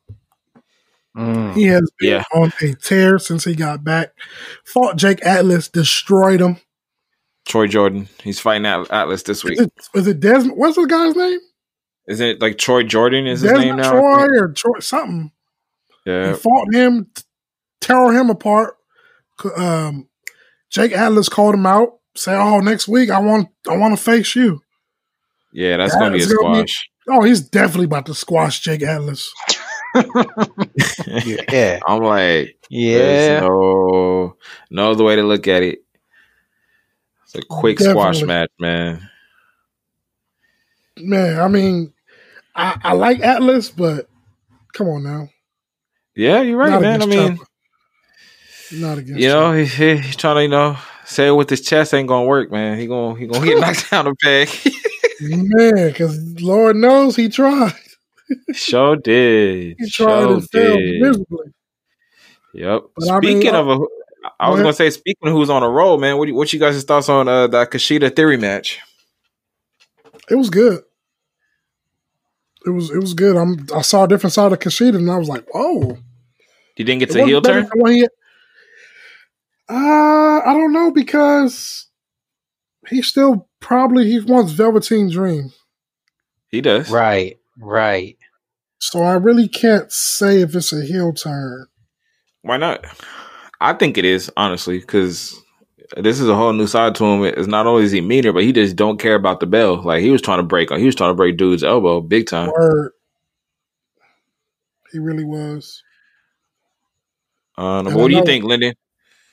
[1.15, 1.55] Mm.
[1.55, 2.23] He has been Yeah.
[2.35, 4.09] on a tear since he got back.
[4.65, 6.57] Fought Jake Atlas, destroyed him.
[7.47, 9.59] Troy Jordan, he's fighting At- Atlas this Is week.
[9.61, 10.57] it, is it Desmond?
[10.57, 11.39] What's the guy's name?
[12.09, 13.91] Isn't it like Troy Jordan is his name now?
[13.91, 15.31] Troy or Troy something.
[16.05, 16.31] Yeah.
[16.31, 17.23] He fought him, t-
[17.81, 18.75] tore him apart.
[19.55, 20.06] Um,
[20.69, 21.99] Jake Atlas called him out.
[22.15, 24.61] Say, "Oh, next week I want I want to face you."
[25.53, 26.89] Yeah, that's gonna be a That's gonna be- squash.
[27.09, 29.31] Oh, he's definitely about to squash Jake Atlas.
[31.25, 31.79] yeah.
[31.87, 33.39] I'm like, Yeah.
[33.39, 34.35] no
[34.69, 35.79] no other way to look at it.
[37.23, 39.09] It's a quick squash match, man.
[40.97, 41.93] Man, I mean,
[42.55, 44.09] I, I like Atlas, but
[44.73, 45.29] come on now.
[46.15, 47.01] Yeah, you're right, Not man.
[47.01, 47.45] I mean, Ciampa.
[48.71, 49.63] Not against you know, Ciampa.
[49.65, 52.51] he, he, he's trying to, you know, say it with his chest ain't gonna work,
[52.51, 52.77] man.
[52.77, 54.49] He gonna he gonna get knocked down a peg.
[55.21, 57.73] man, because Lord knows he tried.
[58.53, 59.75] sure did.
[59.79, 61.53] He tried Sure and failed miserably.
[62.53, 62.81] Yep.
[62.95, 63.77] But I mean, speaking of a,
[64.39, 64.65] I was ahead.
[64.65, 66.17] gonna say, speaking of who's on a roll, man.
[66.17, 68.79] What what you guys' thoughts on uh, that Kushida Theory match?
[70.29, 70.83] It was good.
[72.65, 73.37] It was it was good.
[73.37, 75.97] I'm I saw a different side of Kushida and I was like, oh,
[76.75, 77.69] You didn't get to heel turn?
[77.85, 78.07] he-
[79.69, 81.87] Uh, I don't know because
[82.87, 85.51] he still probably he wants Velveteen Dream,
[86.49, 86.89] He does.
[86.89, 87.37] Right.
[87.59, 88.17] Right.
[88.79, 91.65] so I really can't say if it's a heel turn.
[92.43, 92.85] Why not?
[93.59, 95.35] I think it is honestly because
[95.97, 97.23] this is a whole new side to him.
[97.23, 99.81] It's not only is he meaner, but he just don't care about the bell.
[99.81, 102.27] Like he was trying to break, on, he was trying to break dude's elbow big
[102.27, 102.51] time.
[102.51, 102.91] Word.
[104.91, 105.81] He really was.
[107.57, 108.75] Uh, what do you think, Lyndon?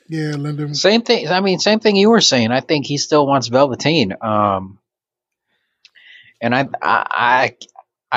[0.09, 0.75] Yeah, Lyndon.
[0.75, 1.29] Same thing.
[1.29, 2.51] I mean, same thing you were saying.
[2.51, 4.13] I think he still wants Velveteen.
[4.21, 4.79] Um,
[6.41, 7.57] and I, I, I,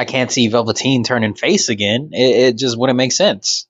[0.01, 2.09] I can't see Velveteen turning face again.
[2.11, 3.67] It, it just wouldn't make sense.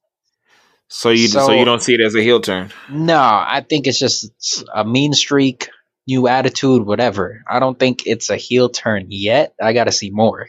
[0.87, 2.71] So you so, So- you don't see it as a heel turn?
[2.89, 4.31] No, I think it's just
[4.73, 5.69] a mean streak,
[6.07, 7.43] new attitude, whatever.
[7.47, 9.53] I don't think it's a heel turn yet.
[9.61, 10.47] I got to see more.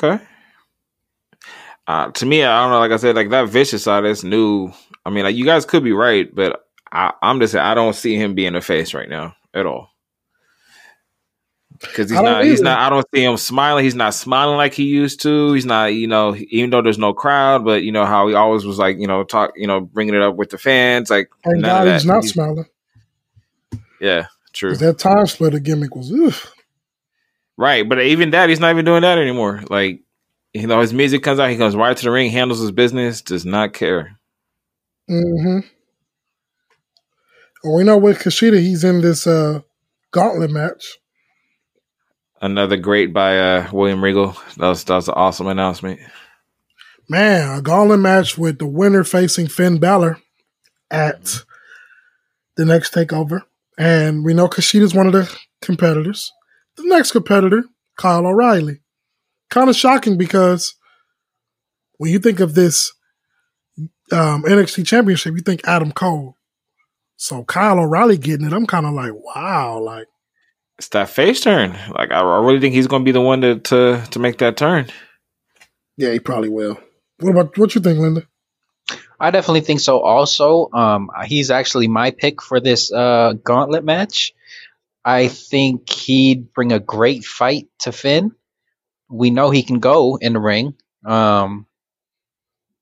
[0.00, 0.22] Okay.
[1.86, 2.78] Uh, to me, I don't know.
[2.78, 4.72] Like I said, like that vicious side is new.
[5.08, 7.94] I mean, like you guys could be right, but I, I'm just saying I don't
[7.94, 9.88] see him being a face right now at all.
[11.80, 12.44] Because he's not.
[12.44, 12.78] He's not.
[12.80, 13.84] I don't see him smiling.
[13.84, 15.52] He's not smiling like he used to.
[15.52, 15.94] He's not.
[15.94, 18.98] You know, even though there's no crowd, but you know how he always was like,
[18.98, 19.52] you know, talk.
[19.56, 21.08] You know, bringing it up with the fans.
[21.08, 21.92] Like Thank none of God that.
[21.94, 22.66] he's not He's- smiling.
[24.00, 24.76] Yeah, true.
[24.76, 26.52] that time splitter gimmick was, oof.
[27.56, 29.62] Right, but even that, he's not even doing that anymore.
[29.68, 30.02] Like,
[30.52, 33.22] you know, his music comes out, he comes right to the ring, handles his business,
[33.22, 34.17] does not care.
[35.08, 35.60] Mm-hmm.
[37.64, 39.60] We know with Kushida, he's in this uh,
[40.10, 40.98] gauntlet match.
[42.40, 44.36] Another great by uh, William Regal.
[44.58, 45.98] That was that was an awesome announcement.
[47.08, 50.20] Man, a gauntlet match with the winner facing Finn Balor
[50.90, 51.42] at
[52.56, 53.42] the next takeover.
[53.76, 56.30] And we know Kushida's one of the competitors.
[56.76, 57.64] The next competitor,
[57.96, 58.80] Kyle O'Reilly.
[59.50, 60.74] Kind of shocking because
[61.96, 62.92] when you think of this
[64.12, 66.36] um, NXT championship, you think Adam Cole.
[67.16, 70.06] So Kyle O'Reilly getting it, I'm kind of like, wow, like
[70.78, 71.72] It's that face turn.
[71.90, 74.38] Like I, I really think he's going to be the one to, to to make
[74.38, 74.86] that turn.
[75.96, 76.78] yeah, he probably will.
[77.18, 78.22] What about what you think, Linda?
[79.20, 80.00] I definitely think so.
[80.00, 84.32] Also, um, he's actually my pick for this uh, gauntlet match.
[85.04, 88.32] I think he'd bring a great fight to Finn.
[89.10, 90.74] We know he can go in the ring.
[91.04, 91.66] Um,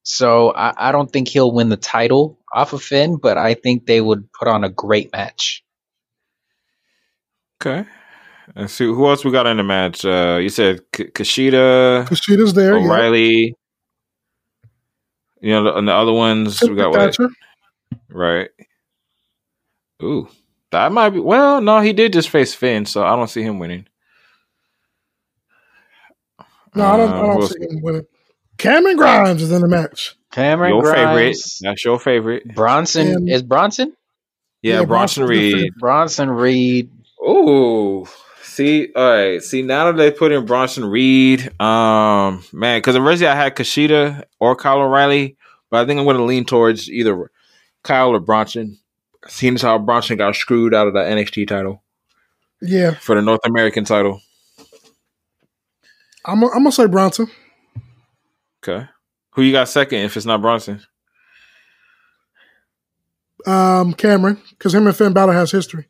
[0.08, 3.86] so I, I don't think he'll win the title off of Finn, but I think
[3.86, 5.64] they would put on a great match.
[7.60, 7.88] Okay.
[8.54, 10.04] Let's see who else we got in the match.
[10.04, 12.78] Uh, you said K- Kushida, Kushida's there.
[12.78, 12.84] yeah.
[12.86, 13.56] O'Reilly.
[15.40, 17.16] You know, the- and the other ones we got what?
[18.08, 18.50] Right.
[20.02, 20.28] Ooh,
[20.70, 21.18] that might be.
[21.18, 23.88] Well, no, he did just face Finn, so I don't see him winning.
[26.74, 28.06] No, I don't, Uh, I don't see him winning.
[28.58, 30.16] Cameron Grimes is in the match.
[30.32, 31.12] Cameron Your favorite.
[31.14, 32.54] Grimes, That's your favorite.
[32.54, 33.96] Bronson And- is Bronson.
[34.62, 35.72] Yeah, Yeah, Bronson Bronson's the Reed.
[35.78, 36.90] Bronson Reed.
[37.22, 38.06] Ooh.
[38.42, 39.42] See, all right.
[39.42, 44.24] See, now that they put in Bronson Reed, um, man, because originally I had Kushida
[44.40, 45.36] or Kyle O'Reilly,
[45.70, 47.30] but I think I'm going to lean towards either
[47.82, 48.78] Kyle or Bronson.
[49.28, 51.82] Seeing as how Bronson got screwed out of the NXT title
[52.62, 54.20] Yeah, for the North American title.
[56.24, 57.26] I'm, I'm gonna say Bronson.
[58.66, 58.86] Okay.
[59.32, 60.80] Who you got second if it's not Bronson?
[63.46, 65.86] Um, Cameron, because him and Finn Balor has history.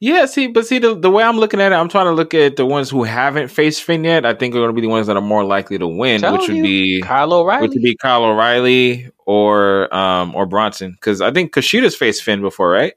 [0.00, 2.34] Yeah, see, but see, the, the way I'm looking at it, I'm trying to look
[2.34, 4.26] at the ones who haven't faced Finn yet.
[4.26, 6.32] I think are going to be the ones that are more likely to win, Tell
[6.32, 7.62] which would you, be Kyle O'Reilly.
[7.62, 12.40] which would be Kyle O'Reilly or um or Bronson, because I think Kushida's faced Finn
[12.40, 12.94] before, right?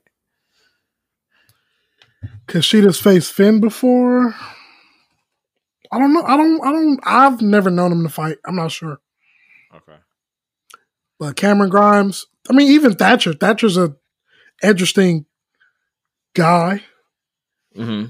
[2.47, 4.35] Kushida's faced Finn before.
[5.91, 6.23] I don't know.
[6.23, 6.65] I don't.
[6.65, 6.99] I don't.
[7.03, 8.37] I've never known him to fight.
[8.45, 8.99] I'm not sure.
[9.73, 9.97] Okay.
[11.19, 12.25] But Cameron Grimes.
[12.49, 13.33] I mean, even Thatcher.
[13.33, 13.95] Thatcher's a
[14.63, 15.25] interesting
[16.33, 16.83] guy
[17.75, 18.05] hmm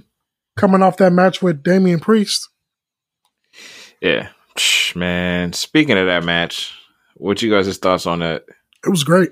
[0.57, 2.49] coming off that match with Damian Priest.
[4.01, 4.29] Yeah,
[4.95, 5.53] man.
[5.53, 6.73] Speaking of that match,
[7.15, 8.43] what you guys' thoughts on that?
[8.85, 9.29] It was great.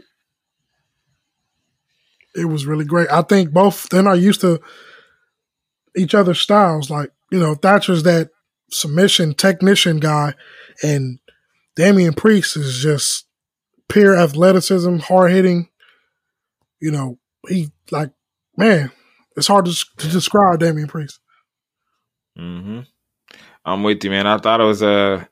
[2.36, 3.10] It was really great.
[3.12, 4.62] I think both they're not used to
[5.96, 6.90] each other's styles.
[6.90, 8.30] Like, you know, Thatcher's that
[8.76, 10.34] submission technician guy,
[10.84, 11.20] and
[11.76, 13.26] Damian Priest is just
[13.88, 15.70] pure athleticism, hard hitting.
[16.80, 18.12] You know, he like
[18.58, 18.92] man,
[19.36, 21.20] it's hard to, to describe Damian Priest.
[22.36, 22.82] hmm
[23.68, 24.28] I'm with you, man.
[24.28, 25.28] I thought it was a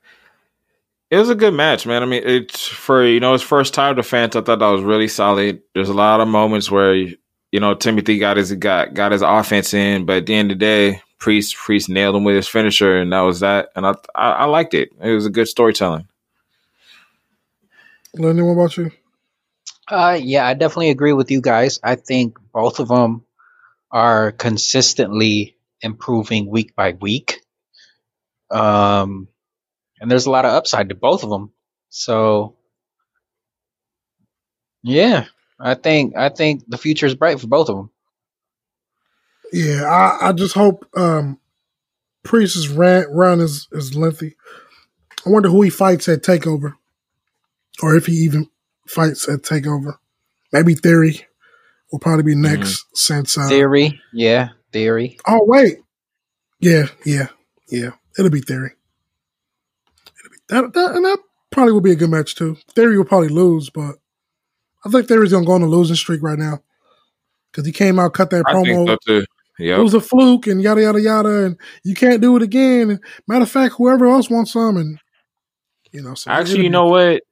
[1.10, 2.02] it was a good match, man.
[2.02, 4.34] I mean, it's for you know his first time defense.
[4.34, 5.62] I thought that was really solid.
[5.74, 7.16] There's a lot of moments where you
[7.60, 10.64] know Timothy got his got got his offense in, but at the end of the
[10.64, 13.70] day, Priest Priest nailed him with his finisher, and that was that.
[13.74, 14.90] And I I, I liked it.
[15.00, 16.06] It was a good storytelling.
[18.12, 18.90] Lenny, what about you?
[19.88, 21.80] Uh, yeah, I definitely agree with you guys.
[21.82, 23.24] I think both of them
[23.90, 27.40] are consistently improving week by week.
[28.50, 29.28] Um,
[30.00, 31.52] and there's a lot of upside to both of them.
[31.88, 32.58] So,
[34.82, 35.24] yeah,
[35.58, 37.90] I think I think the future is bright for both of them.
[39.52, 41.38] Yeah, I, I just hope um,
[42.22, 44.36] Priest's run, run is, is lengthy.
[45.26, 46.74] I wonder who he fights at Takeover,
[47.82, 48.48] or if he even
[48.86, 49.94] fights at Takeover.
[50.52, 51.26] Maybe Theory
[51.90, 52.94] will probably be next mm-hmm.
[52.94, 54.00] since uh, Theory.
[54.12, 55.18] Yeah, Theory.
[55.26, 55.78] Oh wait,
[56.60, 57.28] yeah, yeah,
[57.68, 57.90] yeah.
[58.18, 58.72] It'll be Theory.
[60.18, 61.18] It'll be that, that, and that
[61.50, 62.56] probably will be a good match too.
[62.74, 63.96] Theory will probably lose, but
[64.84, 66.60] I think Theory's gonna go on a losing streak right now
[67.50, 68.96] because he came out, cut that I promo.
[69.02, 69.24] So
[69.58, 69.78] yep.
[69.78, 72.90] It was a fluke and yada yada yada, and you can't do it again.
[72.90, 74.98] And matter of fact, whoever else wants some, and
[75.92, 76.14] you know.
[76.14, 77.22] So Actually, you know what?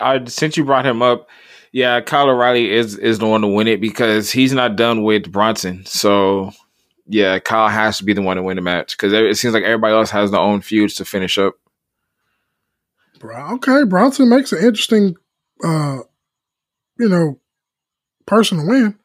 [0.00, 1.28] I, since you brought him up,
[1.72, 5.30] yeah, Kyle O'Reilly is is the one to win it because he's not done with
[5.30, 5.84] Bronson.
[5.86, 6.52] So
[7.06, 9.64] yeah, Kyle has to be the one to win the match because it seems like
[9.64, 11.54] everybody else has their own feuds to finish up.
[13.22, 15.14] Okay, Bronson makes an interesting,
[15.62, 15.98] uh,
[16.98, 17.38] you know,
[18.26, 18.98] person to win.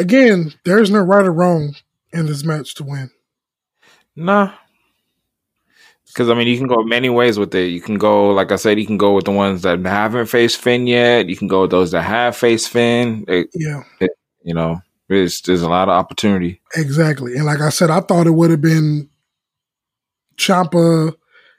[0.00, 1.76] Again, there's no right or wrong
[2.12, 3.10] in this match to win.
[4.16, 4.54] Nah,
[6.10, 7.68] because I mean, you can go many ways with it.
[7.68, 10.56] You can go, like I said, you can go with the ones that haven't faced
[10.56, 11.28] Finn yet.
[11.28, 13.24] You can go with those that have faced Finn.
[13.28, 14.10] It, yeah, it,
[14.42, 16.60] you know, there's there's a lot of opportunity.
[16.74, 19.08] Exactly, and like I said, I thought it would have been
[20.36, 21.14] Ciampa,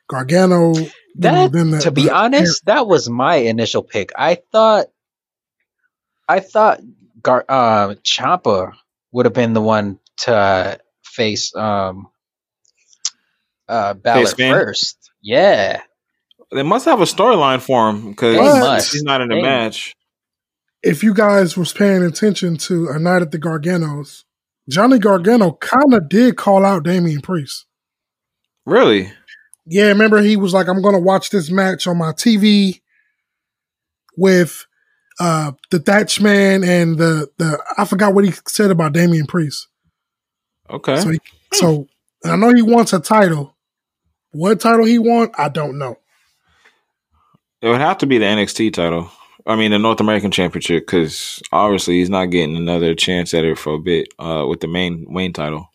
[0.07, 0.73] Gargano.
[1.15, 4.11] That, know, to be honest, that was my initial pick.
[4.17, 4.87] I thought,
[6.27, 6.79] I thought
[7.21, 8.73] Gar, uh, Ciampa
[9.11, 12.07] would have been the one to face um
[13.67, 15.11] uh, Balor first.
[15.21, 15.81] Yeah.
[16.51, 19.95] They must have a storyline for him because he's not in the they match.
[20.83, 24.23] If you guys was paying attention to a night at the Garganos,
[24.69, 27.65] Johnny Gargano kind of did call out Damian Priest.
[28.65, 29.11] Really?
[29.65, 32.81] Yeah, remember he was like, "I'm going to watch this match on my TV
[34.17, 34.65] with
[35.21, 39.67] uh the Thatch Man and the the I forgot what he said about Damian Priest."
[40.69, 40.97] Okay.
[40.97, 41.19] So, he,
[41.53, 41.87] so
[42.25, 43.55] I know he wants a title,
[44.31, 45.97] what title he won, I don't know.
[47.61, 49.11] It would have to be the NXT title.
[49.45, 53.57] I mean, the North American Championship, because obviously he's not getting another chance at it
[53.57, 55.67] for a bit uh, with the main main title.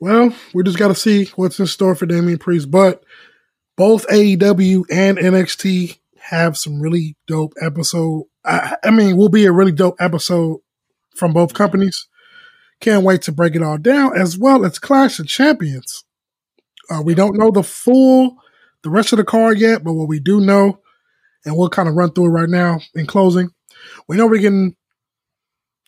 [0.00, 2.70] Well, we just got to see what's in store for Damian Priest.
[2.70, 3.04] But
[3.76, 8.24] both AEW and NXT have some really dope episode.
[8.44, 10.58] I, I mean, will be a really dope episode
[11.14, 12.06] from both companies.
[12.80, 16.04] Can't wait to break it all down, as well as Clash of Champions.
[16.90, 18.36] Uh, we don't know the full,
[18.82, 20.80] the rest of the card yet, but what we do know,
[21.44, 23.50] and we'll kind of run through it right now in closing.
[24.08, 24.76] We know we're getting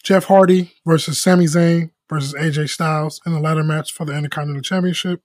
[0.02, 4.62] Jeff Hardy versus Sami Zayn versus AJ Styles in the ladder match for the Intercontinental
[4.62, 5.22] Championship.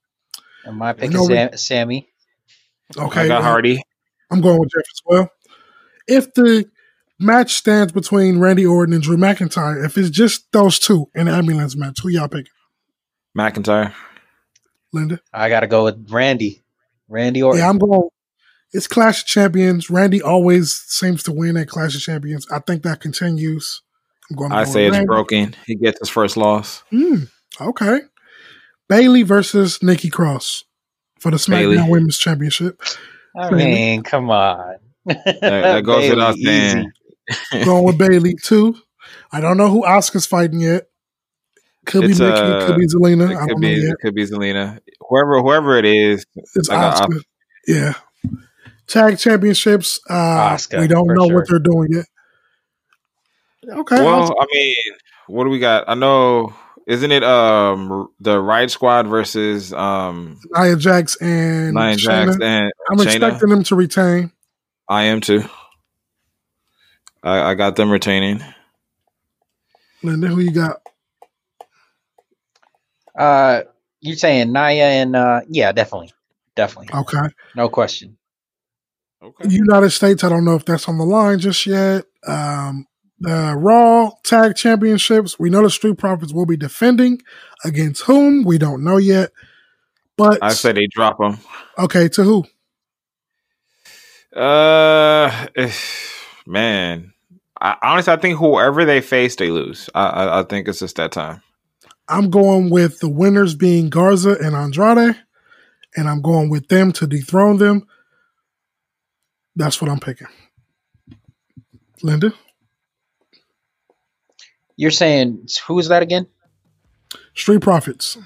[0.63, 2.09] And my pick is Sam- Sami.
[2.97, 3.81] Okay, I got Hardy.
[4.31, 5.31] I'm going with Jeff as well.
[6.07, 6.69] If the
[7.19, 9.83] match stands between Randy Orton and Drew McIntyre.
[9.83, 12.51] If it's just those two in the ambulance match, who y'all picking?
[13.37, 13.93] McIntyre.
[14.93, 15.19] Linda?
[15.33, 16.63] I got to go with Randy.
[17.09, 17.61] Randy Orton.
[17.61, 18.09] Yeah, I'm going.
[18.73, 19.89] It's Clash of Champions.
[19.89, 22.45] Randy always seems to win at Clash of Champions.
[22.51, 23.81] I think that continues.
[24.29, 25.07] I'm going I say it's Randy.
[25.07, 25.55] broken.
[25.65, 26.83] He gets his first loss.
[26.91, 27.29] Mm,
[27.61, 28.01] okay.
[28.89, 30.65] Bayley versus Nikki Cross
[31.19, 31.89] for the SmackDown Bayley.
[31.89, 32.81] Women's Championship.
[33.37, 34.77] I mean, come on.
[35.05, 36.91] that, that goes without saying.
[37.65, 38.75] Going with Bayley too.
[39.31, 40.87] I don't know who Asuka's fighting yet.
[41.85, 43.31] Could it's, be Nikki, uh, could be Zelina.
[43.31, 44.79] It could be, it could be Zelina.
[45.07, 47.21] Whoever, whoever it is, it's like Asuka.
[47.65, 47.93] yeah.
[48.87, 49.99] Tag championships.
[50.09, 51.35] Uh, Asuka, we don't know sure.
[51.35, 52.05] what they're doing yet.
[53.69, 54.01] Okay.
[54.03, 54.75] Well, I mean,
[55.27, 55.85] what do we got?
[55.87, 56.53] I know,
[56.87, 62.97] isn't it um the Riot Squad versus um Nia Jax and Nia Jax and I'm
[62.97, 63.05] Shayna.
[63.05, 64.31] expecting them to retain.
[64.89, 65.43] I am too.
[67.21, 68.41] I, I got them retaining.
[70.01, 70.81] Linda, who you got?
[73.17, 73.63] Uh,
[73.99, 76.13] you saying Nia and uh, yeah, definitely,
[76.55, 76.97] definitely.
[76.97, 78.17] Okay, no question.
[79.21, 79.49] Okay.
[79.49, 82.05] United States, I don't know if that's on the line just yet.
[82.25, 82.85] Um,
[83.19, 87.21] the Raw Tag Championships, we know the Street Profits will be defending
[87.65, 89.31] against whom we don't know yet.
[90.17, 91.37] But I say they drop them.
[91.77, 92.45] Okay, to who?
[94.39, 95.47] Uh,
[96.45, 97.13] man,
[97.59, 99.89] I, honestly, I think whoever they face, they lose.
[99.95, 101.41] I, I, I think it's just that time.
[102.07, 105.15] I'm going with the winners being Garza and Andrade,
[105.95, 107.87] and I'm going with them to dethrone them.
[109.55, 110.27] That's what I'm picking.
[112.03, 112.33] Linda?
[114.77, 116.27] You're saying who is that again?
[117.35, 118.17] Street Profits.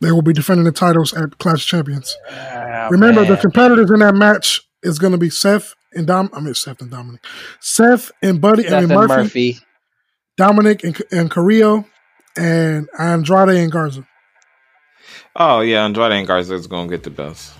[0.00, 2.16] They will be defending the titles at Clash Champions.
[2.30, 3.30] Oh, Remember, man.
[3.32, 6.30] the competitors in that match is going to be Seth and Dom.
[6.32, 7.24] I mean Seth and Dominic.
[7.60, 8.62] Seth and Buddy.
[8.62, 9.58] Seth I mean and Murphy, Murphy.
[10.36, 11.84] Dominic and and Carrillo,
[12.36, 14.06] and Andrade and Garza.
[15.34, 17.52] Oh yeah, Andrade and Garza is gonna get the belts.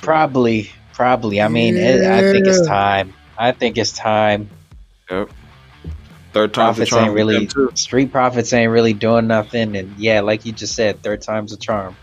[0.00, 1.40] Probably, probably.
[1.42, 3.12] I mean, it, I think it's time.
[3.36, 4.48] I think it's time.
[5.10, 5.30] Yep.
[6.32, 7.04] Third time's the Profits charm.
[7.04, 11.20] ain't really street profits ain't really doing nothing, and yeah, like you just said, third
[11.20, 11.94] time's a charm.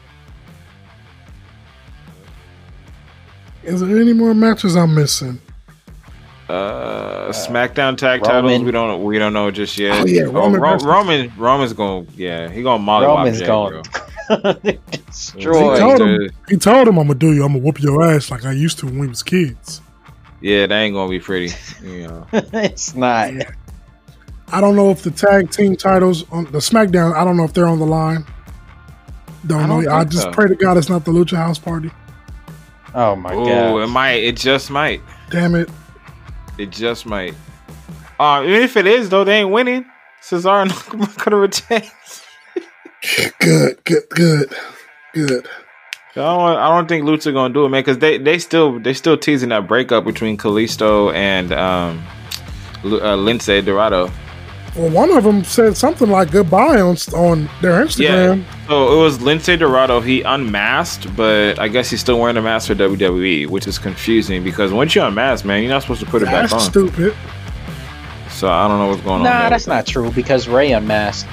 [3.63, 5.39] Is there any more matches I'm missing?
[6.47, 8.43] Uh, SmackDown tag Roman.
[8.43, 8.63] titles.
[8.63, 9.03] We don't.
[9.03, 10.01] We don't know just yet.
[10.01, 11.31] Oh, yeah, Roman Ro- versus- Roman.
[11.37, 12.07] Roman's going.
[12.07, 13.83] To, yeah, he gonna molly Roman's going
[15.07, 15.73] destroy.
[15.73, 16.29] He told him.
[16.47, 17.43] He told him I'm gonna do you.
[17.43, 19.81] I'm gonna whoop your ass like I used to when we was kids.
[20.41, 21.53] Yeah, that ain't gonna be pretty.
[21.83, 22.27] You know.
[22.33, 23.31] it's not.
[24.51, 27.13] I don't know if the tag team titles on the SmackDown.
[27.15, 28.25] I don't know if they're on the line.
[29.47, 29.81] Don't I know.
[29.81, 30.31] don't I just so.
[30.31, 31.91] pray to God it's not the Lucha House Party.
[32.93, 33.83] Oh my Oh, god.
[33.83, 34.13] it might.
[34.23, 35.01] It just might.
[35.29, 35.69] Damn it.
[36.57, 37.35] It just might.
[38.19, 39.85] Uh, even if it is though, they ain't winning.
[40.21, 41.89] Cesaro and Nakamura retain.
[43.39, 43.83] Good.
[43.85, 44.09] Good.
[44.09, 44.55] Good.
[45.13, 45.47] Good.
[46.15, 48.93] I don't, I don't think Lucha gonna do it, man, because they, they still they
[48.93, 52.03] still teasing that breakup between Kalisto and um,
[52.83, 54.11] Lu- uh, Lince Dorado.
[54.79, 58.37] Well, one of them said something like goodbye on on their Instagram.
[58.37, 58.67] Yeah.
[58.67, 59.99] So it was Lince Dorado.
[59.99, 64.41] He unmasked, but I guess he's still wearing a mask for WWE, which is confusing
[64.41, 66.59] because once you unmask, man, you're not supposed to put it That's back on.
[66.59, 67.13] That's stupid.
[68.29, 69.23] So I don't know what's going on.
[69.23, 71.29] Nah, that's not true because Rey unmasked,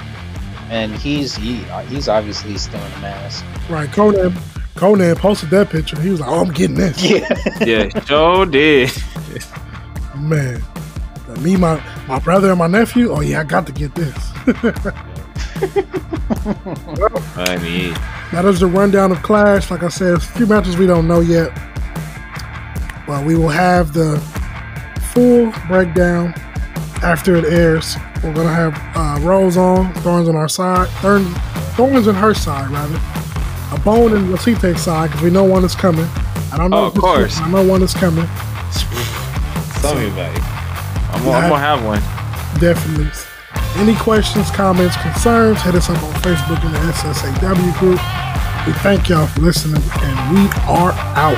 [0.69, 3.45] and he's he he's obviously still in a mask.
[3.69, 3.89] Right.
[3.89, 4.33] Konnan.
[4.75, 5.99] Konnan posted that picture.
[6.01, 7.27] He was like, "Oh, I'm getting this." Yeah.
[7.65, 8.91] Yeah, Joe did.
[10.17, 10.61] Man.
[11.41, 13.11] Me, my my brother, and my nephew.
[13.11, 14.15] Oh yeah, I got to get this.
[17.35, 17.93] I mean,
[18.31, 19.69] That is the rundown of Clash.
[19.71, 21.51] Like I said, a few matches we don't know yet.
[23.07, 24.19] but we will have the
[25.13, 26.33] full breakdown
[27.03, 27.95] after it airs.
[28.23, 31.25] We're gonna have uh, Rose on, Thorns on our side, Thorn,
[31.75, 32.99] Thorns on her side rather,
[33.75, 36.07] a Bone and Lasite's side because we know one is coming.
[36.51, 36.77] I don't know.
[36.83, 37.35] Oh, of course.
[37.37, 38.25] true, I know one is coming.
[39.81, 40.56] tell me about it.
[41.13, 42.01] I'm, gonna- I'm gonna have one.
[42.59, 43.09] Definitely.
[43.77, 47.99] Any questions, comments, concerns, hit us up on Facebook in the SSAW group.
[48.65, 51.37] We thank y'all for listening, and we are out.